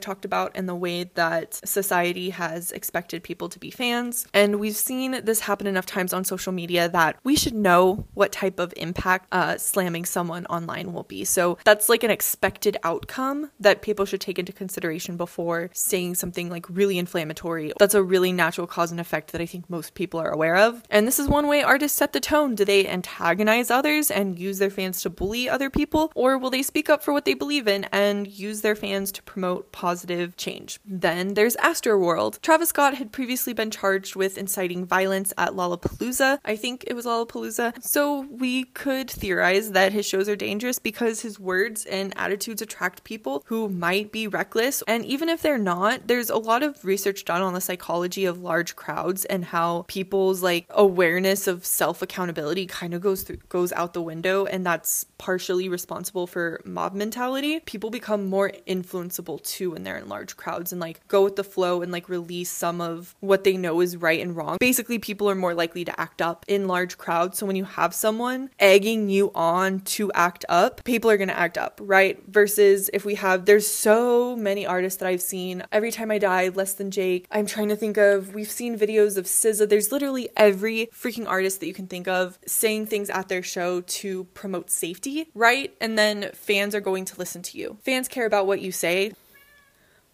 talked 0.00 0.24
about 0.24 0.52
and 0.54 0.68
the 0.68 0.74
way 0.74 1.04
that 1.14 1.54
society 1.64 2.30
has 2.30 2.72
expected 2.72 3.22
people 3.22 3.48
to 3.48 3.58
be 3.58 3.70
fans. 3.70 4.26
And 4.34 4.60
we've 4.60 4.76
seen 4.76 5.24
this 5.24 5.40
happen 5.40 5.66
enough 5.66 5.86
times 5.86 6.12
on 6.12 6.24
social 6.24 6.52
media 6.52 6.88
that 6.88 7.16
we 7.24 7.36
should 7.36 7.54
know 7.54 8.06
what 8.14 8.32
type 8.32 8.58
of 8.58 8.74
impact 8.76 9.26
uh, 9.32 9.56
slamming 9.58 10.04
someone 10.04 10.46
online 10.46 10.92
will 10.92 11.04
be. 11.04 11.24
So 11.24 11.58
that's 11.64 11.88
like 11.88 12.04
an 12.04 12.10
expected 12.10 12.76
outcome 12.84 13.50
that 13.60 13.82
people 13.82 14.04
should 14.04 14.20
take 14.20 14.38
into 14.38 14.52
consideration 14.52 15.16
before 15.16 15.70
saying 15.72 16.16
something 16.16 16.48
like 16.48 16.66
really 16.68 16.98
inflammatory. 16.98 17.72
That's 17.78 17.94
a 17.94 18.02
really 18.02 18.32
natural 18.32 18.66
cause 18.66 18.90
and 18.90 19.00
effect 19.00 19.32
that 19.32 19.40
I 19.40 19.46
think 19.46 19.68
most 19.70 19.94
people 19.94 20.20
are 20.20 20.30
aware 20.30 20.56
of. 20.56 20.82
And 20.90 21.06
this 21.06 21.18
is 21.18 21.28
one 21.28 21.46
way 21.46 21.62
artists 21.62 21.98
set 21.98 22.12
the 22.12 22.20
tone. 22.20 22.54
Do 22.54 22.64
they 22.64 22.86
antagonize 22.86 23.70
others 23.70 24.10
and 24.10 24.38
use 24.38 24.58
their 24.58 24.70
fans 24.80 25.02
to 25.02 25.10
bully 25.10 25.48
other 25.48 25.68
people? 25.68 26.10
Or 26.14 26.38
will 26.38 26.50
they 26.50 26.62
speak 26.62 26.88
up 26.88 27.02
for 27.02 27.12
what 27.12 27.26
they 27.26 27.34
believe 27.34 27.68
in 27.68 27.84
and 27.92 28.26
use 28.26 28.62
their 28.62 28.74
fans 28.74 29.12
to 29.12 29.22
promote 29.22 29.72
positive 29.72 30.36
change? 30.36 30.80
Then 30.86 31.34
there's 31.34 31.56
Astroworld. 31.56 32.40
Travis 32.40 32.70
Scott 32.70 32.94
had 32.94 33.12
previously 33.12 33.52
been 33.52 33.70
charged 33.70 34.16
with 34.16 34.38
inciting 34.38 34.86
violence 34.86 35.32
at 35.36 35.52
Lollapalooza. 35.52 36.38
I 36.44 36.56
think 36.56 36.84
it 36.86 36.94
was 36.94 37.04
Lollapalooza. 37.04 37.82
So 37.82 38.20
we 38.30 38.64
could 38.64 39.10
theorize 39.10 39.72
that 39.72 39.92
his 39.92 40.06
shows 40.06 40.28
are 40.28 40.36
dangerous 40.36 40.78
because 40.78 41.20
his 41.20 41.38
words 41.38 41.84
and 41.84 42.14
attitudes 42.16 42.62
attract 42.62 43.04
people 43.04 43.42
who 43.46 43.68
might 43.68 44.12
be 44.12 44.26
reckless. 44.26 44.82
And 44.88 45.04
even 45.04 45.28
if 45.28 45.42
they're 45.42 45.58
not, 45.58 46.06
there's 46.06 46.30
a 46.30 46.38
lot 46.38 46.62
of 46.62 46.82
research 46.84 47.24
done 47.26 47.42
on 47.42 47.52
the 47.52 47.60
psychology 47.60 48.24
of 48.24 48.40
large 48.40 48.76
crowds 48.76 49.26
and 49.26 49.44
how 49.44 49.84
people's 49.88 50.42
like 50.42 50.64
awareness 50.70 51.46
of 51.46 51.66
self 51.66 52.00
accountability 52.00 52.64
kind 52.66 52.94
of 52.94 53.02
goes 53.02 53.22
through 53.22 53.40
goes 53.48 53.72
out 53.72 53.92
the 53.92 54.02
window 54.02 54.46
and 54.46 54.64
that's 54.70 55.04
partially 55.18 55.68
responsible 55.68 56.28
for 56.28 56.60
mob 56.64 56.94
mentality. 56.94 57.58
People 57.60 57.90
become 57.90 58.26
more 58.26 58.52
influenceable 58.68 59.42
too 59.42 59.72
when 59.72 59.82
they're 59.82 59.98
in 59.98 60.08
large 60.08 60.36
crowds 60.36 60.70
and 60.70 60.80
like 60.80 61.06
go 61.08 61.24
with 61.24 61.34
the 61.34 61.42
flow 61.42 61.82
and 61.82 61.90
like 61.90 62.08
release 62.08 62.50
some 62.50 62.80
of 62.80 63.16
what 63.18 63.42
they 63.42 63.56
know 63.56 63.80
is 63.80 63.96
right 63.96 64.20
and 64.20 64.36
wrong. 64.36 64.58
Basically, 64.60 64.98
people 64.98 65.28
are 65.28 65.34
more 65.34 65.54
likely 65.54 65.84
to 65.84 66.00
act 66.00 66.22
up 66.22 66.44
in 66.46 66.68
large 66.68 66.98
crowds. 66.98 67.38
So 67.38 67.46
when 67.46 67.56
you 67.56 67.64
have 67.64 67.92
someone 67.94 68.50
egging 68.60 69.08
you 69.08 69.32
on 69.34 69.80
to 69.96 70.12
act 70.12 70.44
up, 70.48 70.84
people 70.84 71.10
are 71.10 71.16
going 71.16 71.28
to 71.28 71.38
act 71.38 71.58
up, 71.58 71.80
right? 71.82 72.22
Versus 72.28 72.90
if 72.94 73.04
we 73.04 73.16
have, 73.16 73.46
there's 73.46 73.66
so 73.66 74.36
many 74.36 74.64
artists 74.64 75.00
that 75.00 75.08
I've 75.08 75.22
seen. 75.22 75.64
Every 75.72 75.90
time 75.90 76.12
I 76.12 76.18
die, 76.18 76.48
Less 76.48 76.74
Than 76.74 76.92
Jake. 76.92 77.26
I'm 77.32 77.46
trying 77.46 77.70
to 77.70 77.76
think 77.76 77.96
of, 77.96 78.34
we've 78.34 78.50
seen 78.50 78.78
videos 78.78 79.16
of 79.16 79.24
SZA. 79.24 79.68
There's 79.68 79.90
literally 79.90 80.28
every 80.36 80.88
freaking 80.94 81.26
artist 81.26 81.58
that 81.60 81.66
you 81.66 81.74
can 81.74 81.88
think 81.88 82.06
of 82.06 82.38
saying 82.46 82.86
things 82.86 83.10
at 83.10 83.28
their 83.28 83.42
show 83.42 83.80
to 83.80 84.24
promote 84.34 84.59
safety, 84.68 85.30
right? 85.34 85.74
And 85.80 85.96
then 85.96 86.30
fans 86.34 86.74
are 86.74 86.80
going 86.80 87.04
to 87.06 87.18
listen 87.18 87.42
to 87.42 87.58
you. 87.58 87.78
Fans 87.82 88.08
care 88.08 88.26
about 88.26 88.46
what 88.46 88.60
you 88.60 88.72
say. 88.72 89.12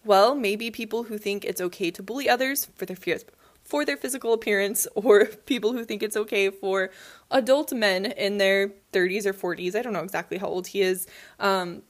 Well, 0.05 0.35
maybe 0.35 0.71
people 0.71 1.03
who 1.03 1.17
think 1.17 1.43
it's 1.43 1.59
okay 1.59 1.91
to 1.91 2.03
bully 2.03 2.29
others 2.29 2.65
for 2.75 2.85
their 2.85 2.95
fears 2.95 3.25
for 3.67 3.83
their 3.83 3.97
physical 3.97 4.33
appearance 4.33 4.87
or 4.95 5.25
people 5.25 5.73
who 5.73 5.83
think 5.83 6.01
it's 6.01 6.17
okay 6.17 6.49
for 6.49 6.89
adult 7.29 7.73
men 7.73 8.05
in 8.05 8.37
their 8.37 8.69
30s 8.93 9.25
or 9.25 9.33
40s. 9.33 9.75
I 9.75 9.81
don't 9.81 9.93
know 9.93 10.03
exactly 10.03 10.37
how 10.37 10.47
old 10.47 10.67
he 10.67 10.81
is. 10.81 11.05
Um, 11.39 11.83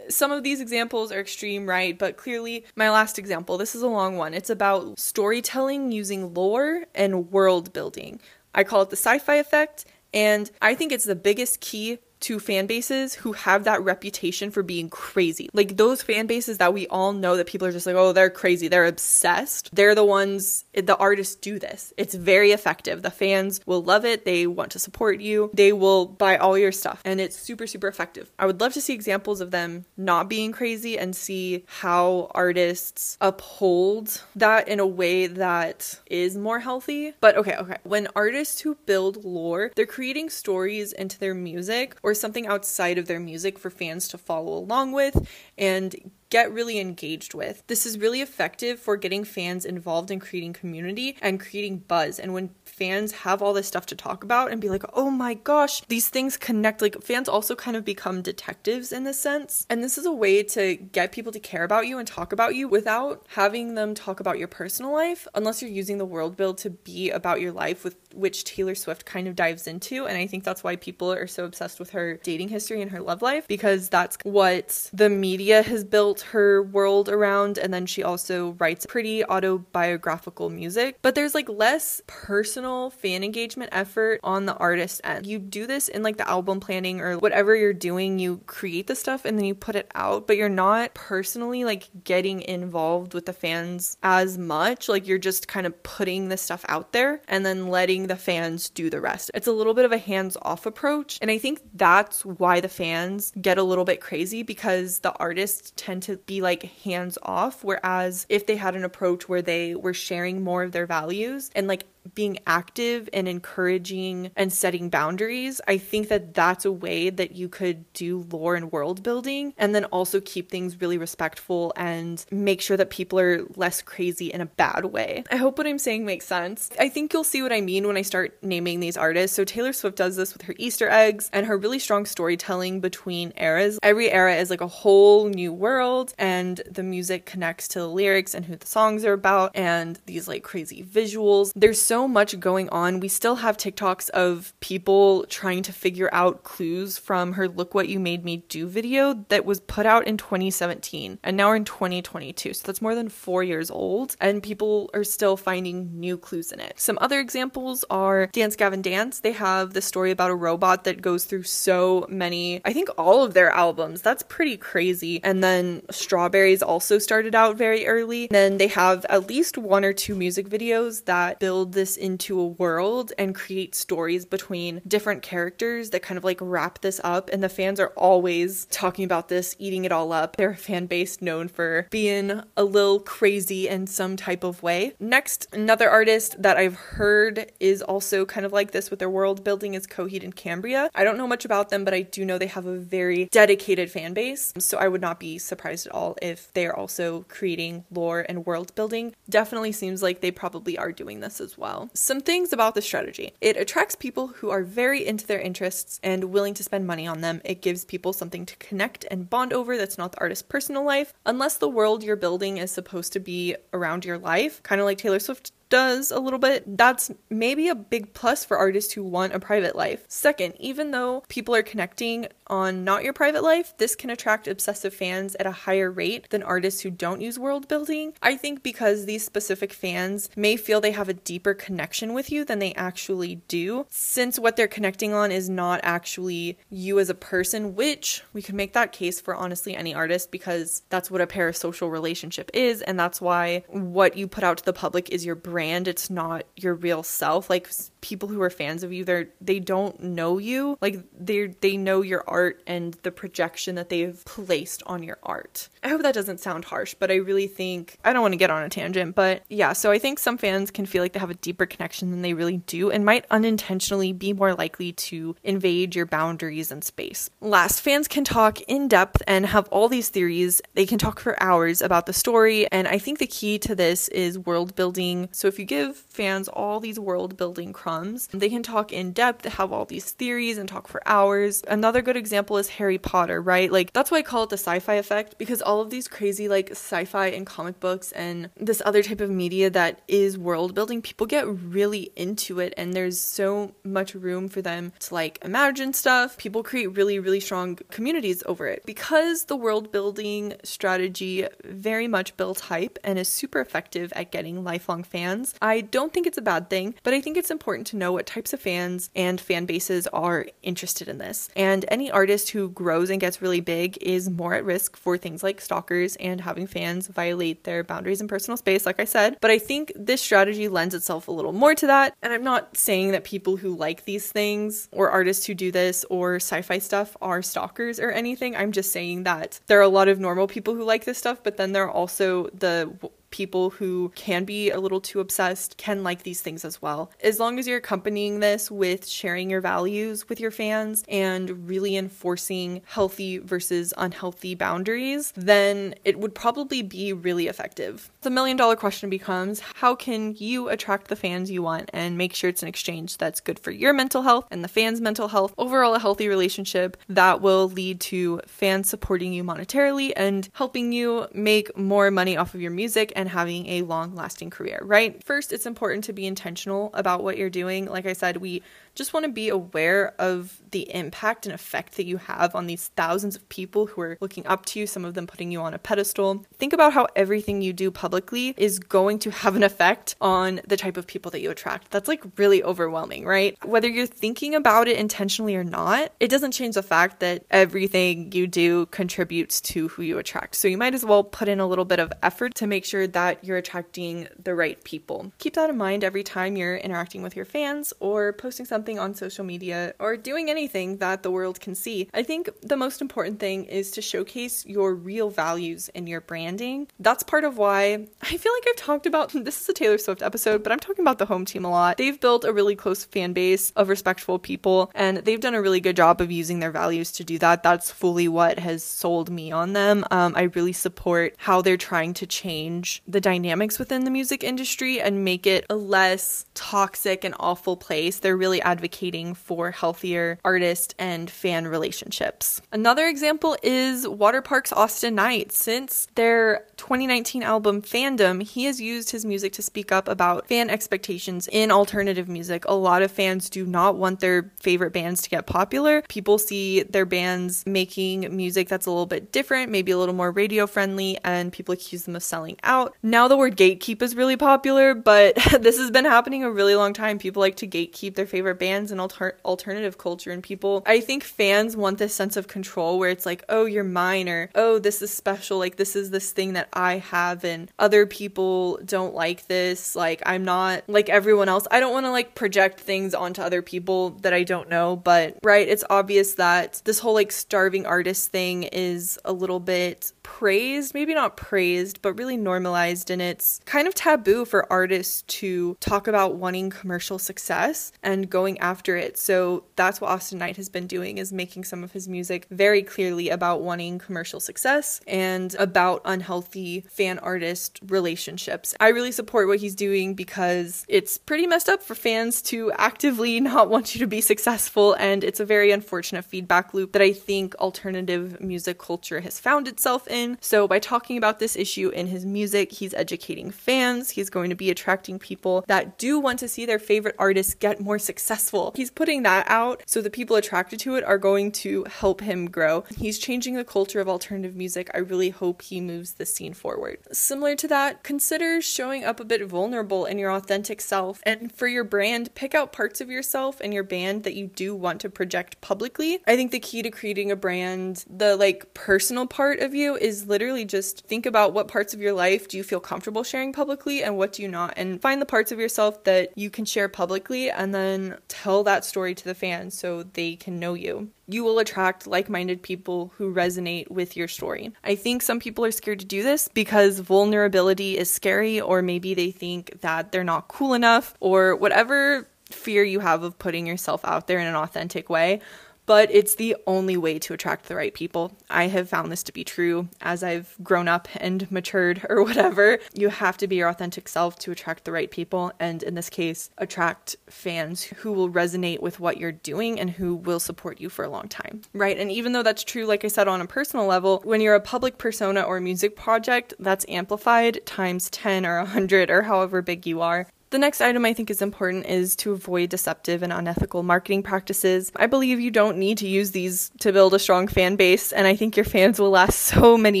some 0.08 0.30
of 0.30 0.42
these 0.42 0.60
examples 0.60 1.12
are 1.12 1.20
extreme, 1.20 1.68
right? 1.68 1.98
But 1.98 2.16
clearly, 2.16 2.64
my 2.76 2.90
last 2.90 3.18
example, 3.18 3.58
this 3.58 3.74
is 3.74 3.82
a 3.82 3.88
long 3.88 4.16
one. 4.16 4.32
It's 4.32 4.50
about 4.50 4.98
storytelling 4.98 5.92
using 5.92 6.32
lore 6.32 6.84
and 6.94 7.30
world 7.30 7.72
building. 7.72 8.20
I 8.54 8.64
call 8.64 8.82
it 8.82 8.90
the 8.90 8.96
sci 8.96 9.18
fi 9.18 9.34
effect, 9.36 9.84
and 10.14 10.50
I 10.60 10.74
think 10.74 10.92
it's 10.92 11.04
the 11.04 11.14
biggest 11.14 11.60
key 11.60 11.98
to 12.22 12.38
fan 12.38 12.66
bases 12.66 13.14
who 13.14 13.32
have 13.32 13.64
that 13.64 13.82
reputation 13.82 14.50
for 14.50 14.62
being 14.62 14.88
crazy. 14.88 15.48
Like 15.52 15.76
those 15.76 16.02
fan 16.02 16.26
bases 16.26 16.58
that 16.58 16.74
we 16.74 16.86
all 16.88 17.12
know 17.12 17.36
that 17.36 17.46
people 17.46 17.66
are 17.66 17.72
just 17.72 17.86
like, 17.86 17.96
oh, 17.96 18.12
they're 18.12 18.30
crazy, 18.30 18.68
they're 18.68 18.86
obsessed. 18.86 19.70
They're 19.72 19.94
the 19.94 20.04
ones, 20.04 20.64
the 20.72 20.96
artists 20.96 21.34
do 21.34 21.58
this. 21.58 21.92
It's 21.96 22.14
very 22.14 22.52
effective. 22.52 23.02
The 23.02 23.10
fans 23.10 23.60
will 23.66 23.82
love 23.82 24.04
it. 24.04 24.24
They 24.24 24.46
want 24.46 24.72
to 24.72 24.78
support 24.78 25.20
you. 25.20 25.50
They 25.54 25.72
will 25.72 26.06
buy 26.06 26.36
all 26.36 26.56
your 26.56 26.72
stuff. 26.72 27.00
And 27.04 27.20
it's 27.20 27.36
super, 27.36 27.66
super 27.66 27.88
effective. 27.88 28.30
I 28.38 28.46
would 28.46 28.60
love 28.60 28.72
to 28.74 28.80
see 28.80 28.94
examples 28.94 29.40
of 29.40 29.50
them 29.50 29.84
not 29.96 30.28
being 30.28 30.52
crazy 30.52 30.98
and 30.98 31.14
see 31.14 31.64
how 31.66 32.30
artists 32.34 33.16
uphold 33.20 34.22
that 34.36 34.68
in 34.68 34.80
a 34.80 34.86
way 34.86 35.26
that 35.26 36.00
is 36.06 36.36
more 36.36 36.60
healthy. 36.60 37.12
But 37.20 37.36
okay, 37.36 37.56
okay. 37.56 37.78
When 37.82 38.08
artists 38.14 38.60
who 38.60 38.76
build 38.86 39.24
lore, 39.24 39.72
they're 39.74 39.86
creating 39.86 40.30
stories 40.30 40.92
into 40.92 41.18
their 41.18 41.34
music 41.34 41.96
or 42.02 42.11
something 42.14 42.46
outside 42.46 42.98
of 42.98 43.06
their 43.06 43.20
music 43.20 43.58
for 43.58 43.70
fans 43.70 44.08
to 44.08 44.18
follow 44.18 44.52
along 44.52 44.92
with 44.92 45.28
and 45.56 45.96
get 46.32 46.50
really 46.50 46.80
engaged 46.80 47.34
with. 47.34 47.62
This 47.66 47.84
is 47.84 47.98
really 47.98 48.22
effective 48.22 48.80
for 48.80 48.96
getting 48.96 49.22
fans 49.22 49.66
involved 49.66 50.10
in 50.10 50.18
creating 50.18 50.54
community 50.54 51.14
and 51.20 51.38
creating 51.38 51.80
buzz. 51.80 52.18
And 52.18 52.32
when 52.32 52.48
fans 52.64 53.12
have 53.12 53.42
all 53.42 53.52
this 53.52 53.66
stuff 53.66 53.84
to 53.84 53.94
talk 53.94 54.24
about 54.24 54.50
and 54.50 54.58
be 54.58 54.70
like, 54.70 54.82
oh 54.94 55.10
my 55.10 55.34
gosh, 55.34 55.82
these 55.88 56.08
things 56.08 56.38
connect. 56.38 56.80
Like, 56.80 57.02
fans 57.02 57.28
also 57.28 57.54
kind 57.54 57.76
of 57.76 57.84
become 57.84 58.22
detectives 58.22 58.92
in 58.92 59.04
this 59.04 59.20
sense. 59.20 59.66
And 59.68 59.84
this 59.84 59.98
is 59.98 60.06
a 60.06 60.10
way 60.10 60.42
to 60.44 60.76
get 60.76 61.12
people 61.12 61.32
to 61.32 61.38
care 61.38 61.64
about 61.64 61.86
you 61.86 61.98
and 61.98 62.08
talk 62.08 62.32
about 62.32 62.54
you 62.54 62.66
without 62.66 63.26
having 63.28 63.74
them 63.74 63.94
talk 63.94 64.18
about 64.18 64.38
your 64.38 64.48
personal 64.48 64.90
life, 64.90 65.28
unless 65.34 65.60
you're 65.60 65.70
using 65.70 65.98
the 65.98 66.06
world 66.06 66.34
build 66.34 66.56
to 66.58 66.70
be 66.70 67.10
about 67.10 67.42
your 67.42 67.52
life, 67.52 67.84
with 67.84 67.96
which 68.14 68.44
Taylor 68.44 68.74
Swift 68.74 69.04
kind 69.04 69.28
of 69.28 69.36
dives 69.36 69.66
into. 69.66 70.06
And 70.06 70.16
I 70.16 70.26
think 70.26 70.44
that's 70.44 70.64
why 70.64 70.76
people 70.76 71.12
are 71.12 71.26
so 71.26 71.44
obsessed 71.44 71.78
with 71.78 71.90
her 71.90 72.18
dating 72.22 72.48
history 72.48 72.80
and 72.80 72.90
her 72.90 73.02
love 73.02 73.20
life, 73.20 73.46
because 73.46 73.90
that's 73.90 74.16
what 74.22 74.88
the 74.94 75.10
media 75.10 75.62
has 75.62 75.84
built 75.84 76.21
her 76.22 76.62
world 76.62 77.08
around. 77.08 77.58
And 77.58 77.72
then 77.72 77.86
she 77.86 78.02
also 78.02 78.52
writes 78.58 78.86
pretty 78.86 79.24
autobiographical 79.24 80.50
music. 80.50 80.98
But 81.02 81.14
there's 81.14 81.34
like 81.34 81.48
less 81.48 82.02
personal 82.06 82.90
fan 82.90 83.24
engagement 83.24 83.70
effort 83.72 84.20
on 84.22 84.46
the 84.46 84.54
artist 84.56 85.00
end. 85.04 85.26
You 85.26 85.38
do 85.38 85.66
this 85.66 85.88
in 85.88 86.02
like 86.02 86.16
the 86.16 86.28
album 86.28 86.60
planning 86.60 87.00
or 87.00 87.18
whatever 87.18 87.54
you're 87.54 87.72
doing, 87.72 88.18
you 88.18 88.40
create 88.46 88.86
the 88.86 88.94
stuff 88.94 89.24
and 89.24 89.38
then 89.38 89.44
you 89.44 89.54
put 89.54 89.76
it 89.76 89.90
out, 89.94 90.26
but 90.26 90.36
you're 90.36 90.48
not 90.48 90.94
personally 90.94 91.64
like 91.64 91.88
getting 92.04 92.42
involved 92.42 93.14
with 93.14 93.26
the 93.26 93.32
fans 93.32 93.96
as 94.02 94.38
much. 94.38 94.88
Like 94.88 95.06
you're 95.06 95.18
just 95.18 95.48
kind 95.48 95.66
of 95.66 95.82
putting 95.82 96.28
the 96.28 96.36
stuff 96.36 96.64
out 96.68 96.92
there 96.92 97.20
and 97.28 97.44
then 97.44 97.68
letting 97.68 98.06
the 98.06 98.16
fans 98.16 98.70
do 98.70 98.90
the 98.90 99.00
rest. 99.00 99.30
It's 99.34 99.46
a 99.46 99.52
little 99.52 99.74
bit 99.74 99.84
of 99.84 99.92
a 99.92 99.98
hands 99.98 100.36
off 100.42 100.66
approach. 100.66 101.18
And 101.20 101.30
I 101.30 101.38
think 101.38 101.60
that's 101.74 102.24
why 102.24 102.60
the 102.60 102.68
fans 102.68 103.32
get 103.40 103.58
a 103.58 103.62
little 103.62 103.84
bit 103.84 104.00
crazy 104.00 104.42
because 104.42 105.00
the 105.00 105.12
artists 105.12 105.72
tend 105.76 106.02
to 106.04 106.11
be 106.16 106.40
like 106.40 106.62
hands 106.84 107.18
off. 107.22 107.64
Whereas 107.64 108.26
if 108.28 108.46
they 108.46 108.56
had 108.56 108.74
an 108.74 108.84
approach 108.84 109.28
where 109.28 109.42
they 109.42 109.74
were 109.74 109.94
sharing 109.94 110.42
more 110.42 110.62
of 110.62 110.72
their 110.72 110.86
values 110.86 111.50
and 111.54 111.66
like 111.66 111.84
being 112.14 112.38
active 112.46 113.08
and 113.12 113.28
encouraging 113.28 114.30
and 114.36 114.52
setting 114.52 114.88
boundaries, 114.88 115.60
I 115.66 115.78
think 115.78 116.08
that 116.08 116.34
that's 116.34 116.64
a 116.64 116.72
way 116.72 117.10
that 117.10 117.32
you 117.32 117.48
could 117.48 117.90
do 117.92 118.26
lore 118.30 118.54
and 118.54 118.72
world 118.72 119.02
building 119.02 119.54
and 119.56 119.74
then 119.74 119.84
also 119.86 120.20
keep 120.20 120.50
things 120.50 120.80
really 120.80 120.98
respectful 120.98 121.72
and 121.76 122.24
make 122.30 122.60
sure 122.60 122.76
that 122.76 122.90
people 122.90 123.18
are 123.18 123.44
less 123.56 123.82
crazy 123.82 124.32
in 124.32 124.40
a 124.40 124.46
bad 124.46 124.86
way. 124.86 125.24
I 125.30 125.36
hope 125.36 125.58
what 125.58 125.66
I'm 125.66 125.78
saying 125.78 126.04
makes 126.04 126.26
sense. 126.26 126.70
I 126.78 126.88
think 126.88 127.12
you'll 127.12 127.24
see 127.24 127.42
what 127.42 127.52
I 127.52 127.60
mean 127.60 127.86
when 127.86 127.96
I 127.96 128.02
start 128.02 128.36
naming 128.42 128.80
these 128.80 128.96
artists. 128.96 129.36
So 129.36 129.44
Taylor 129.44 129.72
Swift 129.72 129.96
does 129.96 130.16
this 130.16 130.32
with 130.32 130.42
her 130.42 130.54
Easter 130.58 130.88
eggs 130.88 131.30
and 131.32 131.46
her 131.46 131.56
really 131.56 131.78
strong 131.78 132.06
storytelling 132.06 132.80
between 132.80 133.32
eras. 133.36 133.78
Every 133.82 134.10
era 134.10 134.36
is 134.36 134.50
like 134.50 134.60
a 134.60 134.66
whole 134.66 135.28
new 135.28 135.52
world 135.52 136.14
and 136.18 136.60
the 136.70 136.82
music 136.82 137.26
connects 137.26 137.68
to 137.68 137.78
the 137.78 137.88
lyrics 137.88 138.34
and 138.34 138.44
who 138.44 138.56
the 138.56 138.66
songs 138.66 139.04
are 139.04 139.12
about 139.12 139.52
and 139.54 139.98
these 140.06 140.28
like 140.28 140.42
crazy 140.42 140.82
visuals. 140.82 141.52
There's 141.54 141.80
so 141.80 141.91
much 141.92 142.40
going 142.40 142.68
on. 142.70 143.00
We 143.00 143.08
still 143.08 143.36
have 143.36 143.56
TikToks 143.56 144.08
of 144.10 144.54
people 144.60 145.26
trying 145.28 145.62
to 145.64 145.72
figure 145.72 146.08
out 146.12 146.42
clues 146.42 146.96
from 146.96 147.34
her 147.34 147.46
Look 147.48 147.74
What 147.74 147.88
You 147.88 148.00
Made 148.00 148.24
Me 148.24 148.38
Do 148.48 148.66
video 148.66 149.24
that 149.28 149.44
was 149.44 149.60
put 149.60 149.84
out 149.84 150.06
in 150.06 150.16
2017. 150.16 151.18
And 151.22 151.36
now 151.36 151.48
we're 151.48 151.56
in 151.56 151.64
2022. 151.64 152.54
So 152.54 152.62
that's 152.64 152.80
more 152.80 152.94
than 152.94 153.10
four 153.10 153.44
years 153.44 153.70
old. 153.70 154.16
And 154.20 154.42
people 154.42 154.90
are 154.94 155.04
still 155.04 155.36
finding 155.36 156.00
new 156.00 156.16
clues 156.16 156.50
in 156.50 156.60
it. 156.60 156.80
Some 156.80 156.96
other 157.02 157.20
examples 157.20 157.84
are 157.90 158.28
Dance 158.28 158.56
Gavin 158.56 158.80
Dance. 158.80 159.20
They 159.20 159.32
have 159.32 159.74
the 159.74 159.82
story 159.82 160.10
about 160.10 160.30
a 160.30 160.34
robot 160.34 160.84
that 160.84 161.02
goes 161.02 161.26
through 161.26 161.42
so 161.42 162.06
many, 162.08 162.62
I 162.64 162.72
think 162.72 162.88
all 162.96 163.22
of 163.22 163.34
their 163.34 163.50
albums. 163.50 164.00
That's 164.00 164.22
pretty 164.22 164.56
crazy. 164.56 165.22
And 165.22 165.44
then 165.44 165.82
Strawberries 165.90 166.62
also 166.62 166.98
started 166.98 167.34
out 167.34 167.56
very 167.56 167.86
early. 167.86 168.24
And 168.30 168.34
then 168.34 168.56
they 168.56 168.68
have 168.68 169.04
at 169.10 169.28
least 169.28 169.58
one 169.58 169.84
or 169.84 169.92
two 169.92 170.14
music 170.14 170.48
videos 170.48 171.04
that 171.04 171.38
build 171.38 171.72
this 171.82 171.96
into 171.96 172.38
a 172.38 172.46
world 172.46 173.12
and 173.18 173.34
create 173.34 173.74
stories 173.74 174.24
between 174.24 174.80
different 174.86 175.20
characters 175.20 175.90
that 175.90 176.00
kind 176.00 176.16
of 176.16 176.22
like 176.22 176.38
wrap 176.40 176.80
this 176.80 177.00
up. 177.02 177.28
And 177.32 177.42
the 177.42 177.48
fans 177.48 177.80
are 177.80 177.92
always 177.96 178.66
talking 178.66 179.04
about 179.04 179.28
this, 179.28 179.56
eating 179.58 179.84
it 179.84 179.90
all 179.90 180.12
up. 180.12 180.36
They're 180.36 180.50
a 180.50 180.56
fan 180.56 180.86
base 180.86 181.20
known 181.20 181.48
for 181.48 181.88
being 181.90 182.40
a 182.56 182.62
little 182.62 183.00
crazy 183.00 183.66
in 183.66 183.88
some 183.88 184.16
type 184.16 184.44
of 184.44 184.62
way. 184.62 184.92
Next, 185.00 185.48
another 185.52 185.90
artist 185.90 186.40
that 186.40 186.56
I've 186.56 186.76
heard 186.76 187.50
is 187.58 187.82
also 187.82 188.24
kind 188.24 188.46
of 188.46 188.52
like 188.52 188.70
this 188.70 188.88
with 188.88 189.00
their 189.00 189.10
world 189.10 189.42
building 189.42 189.74
is 189.74 189.88
Coheed 189.88 190.22
and 190.22 190.36
Cambria. 190.36 190.88
I 190.94 191.02
don't 191.02 191.18
know 191.18 191.26
much 191.26 191.44
about 191.44 191.70
them, 191.70 191.84
but 191.84 191.94
I 191.94 192.02
do 192.02 192.24
know 192.24 192.38
they 192.38 192.46
have 192.46 192.66
a 192.66 192.78
very 192.78 193.24
dedicated 193.32 193.90
fan 193.90 194.14
base. 194.14 194.52
So 194.56 194.78
I 194.78 194.86
would 194.86 195.00
not 195.00 195.18
be 195.18 195.36
surprised 195.38 195.88
at 195.88 195.92
all 195.92 196.16
if 196.22 196.52
they 196.52 196.64
are 196.64 196.76
also 196.76 197.24
creating 197.28 197.86
lore 197.90 198.24
and 198.28 198.46
world 198.46 198.72
building. 198.76 199.16
Definitely 199.28 199.72
seems 199.72 200.00
like 200.00 200.20
they 200.20 200.30
probably 200.30 200.78
are 200.78 200.92
doing 200.92 201.18
this 201.18 201.40
as 201.40 201.58
well 201.58 201.71
well. 201.72 201.90
Some 201.94 202.20
things 202.20 202.52
about 202.52 202.74
the 202.74 202.82
strategy 202.82 203.32
it 203.40 203.56
attracts 203.56 203.94
people 203.94 204.28
who 204.28 204.50
are 204.50 204.62
very 204.62 205.06
into 205.06 205.26
their 205.26 205.40
interests 205.40 206.00
and 206.02 206.24
willing 206.24 206.54
to 206.54 206.62
spend 206.62 206.86
money 206.86 207.06
on 207.06 207.20
them. 207.20 207.40
It 207.44 207.62
gives 207.62 207.84
people 207.84 208.12
something 208.12 208.46
to 208.46 208.56
connect 208.56 209.06
and 209.10 209.28
bond 209.30 209.52
over 209.52 209.76
that's 209.76 209.98
not 209.98 210.12
the 210.12 210.20
artist's 210.20 210.42
personal 210.42 210.84
life, 210.84 211.14
unless 211.24 211.56
the 211.58 211.68
world 211.68 212.02
you're 212.02 212.16
building 212.16 212.58
is 212.58 212.70
supposed 212.70 213.12
to 213.14 213.20
be 213.20 213.56
around 213.72 214.04
your 214.04 214.18
life, 214.18 214.62
kind 214.62 214.80
of 214.80 214.84
like 214.84 214.98
Taylor 214.98 215.18
Swift 215.18 215.52
does 215.72 216.10
a 216.10 216.20
little 216.20 216.38
bit, 216.38 216.76
that's 216.76 217.10
maybe 217.30 217.68
a 217.68 217.74
big 217.74 218.12
plus 218.12 218.44
for 218.44 218.58
artists 218.58 218.92
who 218.92 219.02
want 219.02 219.34
a 219.34 219.40
private 219.40 219.74
life. 219.74 220.04
Second, 220.06 220.52
even 220.58 220.90
though 220.90 221.22
people 221.28 221.54
are 221.54 221.62
connecting 221.62 222.26
on 222.52 222.84
not 222.84 223.02
your 223.02 223.12
private 223.12 223.42
life, 223.42 223.72
this 223.78 223.96
can 223.96 224.10
attract 224.10 224.46
obsessive 224.46 224.94
fans 224.94 225.34
at 225.36 225.46
a 225.46 225.52
higher 225.52 225.90
rate 225.90 226.28
than 226.30 226.42
artists 226.42 226.82
who 226.82 226.90
don't 226.90 227.20
use 227.20 227.38
world 227.38 227.66
building. 227.66 228.12
I 228.22 228.36
think 228.36 228.62
because 228.62 229.06
these 229.06 229.24
specific 229.24 229.72
fans 229.72 230.28
may 230.36 230.56
feel 230.56 230.80
they 230.80 230.92
have 230.92 231.08
a 231.08 231.14
deeper 231.14 231.54
connection 231.54 232.12
with 232.12 232.30
you 232.30 232.44
than 232.44 232.58
they 232.58 232.74
actually 232.74 233.36
do, 233.48 233.86
since 233.88 234.38
what 234.38 234.56
they're 234.56 234.68
connecting 234.68 235.14
on 235.14 235.32
is 235.32 235.48
not 235.48 235.80
actually 235.82 236.58
you 236.70 236.98
as 236.98 237.10
a 237.10 237.14
person, 237.14 237.74
which 237.74 238.22
we 238.32 238.42
could 238.42 238.54
make 238.54 238.74
that 238.74 238.92
case 238.92 239.20
for 239.20 239.34
honestly 239.34 239.74
any 239.74 239.94
artist 239.94 240.30
because 240.30 240.82
that's 240.90 241.10
what 241.10 241.20
a 241.20 241.26
parasocial 241.26 241.90
relationship 241.90 242.50
is, 242.54 242.82
and 242.82 243.00
that's 243.00 243.20
why 243.20 243.64
what 243.68 244.16
you 244.16 244.28
put 244.28 244.44
out 244.44 244.58
to 244.58 244.64
the 244.64 244.72
public 244.72 245.08
is 245.10 245.24
your 245.24 245.34
brand 245.34 245.72
brand 245.72 245.88
it's 245.88 246.10
not 246.10 246.44
your 246.56 246.74
real 246.74 247.02
self 247.02 247.48
like 247.48 247.70
people 248.02 248.28
who 248.28 248.42
are 248.42 248.50
fans 248.50 248.82
of 248.82 248.92
you 248.92 249.04
they're 249.04 249.28
they 249.40 249.58
don't 249.58 249.98
know 250.00 250.36
you. 250.36 250.76
Like 250.82 251.02
they 251.18 251.46
they 251.46 251.78
know 251.78 252.02
your 252.02 252.22
art 252.26 252.62
and 252.66 252.94
the 253.02 253.10
projection 253.10 253.76
that 253.76 253.88
they've 253.88 254.22
placed 254.26 254.82
on 254.84 255.02
your 255.02 255.18
art 255.22 255.68
i 255.82 255.88
hope 255.88 256.02
that 256.02 256.14
doesn't 256.14 256.40
sound 256.40 256.64
harsh 256.64 256.94
but 256.98 257.10
i 257.10 257.14
really 257.14 257.46
think 257.46 257.98
i 258.04 258.12
don't 258.12 258.22
want 258.22 258.32
to 258.32 258.38
get 258.38 258.50
on 258.50 258.62
a 258.62 258.68
tangent 258.68 259.14
but 259.14 259.42
yeah 259.48 259.72
so 259.72 259.90
i 259.90 259.98
think 259.98 260.18
some 260.18 260.38
fans 260.38 260.70
can 260.70 260.86
feel 260.86 261.02
like 261.02 261.12
they 261.12 261.20
have 261.20 261.30
a 261.30 261.34
deeper 261.34 261.66
connection 261.66 262.10
than 262.10 262.22
they 262.22 262.34
really 262.34 262.58
do 262.58 262.90
and 262.90 263.04
might 263.04 263.24
unintentionally 263.30 264.12
be 264.12 264.32
more 264.32 264.54
likely 264.54 264.92
to 264.92 265.34
invade 265.42 265.94
your 265.94 266.06
boundaries 266.06 266.70
and 266.70 266.84
space 266.84 267.30
last 267.40 267.80
fans 267.80 268.08
can 268.08 268.24
talk 268.24 268.60
in 268.62 268.88
depth 268.88 269.22
and 269.26 269.46
have 269.46 269.68
all 269.68 269.88
these 269.88 270.08
theories 270.08 270.60
they 270.74 270.86
can 270.86 270.98
talk 270.98 271.18
for 271.20 271.40
hours 271.42 271.82
about 271.82 272.06
the 272.06 272.12
story 272.12 272.70
and 272.70 272.86
i 272.88 272.98
think 272.98 273.18
the 273.18 273.26
key 273.26 273.58
to 273.58 273.74
this 273.74 274.08
is 274.08 274.38
world 274.38 274.74
building 274.74 275.28
so 275.32 275.48
if 275.48 275.58
you 275.58 275.64
give 275.64 275.96
fans 275.96 276.48
all 276.48 276.80
these 276.80 276.98
world 276.98 277.36
building 277.36 277.72
crumbs, 277.72 278.28
they 278.32 278.48
can 278.48 278.62
talk 278.62 278.92
in 278.92 279.12
depth, 279.12 279.44
have 279.44 279.72
all 279.72 279.84
these 279.84 280.10
theories, 280.12 280.58
and 280.58 280.68
talk 280.68 280.88
for 280.88 281.02
hours. 281.06 281.62
Another 281.68 282.02
good 282.02 282.16
example 282.16 282.58
is 282.58 282.68
Harry 282.68 282.98
Potter, 282.98 283.40
right? 283.40 283.70
Like, 283.70 283.92
that's 283.92 284.10
why 284.10 284.18
I 284.18 284.22
call 284.22 284.44
it 284.44 284.50
the 284.50 284.58
sci 284.58 284.78
fi 284.80 284.94
effect 284.94 285.38
because 285.38 285.62
all 285.72 285.80
of 285.80 285.88
these 285.88 286.06
crazy 286.06 286.48
like 286.48 286.70
sci-fi 286.70 287.28
and 287.28 287.46
comic 287.46 287.80
books 287.80 288.12
and 288.12 288.50
this 288.58 288.82
other 288.84 289.02
type 289.02 289.22
of 289.22 289.30
media 289.30 289.70
that 289.70 290.02
is 290.06 290.36
world 290.36 290.74
building, 290.74 291.00
people 291.00 291.26
get 291.26 291.46
really 291.48 292.12
into 292.14 292.60
it 292.60 292.74
and 292.76 292.92
there's 292.92 293.18
so 293.18 293.72
much 293.82 294.14
room 294.14 294.50
for 294.50 294.60
them 294.60 294.92
to 294.98 295.14
like 295.14 295.38
imagine 295.42 295.94
stuff. 295.94 296.36
People 296.36 296.62
create 296.62 296.88
really 296.88 297.18
really 297.18 297.40
strong 297.40 297.76
communities 297.90 298.42
over 298.44 298.66
it. 298.66 298.84
Because 298.84 299.46
the 299.46 299.56
world 299.56 299.90
building 299.90 300.52
strategy 300.62 301.46
very 301.64 302.06
much 302.06 302.36
builds 302.36 302.60
hype 302.60 302.98
and 303.02 303.18
is 303.18 303.28
super 303.28 303.58
effective 303.58 304.12
at 304.14 304.30
getting 304.30 304.62
lifelong 304.62 305.02
fans. 305.02 305.54
I 305.62 305.80
don't 305.80 306.12
think 306.12 306.26
it's 306.26 306.36
a 306.36 306.42
bad 306.42 306.68
thing, 306.68 306.96
but 307.02 307.14
I 307.14 307.22
think 307.22 307.38
it's 307.38 307.50
important 307.50 307.86
to 307.88 307.96
know 307.96 308.12
what 308.12 308.26
types 308.26 308.52
of 308.52 308.60
fans 308.60 309.08
and 309.16 309.40
fan 309.40 309.64
bases 309.64 310.06
are 310.08 310.48
interested 310.62 311.08
in 311.08 311.16
this. 311.16 311.48
And 311.56 311.86
any 311.88 312.10
artist 312.10 312.50
who 312.50 312.68
grows 312.68 313.08
and 313.08 313.18
gets 313.18 313.40
really 313.40 313.62
big 313.62 313.96
is 314.02 314.28
more 314.28 314.52
at 314.52 314.66
risk 314.66 314.98
for 314.98 315.16
things 315.16 315.42
like 315.42 315.61
stalkers 315.62 316.16
and 316.16 316.40
having 316.40 316.66
fans 316.66 317.06
violate 317.06 317.64
their 317.64 317.84
boundaries 317.84 318.20
in 318.20 318.28
personal 318.28 318.56
space, 318.56 318.86
like 318.86 319.00
I 319.00 319.04
said. 319.04 319.36
But 319.40 319.50
I 319.50 319.58
think 319.58 319.92
this 319.96 320.20
strategy 320.20 320.68
lends 320.68 320.94
itself 320.94 321.28
a 321.28 321.32
little 321.32 321.52
more 321.52 321.74
to 321.74 321.86
that. 321.86 322.14
And 322.22 322.32
I'm 322.32 322.44
not 322.44 322.76
saying 322.76 323.12
that 323.12 323.24
people 323.24 323.56
who 323.56 323.74
like 323.76 324.04
these 324.04 324.30
things 324.30 324.88
or 324.92 325.10
artists 325.10 325.46
who 325.46 325.54
do 325.54 325.70
this 325.70 326.04
or 326.10 326.36
sci 326.36 326.62
fi 326.62 326.78
stuff 326.78 327.16
are 327.20 327.42
stalkers 327.42 327.98
or 327.98 328.10
anything. 328.10 328.56
I'm 328.56 328.72
just 328.72 328.92
saying 328.92 329.24
that 329.24 329.60
there 329.66 329.78
are 329.78 329.82
a 329.82 329.88
lot 329.88 330.08
of 330.08 330.18
normal 330.18 330.46
people 330.46 330.74
who 330.74 330.84
like 330.84 331.04
this 331.04 331.18
stuff, 331.18 331.42
but 331.42 331.56
then 331.56 331.72
there 331.72 331.84
are 331.84 331.90
also 331.90 332.48
the 332.48 332.92
people 333.32 333.70
who 333.70 334.12
can 334.14 334.44
be 334.44 334.70
a 334.70 334.78
little 334.78 335.00
too 335.00 335.18
obsessed 335.18 335.76
can 335.76 336.04
like 336.04 336.22
these 336.22 336.40
things 336.40 336.64
as 336.64 336.80
well. 336.80 337.10
As 337.20 337.40
long 337.40 337.58
as 337.58 337.66
you're 337.66 337.78
accompanying 337.78 338.38
this 338.38 338.70
with 338.70 339.08
sharing 339.08 339.50
your 339.50 339.60
values 339.60 340.28
with 340.28 340.38
your 340.38 340.50
fans 340.52 341.02
and 341.08 341.68
really 341.68 341.96
enforcing 341.96 342.82
healthy 342.84 343.38
versus 343.38 343.92
unhealthy 343.96 344.54
boundaries, 344.54 345.32
then 345.36 345.94
it 346.04 346.18
would 346.18 346.34
probably 346.34 346.82
be 346.82 347.12
really 347.12 347.48
effective. 347.48 348.10
The 348.20 348.30
million 348.30 348.56
dollar 348.56 348.76
question 348.76 349.10
becomes 349.10 349.60
how 349.60 349.94
can 349.94 350.34
you 350.38 350.68
attract 350.68 351.08
the 351.08 351.16
fans 351.16 351.50
you 351.50 351.62
want 351.62 351.90
and 351.92 352.16
make 352.16 352.34
sure 352.34 352.50
it's 352.50 352.62
an 352.62 352.68
exchange 352.68 353.16
that's 353.16 353.40
good 353.40 353.58
for 353.58 353.70
your 353.70 353.92
mental 353.92 354.22
health 354.22 354.46
and 354.50 354.62
the 354.62 354.68
fans' 354.68 355.00
mental 355.00 355.28
health, 355.28 355.54
overall, 355.58 355.94
a 355.94 355.98
healthy 355.98 356.28
relationship 356.28 356.96
that 357.08 357.40
will 357.40 357.68
lead 357.68 358.00
to 358.00 358.40
fans 358.46 358.88
supporting 358.88 359.32
you 359.32 359.42
monetarily 359.42 360.12
and 360.16 360.48
helping 360.52 360.92
you 360.92 361.26
make 361.32 361.76
more 361.76 362.10
money 362.10 362.36
off 362.36 362.54
of 362.54 362.60
your 362.60 362.70
music 362.70 363.12
and 363.16 363.21
having 363.26 363.66
a 363.68 363.82
long 363.82 364.14
lasting 364.14 364.50
career, 364.50 364.80
right? 364.82 365.22
First, 365.22 365.52
it's 365.52 365.66
important 365.66 366.04
to 366.04 366.12
be 366.12 366.26
intentional 366.26 366.90
about 366.94 367.22
what 367.22 367.36
you're 367.36 367.50
doing. 367.50 367.86
Like 367.86 368.06
I 368.06 368.12
said, 368.12 368.38
we 368.38 368.62
just 368.94 369.12
want 369.12 369.24
to 369.24 369.32
be 369.32 369.48
aware 369.48 370.14
of 370.18 370.60
the 370.70 370.92
impact 370.94 371.46
and 371.46 371.54
effect 371.54 371.96
that 371.96 372.06
you 372.06 372.16
have 372.16 372.54
on 372.54 372.66
these 372.66 372.88
thousands 372.88 373.36
of 373.36 373.48
people 373.48 373.86
who 373.86 374.00
are 374.00 374.18
looking 374.20 374.46
up 374.46 374.66
to 374.66 374.80
you, 374.80 374.86
some 374.86 375.04
of 375.04 375.14
them 375.14 375.26
putting 375.26 375.50
you 375.50 375.60
on 375.60 375.74
a 375.74 375.78
pedestal. 375.78 376.44
Think 376.58 376.72
about 376.72 376.92
how 376.92 377.06
everything 377.16 377.62
you 377.62 377.72
do 377.72 377.90
publicly 377.90 378.54
is 378.56 378.78
going 378.78 379.18
to 379.20 379.30
have 379.30 379.56
an 379.56 379.62
effect 379.62 380.14
on 380.20 380.60
the 380.66 380.76
type 380.76 380.96
of 380.96 381.06
people 381.06 381.30
that 381.30 381.40
you 381.40 381.50
attract. 381.50 381.90
That's 381.90 382.08
like 382.08 382.22
really 382.36 382.62
overwhelming, 382.62 383.24
right? 383.24 383.56
Whether 383.64 383.88
you're 383.88 384.06
thinking 384.06 384.54
about 384.54 384.88
it 384.88 384.96
intentionally 384.98 385.56
or 385.56 385.64
not, 385.64 386.12
it 386.20 386.28
doesn't 386.28 386.52
change 386.52 386.74
the 386.74 386.82
fact 386.82 387.20
that 387.20 387.44
everything 387.50 388.32
you 388.32 388.46
do 388.46 388.86
contributes 388.86 389.60
to 389.62 389.88
who 389.88 390.02
you 390.02 390.18
attract. 390.18 390.56
So 390.56 390.68
you 390.68 390.78
might 390.78 390.94
as 390.94 391.04
well 391.04 391.24
put 391.24 391.48
in 391.48 391.60
a 391.60 391.66
little 391.66 391.84
bit 391.84 391.98
of 391.98 392.12
effort 392.22 392.54
to 392.56 392.66
make 392.66 392.84
sure 392.84 393.06
that 393.06 393.44
you're 393.44 393.56
attracting 393.56 394.28
the 394.42 394.54
right 394.54 394.82
people. 394.84 395.32
Keep 395.38 395.54
that 395.54 395.70
in 395.70 395.76
mind 395.76 396.04
every 396.04 396.22
time 396.22 396.56
you're 396.56 396.76
interacting 396.76 397.22
with 397.22 397.36
your 397.36 397.44
fans 397.44 397.92
or 398.00 398.32
posting 398.32 398.66
something 398.66 398.81
something 398.82 398.98
on 398.98 399.14
social 399.14 399.44
media 399.44 399.94
or 400.00 400.16
doing 400.16 400.50
anything 400.50 400.96
that 400.96 401.22
the 401.22 401.30
world 401.30 401.60
can 401.60 401.72
see, 401.72 402.08
I 402.12 402.24
think 402.24 402.50
the 402.62 402.76
most 402.76 403.00
important 403.00 403.38
thing 403.38 403.66
is 403.66 403.92
to 403.92 404.02
showcase 404.02 404.66
your 404.66 404.92
real 404.92 405.30
values 405.30 405.88
in 405.94 406.08
your 406.08 406.20
branding. 406.20 406.88
That's 406.98 407.22
part 407.22 407.44
of 407.44 407.58
why 407.58 408.08
I 408.22 408.36
feel 408.36 408.52
like 408.52 408.66
I've 408.68 408.76
talked 408.76 409.06
about 409.06 409.30
this 409.44 409.60
is 409.60 409.68
a 409.68 409.72
Taylor 409.72 409.98
Swift 409.98 410.20
episode, 410.20 410.64
but 410.64 410.72
I'm 410.72 410.80
talking 410.80 411.04
about 411.04 411.18
the 411.18 411.26
home 411.26 411.44
team 411.44 411.64
a 411.64 411.70
lot. 411.70 411.96
They've 411.96 412.20
built 412.20 412.44
a 412.44 412.52
really 412.52 412.74
close 412.74 413.04
fan 413.04 413.32
base 413.32 413.70
of 413.76 413.88
respectful 413.88 414.40
people, 414.40 414.90
and 414.96 415.18
they've 415.18 415.38
done 415.38 415.54
a 415.54 415.62
really 415.62 415.80
good 415.80 415.94
job 415.94 416.20
of 416.20 416.32
using 416.32 416.58
their 416.58 416.72
values 416.72 417.12
to 417.12 417.24
do 417.24 417.38
that. 417.38 417.62
That's 417.62 417.92
fully 417.92 418.26
what 418.26 418.58
has 418.58 418.82
sold 418.82 419.30
me 419.30 419.52
on 419.52 419.74
them. 419.74 420.04
Um, 420.10 420.32
I 420.34 420.42
really 420.56 420.72
support 420.72 421.36
how 421.38 421.62
they're 421.62 421.76
trying 421.76 422.14
to 422.14 422.26
change 422.26 423.00
the 423.06 423.20
dynamics 423.20 423.78
within 423.78 424.02
the 424.02 424.10
music 424.10 424.42
industry 424.42 425.00
and 425.00 425.24
make 425.24 425.46
it 425.46 425.66
a 425.70 425.76
less 425.76 426.46
toxic 426.54 427.22
and 427.22 427.36
awful 427.38 427.76
place. 427.76 428.18
They're 428.18 428.36
really 428.36 428.60
advocating 428.72 429.34
for 429.34 429.70
healthier 429.70 430.38
artist 430.44 430.94
and 430.98 431.30
fan 431.30 431.68
relationships. 431.68 432.62
Another 432.72 433.06
example 433.06 433.54
is 433.62 434.06
Waterparks' 434.06 434.72
Awsten 434.72 435.14
Knight. 435.14 435.52
Since 435.52 436.08
their 436.14 436.64
2019 436.78 437.42
album 437.42 437.82
Fandom, 437.82 438.42
he 438.42 438.64
has 438.64 438.80
used 438.80 439.10
his 439.10 439.26
music 439.26 439.52
to 439.52 439.62
speak 439.62 439.92
up 439.92 440.08
about 440.08 440.48
fan 440.48 440.70
expectations 440.70 441.48
in 441.52 441.70
alternative 441.70 442.28
music. 442.28 442.64
A 442.64 442.74
lot 442.74 443.02
of 443.02 443.10
fans 443.10 443.50
do 443.50 443.66
not 443.66 443.96
want 443.96 444.20
their 444.20 444.50
favorite 444.58 444.92
bands 444.92 445.20
to 445.22 445.28
get 445.28 445.46
popular. 445.46 446.00
People 446.08 446.38
see 446.38 446.82
their 446.82 447.04
bands 447.04 447.64
making 447.66 448.34
music 448.34 448.68
that's 448.70 448.86
a 448.86 448.90
little 448.90 449.06
bit 449.06 449.32
different, 449.32 449.70
maybe 449.70 449.92
a 449.92 449.98
little 449.98 450.14
more 450.14 450.30
radio 450.30 450.66
friendly, 450.66 451.18
and 451.24 451.52
people 451.52 451.74
accuse 451.74 452.04
them 452.04 452.16
of 452.16 452.22
selling 452.22 452.56
out. 452.62 452.94
Now 453.02 453.28
the 453.28 453.36
word 453.36 453.56
gatekeep 453.56 454.00
is 454.00 454.16
really 454.16 454.38
popular, 454.38 454.94
but 454.94 455.34
this 455.60 455.76
has 455.76 455.90
been 455.90 456.06
happening 456.06 456.42
a 456.42 456.50
really 456.50 456.74
long 456.74 456.94
time. 456.94 457.18
People 457.18 457.40
like 457.40 457.56
to 457.56 457.66
gatekeep 457.66 458.14
their 458.14 458.26
favorite 458.26 458.58
bands 458.64 458.90
and 458.92 459.00
alter- 459.00 459.38
alternative 459.44 459.96
culture 459.98 460.30
and 460.30 460.42
people 460.42 460.74
i 460.86 460.98
think 461.00 461.22
fans 461.24 461.76
want 461.76 461.98
this 461.98 462.14
sense 462.14 462.36
of 462.36 462.44
control 462.56 462.98
where 462.98 463.10
it's 463.10 463.26
like 463.26 463.42
oh 463.48 463.64
you're 463.64 463.84
mine 464.02 464.28
or 464.28 464.50
oh 464.54 464.78
this 464.78 465.02
is 465.02 465.12
special. 465.12 465.58
Like 465.58 465.76
this 465.76 465.94
is 465.96 466.10
this 466.10 466.32
thing 466.32 466.54
that 466.54 466.68
i 466.72 466.98
have 466.98 467.44
and 467.44 467.70
other 467.78 468.06
people 468.06 468.78
don't 468.84 469.14
like 469.14 469.46
this. 469.46 469.94
Like 469.94 470.22
i'm 470.26 470.44
not 470.44 470.84
like 470.88 471.08
everyone 471.08 471.48
else. 471.48 471.66
I 471.70 471.80
don't 471.80 471.92
want 471.92 472.06
to 472.06 472.10
like 472.10 472.34
project 472.34 472.80
things 472.80 473.14
onto 473.14 473.42
other 473.42 473.62
people 473.62 474.10
that 474.22 474.34
i 474.34 474.42
don't 474.42 474.68
know 474.68 474.96
but 474.96 475.38
right 475.42 475.68
it's 475.68 475.84
obvious 475.90 476.34
that 476.34 476.82
this 476.84 476.98
whole 476.98 477.14
like 477.14 477.32
starving 477.32 477.86
artist 477.86 478.30
thing 478.30 478.64
is 478.64 479.18
a 479.24 479.32
little 479.32 479.60
bit 479.60 480.12
praised 480.22 480.94
maybe 480.94 481.14
not 481.14 481.36
praised 481.36 482.02
but 482.02 482.18
really 482.18 482.36
normalized 482.36 483.10
and 483.10 483.22
it's 483.22 483.60
kind 483.64 483.86
of 483.86 483.94
taboo 483.94 484.44
for 484.44 484.70
artists 484.72 485.22
to 485.22 485.76
talk 485.80 486.06
about 486.06 486.36
wanting 486.36 486.70
commercial 486.70 487.18
success 487.18 487.92
and 488.02 488.30
going 488.30 488.51
going 488.52 488.60
after 488.60 488.96
it. 488.96 489.18
So 489.18 489.64
that's 489.76 490.00
what 490.00 490.10
Awsten 490.10 490.38
Knight 490.38 490.56
has 490.56 490.68
been 490.68 490.86
doing 490.86 491.18
is 491.18 491.32
making 491.32 491.64
some 491.64 491.84
of 491.84 491.92
his 491.92 492.08
music 492.08 492.46
very 492.50 492.82
clearly 492.82 493.30
about 493.30 493.62
wanting 493.62 493.98
commercial 493.98 494.40
success 494.40 495.00
and 495.06 495.54
about 495.58 496.02
unhealthy 496.04 496.84
fan 496.88 497.18
artist 497.20 497.80
relationships. 497.86 498.74
I 498.80 498.88
really 498.88 499.12
support 499.12 499.48
what 499.48 499.60
he's 499.60 499.74
doing 499.74 500.14
because 500.14 500.84
it's 500.88 501.18
pretty 501.18 501.46
messed 501.46 501.68
up 501.68 501.82
for 501.82 501.94
fans 501.94 502.42
to 502.42 502.72
actively 502.72 503.40
not 503.52 503.70
want 503.70 503.94
you 503.94 504.00
to 504.00 504.06
be 504.06 504.20
successful 504.20 504.94
and 504.94 505.24
it's 505.24 505.40
a 505.40 505.44
very 505.44 505.70
unfortunate 505.70 506.24
feedback 506.24 506.74
loop 506.74 506.92
that 506.92 507.02
I 507.02 507.12
think 507.12 507.54
alternative 507.56 508.40
music 508.40 508.78
culture 508.78 509.20
has 509.20 509.40
found 509.40 509.68
itself 509.68 510.08
in. 510.08 510.38
So 510.40 510.68
by 510.68 510.78
talking 510.78 511.16
about 511.16 511.38
this 511.38 511.56
issue 511.56 511.88
in 511.90 512.06
his 512.06 512.26
music, 512.26 512.72
he's 512.72 512.94
educating 512.94 513.50
fans, 513.50 514.10
he's 514.10 514.30
going 514.30 514.50
to 514.50 514.56
be 514.56 514.70
attracting 514.70 515.18
people 515.18 515.64
that 515.68 515.98
do 515.98 516.18
want 516.18 516.38
to 516.40 516.48
see 516.48 516.66
their 516.66 516.78
favorite 516.78 517.16
artists 517.18 517.54
get 517.54 517.80
more 517.80 517.98
successful 517.98 518.41
successful. 518.42 518.72
He's 518.76 518.90
putting 518.90 519.22
that 519.22 519.46
out 519.48 519.82
so 519.86 520.00
the 520.00 520.10
people 520.10 520.36
attracted 520.36 520.80
to 520.80 520.96
it 520.96 521.04
are 521.04 521.18
going 521.18 521.52
to 521.52 521.84
help 521.84 522.20
him 522.20 522.50
grow. 522.50 522.84
He's 522.96 523.18
changing 523.18 523.54
the 523.54 523.64
culture 523.64 524.00
of 524.00 524.08
alternative 524.08 524.56
music. 524.56 524.90
I 524.94 524.98
really 524.98 525.30
hope 525.30 525.62
he 525.62 525.80
moves 525.80 526.14
the 526.14 526.26
scene 526.26 526.54
forward. 526.54 526.98
Similar 527.12 527.56
to 527.56 527.68
that, 527.68 528.02
consider 528.02 528.60
showing 528.60 529.04
up 529.04 529.20
a 529.20 529.24
bit 529.24 529.46
vulnerable 529.46 530.04
in 530.06 530.18
your 530.18 530.32
authentic 530.32 530.80
self. 530.80 531.20
And 531.24 531.52
for 531.52 531.66
your 531.66 531.84
brand, 531.84 532.34
pick 532.34 532.54
out 532.54 532.72
parts 532.72 533.00
of 533.00 533.10
yourself 533.10 533.60
and 533.60 533.72
your 533.72 533.84
band 533.84 534.24
that 534.24 534.34
you 534.34 534.48
do 534.48 534.74
want 534.74 535.00
to 535.02 535.10
project 535.10 535.60
publicly. 535.60 536.20
I 536.26 536.36
think 536.36 536.50
the 536.50 536.60
key 536.60 536.82
to 536.82 536.90
creating 536.90 537.30
a 537.30 537.36
brand, 537.36 538.04
the 538.10 538.36
like 538.36 538.74
personal 538.74 539.26
part 539.26 539.60
of 539.60 539.74
you, 539.74 539.96
is 539.96 540.26
literally 540.26 540.64
just 540.64 541.06
think 541.06 541.26
about 541.26 541.52
what 541.52 541.68
parts 541.68 541.94
of 541.94 542.00
your 542.00 542.12
life 542.12 542.48
do 542.48 542.56
you 542.56 542.64
feel 542.64 542.80
comfortable 542.80 543.22
sharing 543.22 543.52
publicly 543.52 544.02
and 544.02 544.16
what 544.16 544.32
do 544.32 544.42
you 544.42 544.48
not, 544.48 544.74
and 544.76 545.00
find 545.00 545.20
the 545.20 545.26
parts 545.26 545.52
of 545.52 545.58
yourself 545.58 546.04
that 546.04 546.36
you 546.36 546.50
can 546.50 546.64
share 546.64 546.88
publicly 546.88 547.50
and 547.50 547.74
then 547.74 548.16
tell 548.32 548.64
that 548.64 548.84
story 548.84 549.14
to 549.14 549.24
the 549.24 549.34
fans 549.34 549.78
so 549.78 550.02
they 550.02 550.36
can 550.36 550.58
know 550.58 550.72
you. 550.72 551.10
You 551.28 551.44
will 551.44 551.58
attract 551.58 552.06
like 552.06 552.30
minded 552.30 552.62
people 552.62 553.12
who 553.16 553.34
resonate 553.34 553.90
with 553.90 554.16
your 554.16 554.26
story. 554.26 554.72
I 554.82 554.94
think 554.94 555.20
some 555.20 555.38
people 555.38 555.64
are 555.66 555.70
scared 555.70 556.00
to 556.00 556.06
do 556.06 556.22
this 556.22 556.48
because 556.48 556.98
vulnerability 556.98 557.98
is 557.98 558.10
scary, 558.10 558.58
or 558.60 558.80
maybe 558.80 559.12
they 559.12 559.30
think 559.30 559.80
that 559.82 560.12
they're 560.12 560.24
not 560.24 560.48
cool 560.48 560.72
enough, 560.72 561.14
or 561.20 561.54
whatever 561.54 562.26
fear 562.50 562.82
you 562.84 563.00
have 563.00 563.22
of 563.22 563.38
putting 563.38 563.66
yourself 563.66 564.02
out 564.04 564.26
there 564.26 564.38
in 564.38 564.46
an 564.46 564.56
authentic 564.56 565.10
way. 565.10 565.40
But 565.86 566.10
it's 566.10 566.34
the 566.36 566.56
only 566.66 566.96
way 566.96 567.18
to 567.18 567.34
attract 567.34 567.66
the 567.66 567.76
right 567.76 567.94
people. 567.94 568.32
I 568.50 568.68
have 568.68 568.88
found 568.88 569.10
this 569.10 569.22
to 569.24 569.32
be 569.32 569.44
true 569.44 569.88
as 570.00 570.22
I've 570.22 570.56
grown 570.62 570.88
up 570.88 571.08
and 571.16 571.50
matured 571.50 572.06
or 572.08 572.22
whatever. 572.24 572.78
You 572.94 573.08
have 573.08 573.36
to 573.38 573.46
be 573.46 573.56
your 573.56 573.68
authentic 573.68 574.08
self 574.08 574.38
to 574.40 574.52
attract 574.52 574.84
the 574.84 574.92
right 574.92 575.10
people, 575.10 575.52
and 575.58 575.82
in 575.82 575.94
this 575.94 576.10
case, 576.10 576.50
attract 576.58 577.16
fans 577.28 577.82
who 577.82 578.12
will 578.12 578.30
resonate 578.30 578.80
with 578.80 579.00
what 579.00 579.18
you're 579.18 579.32
doing 579.32 579.78
and 579.80 579.90
who 579.90 580.14
will 580.14 580.40
support 580.40 580.80
you 580.80 580.88
for 580.88 581.04
a 581.04 581.08
long 581.08 581.28
time, 581.28 581.62
right? 581.72 581.98
And 581.98 582.10
even 582.10 582.32
though 582.32 582.42
that's 582.42 582.64
true, 582.64 582.86
like 582.86 583.04
I 583.04 583.08
said, 583.08 583.28
on 583.28 583.40
a 583.40 583.46
personal 583.46 583.86
level, 583.86 584.20
when 584.24 584.40
you're 584.40 584.54
a 584.54 584.60
public 584.60 584.98
persona 584.98 585.42
or 585.42 585.60
music 585.60 585.96
project, 585.96 586.54
that's 586.58 586.86
amplified 586.88 587.64
times 587.66 588.10
10 588.10 588.46
or 588.46 588.58
100 588.58 589.10
or 589.10 589.22
however 589.22 589.62
big 589.62 589.86
you 589.86 590.00
are. 590.00 590.26
The 590.52 590.58
next 590.58 590.82
item 590.82 591.06
I 591.06 591.14
think 591.14 591.30
is 591.30 591.40
important 591.40 591.86
is 591.86 592.14
to 592.16 592.32
avoid 592.32 592.68
deceptive 592.68 593.22
and 593.22 593.32
unethical 593.32 593.82
marketing 593.82 594.22
practices. 594.22 594.92
I 594.94 595.06
believe 595.06 595.40
you 595.40 595.50
don't 595.50 595.78
need 595.78 595.96
to 595.96 596.06
use 596.06 596.32
these 596.32 596.70
to 596.80 596.92
build 596.92 597.14
a 597.14 597.18
strong 597.18 597.48
fan 597.48 597.76
base, 597.76 598.12
and 598.12 598.26
I 598.26 598.36
think 598.36 598.54
your 598.54 598.66
fans 598.66 599.00
will 599.00 599.08
last 599.08 599.38
so 599.52 599.78
many 599.78 600.00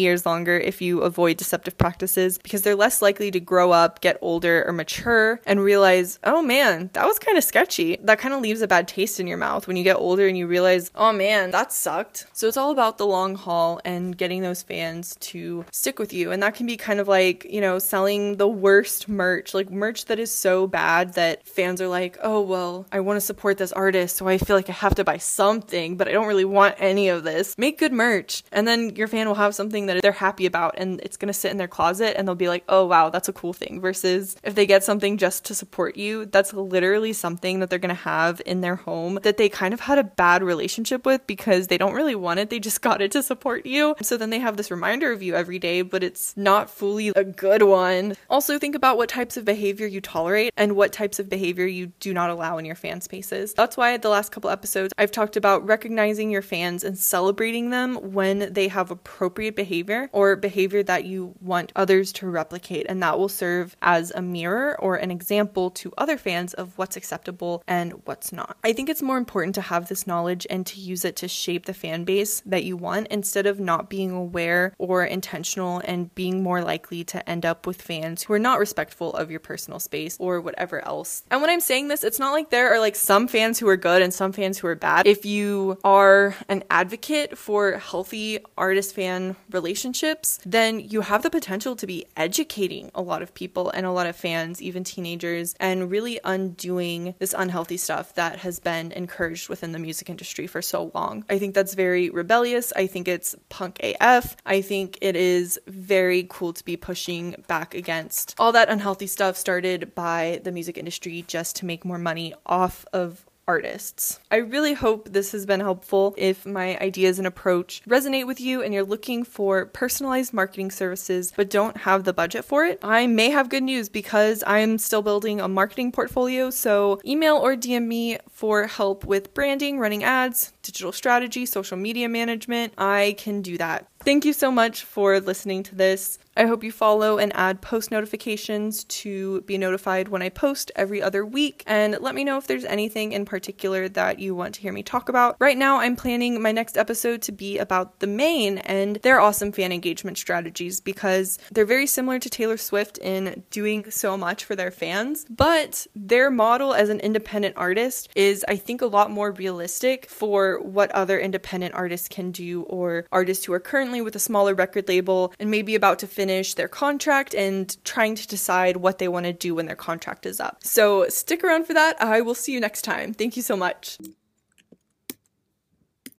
years 0.00 0.26
longer 0.26 0.58
if 0.58 0.82
you 0.82 1.00
avoid 1.00 1.38
deceptive 1.38 1.78
practices 1.78 2.36
because 2.36 2.60
they're 2.60 2.76
less 2.76 3.00
likely 3.00 3.30
to 3.30 3.40
grow 3.40 3.72
up, 3.72 4.02
get 4.02 4.18
older, 4.20 4.62
or 4.66 4.74
mature 4.74 5.40
and 5.46 5.64
realize, 5.64 6.18
oh 6.22 6.42
man, 6.42 6.90
that 6.92 7.06
was 7.06 7.18
kind 7.18 7.38
of 7.38 7.44
sketchy. 7.44 7.96
That 8.02 8.18
kind 8.18 8.34
of 8.34 8.42
leaves 8.42 8.60
a 8.60 8.68
bad 8.68 8.86
taste 8.86 9.18
in 9.18 9.26
your 9.26 9.38
mouth 9.38 9.66
when 9.66 9.78
you 9.78 9.84
get 9.84 9.96
older 9.96 10.28
and 10.28 10.36
you 10.36 10.46
realize, 10.46 10.90
oh 10.94 11.14
man, 11.14 11.50
that 11.52 11.72
sucked. 11.72 12.26
So 12.34 12.46
it's 12.46 12.58
all 12.58 12.72
about 12.72 12.98
the 12.98 13.06
long 13.06 13.36
haul 13.36 13.80
and 13.86 14.18
getting 14.18 14.42
those 14.42 14.60
fans 14.60 15.16
to 15.20 15.64
stick 15.72 15.98
with 15.98 16.12
you. 16.12 16.30
And 16.30 16.42
that 16.42 16.56
can 16.56 16.66
be 16.66 16.76
kind 16.76 17.00
of 17.00 17.08
like, 17.08 17.46
you 17.48 17.62
know, 17.62 17.78
selling 17.78 18.36
the 18.36 18.48
worst 18.48 19.08
merch, 19.08 19.54
like 19.54 19.70
merch 19.70 20.04
that 20.04 20.18
is 20.18 20.41
so 20.42 20.66
bad 20.66 21.14
that 21.14 21.46
fans 21.46 21.80
are 21.80 21.86
like, 21.86 22.18
oh, 22.20 22.40
well, 22.40 22.84
I 22.90 22.98
want 22.98 23.16
to 23.16 23.20
support 23.20 23.58
this 23.58 23.70
artist, 23.72 24.16
so 24.16 24.26
I 24.26 24.38
feel 24.38 24.56
like 24.56 24.68
I 24.68 24.72
have 24.72 24.96
to 24.96 25.04
buy 25.04 25.18
something, 25.18 25.96
but 25.96 26.08
I 26.08 26.12
don't 26.12 26.26
really 26.26 26.44
want 26.44 26.74
any 26.78 27.08
of 27.08 27.22
this. 27.22 27.56
Make 27.56 27.78
good 27.78 27.92
merch. 27.92 28.42
And 28.50 28.66
then 28.66 28.96
your 28.96 29.06
fan 29.06 29.28
will 29.28 29.36
have 29.36 29.54
something 29.54 29.86
that 29.86 30.02
they're 30.02 30.10
happy 30.10 30.44
about 30.44 30.74
and 30.76 31.00
it's 31.00 31.16
going 31.16 31.28
to 31.28 31.32
sit 31.32 31.52
in 31.52 31.58
their 31.58 31.68
closet 31.68 32.18
and 32.18 32.26
they'll 32.26 32.34
be 32.34 32.48
like, 32.48 32.64
oh, 32.68 32.84
wow, 32.86 33.08
that's 33.08 33.28
a 33.28 33.32
cool 33.32 33.52
thing. 33.52 33.80
Versus 33.80 34.34
if 34.42 34.56
they 34.56 34.66
get 34.66 34.82
something 34.82 35.16
just 35.16 35.44
to 35.44 35.54
support 35.54 35.96
you, 35.96 36.26
that's 36.26 36.52
literally 36.52 37.12
something 37.12 37.60
that 37.60 37.70
they're 37.70 37.78
going 37.78 37.94
to 37.96 38.02
have 38.02 38.42
in 38.44 38.62
their 38.62 38.76
home 38.76 39.20
that 39.22 39.36
they 39.36 39.48
kind 39.48 39.72
of 39.72 39.80
had 39.80 39.98
a 39.98 40.04
bad 40.04 40.42
relationship 40.42 41.06
with 41.06 41.24
because 41.28 41.68
they 41.68 41.78
don't 41.78 41.94
really 41.94 42.16
want 42.16 42.40
it. 42.40 42.50
They 42.50 42.58
just 42.58 42.82
got 42.88 43.00
it 43.00 43.12
to 43.12 43.22
support 43.22 43.64
you. 43.64 43.94
So 44.02 44.16
then 44.16 44.30
they 44.30 44.40
have 44.40 44.56
this 44.56 44.72
reminder 44.72 45.12
of 45.12 45.22
you 45.22 45.36
every 45.36 45.60
day, 45.60 45.82
but 45.82 46.02
it's 46.02 46.36
not 46.36 46.68
fully 46.68 47.12
a 47.14 47.22
good 47.22 47.62
one. 47.62 48.16
Also, 48.28 48.58
think 48.58 48.74
about 48.74 48.96
what 48.96 49.08
types 49.08 49.36
of 49.36 49.44
behavior 49.44 49.86
you 49.86 50.00
tolerate 50.00 50.31
tolerate 50.32 50.52
and 50.56 50.76
what 50.76 50.92
types 50.92 51.18
of 51.18 51.28
behavior 51.28 51.66
you 51.66 51.88
do 52.00 52.14
not 52.14 52.30
allow 52.30 52.58
in 52.58 52.64
your 52.64 52.74
fan 52.74 53.00
spaces. 53.00 53.54
That's 53.54 53.76
why 53.76 53.96
the 53.96 54.08
last 54.08 54.32
couple 54.32 54.50
episodes 54.50 54.92
I've 54.98 55.10
talked 55.10 55.36
about 55.36 55.66
recognizing 55.66 56.30
your 56.30 56.42
fans 56.42 56.84
and 56.84 56.98
celebrating 56.98 57.70
them 57.70 57.96
when 58.12 58.52
they 58.52 58.68
have 58.68 58.90
appropriate 58.90 59.56
behavior 59.56 60.08
or 60.12 60.36
behavior 60.36 60.82
that 60.84 61.04
you 61.04 61.34
want 61.40 61.72
others 61.76 62.12
to 62.14 62.28
replicate. 62.28 62.86
And 62.88 63.02
that 63.02 63.18
will 63.18 63.28
serve 63.28 63.76
as 63.82 64.12
a 64.14 64.22
mirror 64.22 64.76
or 64.80 64.96
an 64.96 65.10
example 65.10 65.70
to 65.70 65.92
other 65.98 66.16
fans 66.16 66.54
of 66.54 66.76
what's 66.78 66.96
acceptable 66.96 67.62
and 67.66 67.92
what's 68.04 68.32
not. 68.32 68.56
I 68.64 68.72
think 68.72 68.88
it's 68.88 69.02
more 69.02 69.18
important 69.18 69.54
to 69.56 69.60
have 69.62 69.88
this 69.88 70.06
knowledge 70.06 70.46
and 70.48 70.66
to 70.66 70.80
use 70.80 71.04
it 71.04 71.16
to 71.16 71.28
shape 71.28 71.66
the 71.66 71.74
fan 71.74 72.04
base 72.04 72.42
that 72.46 72.64
you 72.64 72.76
want 72.76 73.08
instead 73.08 73.46
of 73.46 73.60
not 73.60 73.90
being 73.90 74.10
aware 74.10 74.74
or 74.78 75.04
intentional 75.04 75.82
and 75.84 76.14
being 76.14 76.42
more 76.42 76.62
likely 76.62 77.04
to 77.04 77.28
end 77.28 77.44
up 77.44 77.66
with 77.66 77.82
fans 77.82 78.22
who 78.22 78.32
are 78.32 78.38
not 78.38 78.58
respectful 78.58 79.14
of 79.14 79.30
your 79.30 79.40
personal 79.40 79.78
space 79.78 80.16
or 80.22 80.40
whatever 80.40 80.78
else. 80.86 81.24
And 81.32 81.40
when 81.40 81.50
I'm 81.50 81.60
saying 81.60 81.88
this, 81.88 82.04
it's 82.04 82.20
not 82.20 82.30
like 82.30 82.50
there 82.50 82.72
are 82.72 82.78
like 82.78 82.94
some 82.94 83.26
fans 83.26 83.58
who 83.58 83.66
are 83.66 83.76
good 83.76 84.02
and 84.02 84.14
some 84.14 84.30
fans 84.30 84.56
who 84.56 84.68
are 84.68 84.76
bad. 84.76 85.04
If 85.04 85.26
you 85.26 85.78
are 85.82 86.36
an 86.48 86.62
advocate 86.70 87.36
for 87.36 87.72
healthy 87.72 88.38
artist 88.56 88.94
fan 88.94 89.34
relationships, 89.50 90.38
then 90.46 90.78
you 90.78 91.00
have 91.00 91.24
the 91.24 91.30
potential 91.30 91.74
to 91.74 91.88
be 91.88 92.06
educating 92.16 92.92
a 92.94 93.02
lot 93.02 93.20
of 93.20 93.34
people 93.34 93.68
and 93.70 93.84
a 93.84 93.90
lot 93.90 94.06
of 94.06 94.14
fans, 94.14 94.62
even 94.62 94.84
teenagers, 94.84 95.56
and 95.58 95.90
really 95.90 96.20
undoing 96.22 97.16
this 97.18 97.34
unhealthy 97.36 97.76
stuff 97.76 98.14
that 98.14 98.38
has 98.38 98.60
been 98.60 98.92
encouraged 98.92 99.48
within 99.48 99.72
the 99.72 99.80
music 99.80 100.08
industry 100.08 100.46
for 100.46 100.62
so 100.62 100.92
long. 100.94 101.24
I 101.28 101.40
think 101.40 101.52
that's 101.52 101.74
very 101.74 102.10
rebellious. 102.10 102.72
I 102.76 102.86
think 102.86 103.08
it's 103.08 103.34
punk 103.48 103.80
AF. 103.82 104.36
I 104.46 104.60
think 104.62 104.98
it 105.00 105.16
is 105.16 105.58
very 105.66 106.28
cool 106.28 106.52
to 106.52 106.64
be 106.64 106.76
pushing 106.76 107.34
back 107.48 107.74
against 107.74 108.36
all 108.38 108.52
that 108.52 108.68
unhealthy 108.68 109.08
stuff 109.08 109.36
started 109.36 109.92
by 109.96 110.11
by 110.12 110.40
the 110.44 110.52
music 110.52 110.76
industry 110.76 111.24
just 111.26 111.56
to 111.56 111.64
make 111.64 111.86
more 111.86 111.98
money 111.98 112.34
off 112.44 112.84
of 112.92 113.24
artists. 113.48 114.20
I 114.30 114.36
really 114.36 114.74
hope 114.74 115.08
this 115.08 115.32
has 115.32 115.46
been 115.46 115.60
helpful. 115.60 116.14
If 116.16 116.46
my 116.46 116.78
ideas 116.78 117.18
and 117.18 117.26
approach 117.26 117.82
resonate 117.88 118.26
with 118.26 118.40
you 118.40 118.62
and 118.62 118.72
you're 118.72 118.84
looking 118.84 119.24
for 119.24 119.66
personalized 119.66 120.32
marketing 120.32 120.70
services 120.70 121.32
but 121.34 121.50
don't 121.50 121.78
have 121.78 122.04
the 122.04 122.12
budget 122.12 122.44
for 122.44 122.64
it, 122.64 122.78
I 122.82 123.06
may 123.06 123.30
have 123.30 123.48
good 123.48 123.62
news 123.62 123.88
because 123.88 124.44
I'm 124.46 124.78
still 124.78 125.02
building 125.02 125.40
a 125.40 125.48
marketing 125.48 125.92
portfolio. 125.92 126.50
So 126.50 127.00
email 127.04 127.36
or 127.36 127.56
DM 127.56 127.86
me 127.86 128.18
for 128.30 128.66
help 128.66 129.04
with 129.04 129.34
branding, 129.34 129.78
running 129.78 130.04
ads, 130.04 130.52
digital 130.62 130.92
strategy, 130.92 131.46
social 131.46 131.76
media 131.76 132.08
management. 132.08 132.74
I 132.78 133.16
can 133.18 133.42
do 133.42 133.58
that. 133.58 133.86
Thank 134.04 134.24
you 134.24 134.32
so 134.32 134.50
much 134.50 134.84
for 134.84 135.20
listening 135.20 135.62
to 135.64 135.74
this. 135.74 136.18
I 136.34 136.46
hope 136.46 136.64
you 136.64 136.72
follow 136.72 137.18
and 137.18 137.30
add 137.36 137.60
post 137.60 137.90
notifications 137.90 138.84
to 138.84 139.42
be 139.42 139.58
notified 139.58 140.08
when 140.08 140.22
I 140.22 140.30
post 140.30 140.72
every 140.74 141.02
other 141.02 141.26
week. 141.26 141.62
And 141.66 141.98
let 142.00 142.14
me 142.14 142.24
know 142.24 142.38
if 142.38 142.46
there's 142.46 142.64
anything 142.64 143.12
in 143.12 143.26
particular 143.26 143.88
that 143.90 144.18
you 144.18 144.34
want 144.34 144.54
to 144.54 144.62
hear 144.62 144.72
me 144.72 144.82
talk 144.82 145.10
about. 145.10 145.36
Right 145.40 145.58
now, 145.58 145.78
I'm 145.78 145.94
planning 145.94 146.40
my 146.40 146.50
next 146.50 146.78
episode 146.78 147.20
to 147.22 147.32
be 147.32 147.58
about 147.58 148.00
the 148.00 148.06
Maine 148.06 148.58
and 148.58 148.96
their 148.96 149.20
awesome 149.20 149.52
fan 149.52 149.72
engagement 149.72 150.16
strategies 150.16 150.80
because 150.80 151.38
they're 151.50 151.66
very 151.66 151.86
similar 151.86 152.18
to 152.18 152.30
Taylor 152.30 152.56
Swift 152.56 152.96
in 152.98 153.42
doing 153.50 153.90
so 153.90 154.16
much 154.16 154.44
for 154.44 154.56
their 154.56 154.70
fans. 154.70 155.26
But 155.28 155.86
their 155.94 156.30
model 156.30 156.72
as 156.72 156.88
an 156.88 157.00
independent 157.00 157.56
artist 157.58 158.08
is, 158.16 158.42
I 158.48 158.56
think, 158.56 158.80
a 158.80 158.86
lot 158.86 159.10
more 159.10 159.32
realistic 159.32 160.08
for 160.08 160.60
what 160.62 160.90
other 160.92 161.20
independent 161.20 161.74
artists 161.74 162.08
can 162.08 162.30
do 162.30 162.62
or 162.62 163.06
artists 163.12 163.44
who 163.44 163.52
are 163.52 163.60
currently 163.60 164.00
with 164.00 164.16
a 164.16 164.18
smaller 164.18 164.54
record 164.54 164.88
label 164.88 165.34
and 165.38 165.50
maybe 165.50 165.74
about 165.74 165.98
to 165.98 166.06
finish 166.22 166.54
their 166.54 166.68
contract 166.68 167.34
and 167.34 167.76
trying 167.84 168.14
to 168.14 168.28
decide 168.28 168.76
what 168.76 168.98
they 168.98 169.08
want 169.08 169.26
to 169.26 169.32
do 169.32 169.56
when 169.56 169.66
their 169.66 169.74
contract 169.74 170.24
is 170.24 170.38
up. 170.38 170.58
So 170.62 171.08
stick 171.08 171.42
around 171.42 171.66
for 171.66 171.74
that. 171.74 172.00
I 172.00 172.20
will 172.20 172.36
see 172.36 172.52
you 172.52 172.60
next 172.60 172.82
time. 172.82 173.12
Thank 173.12 173.36
you 173.36 173.42
so 173.42 173.56
much. 173.56 173.98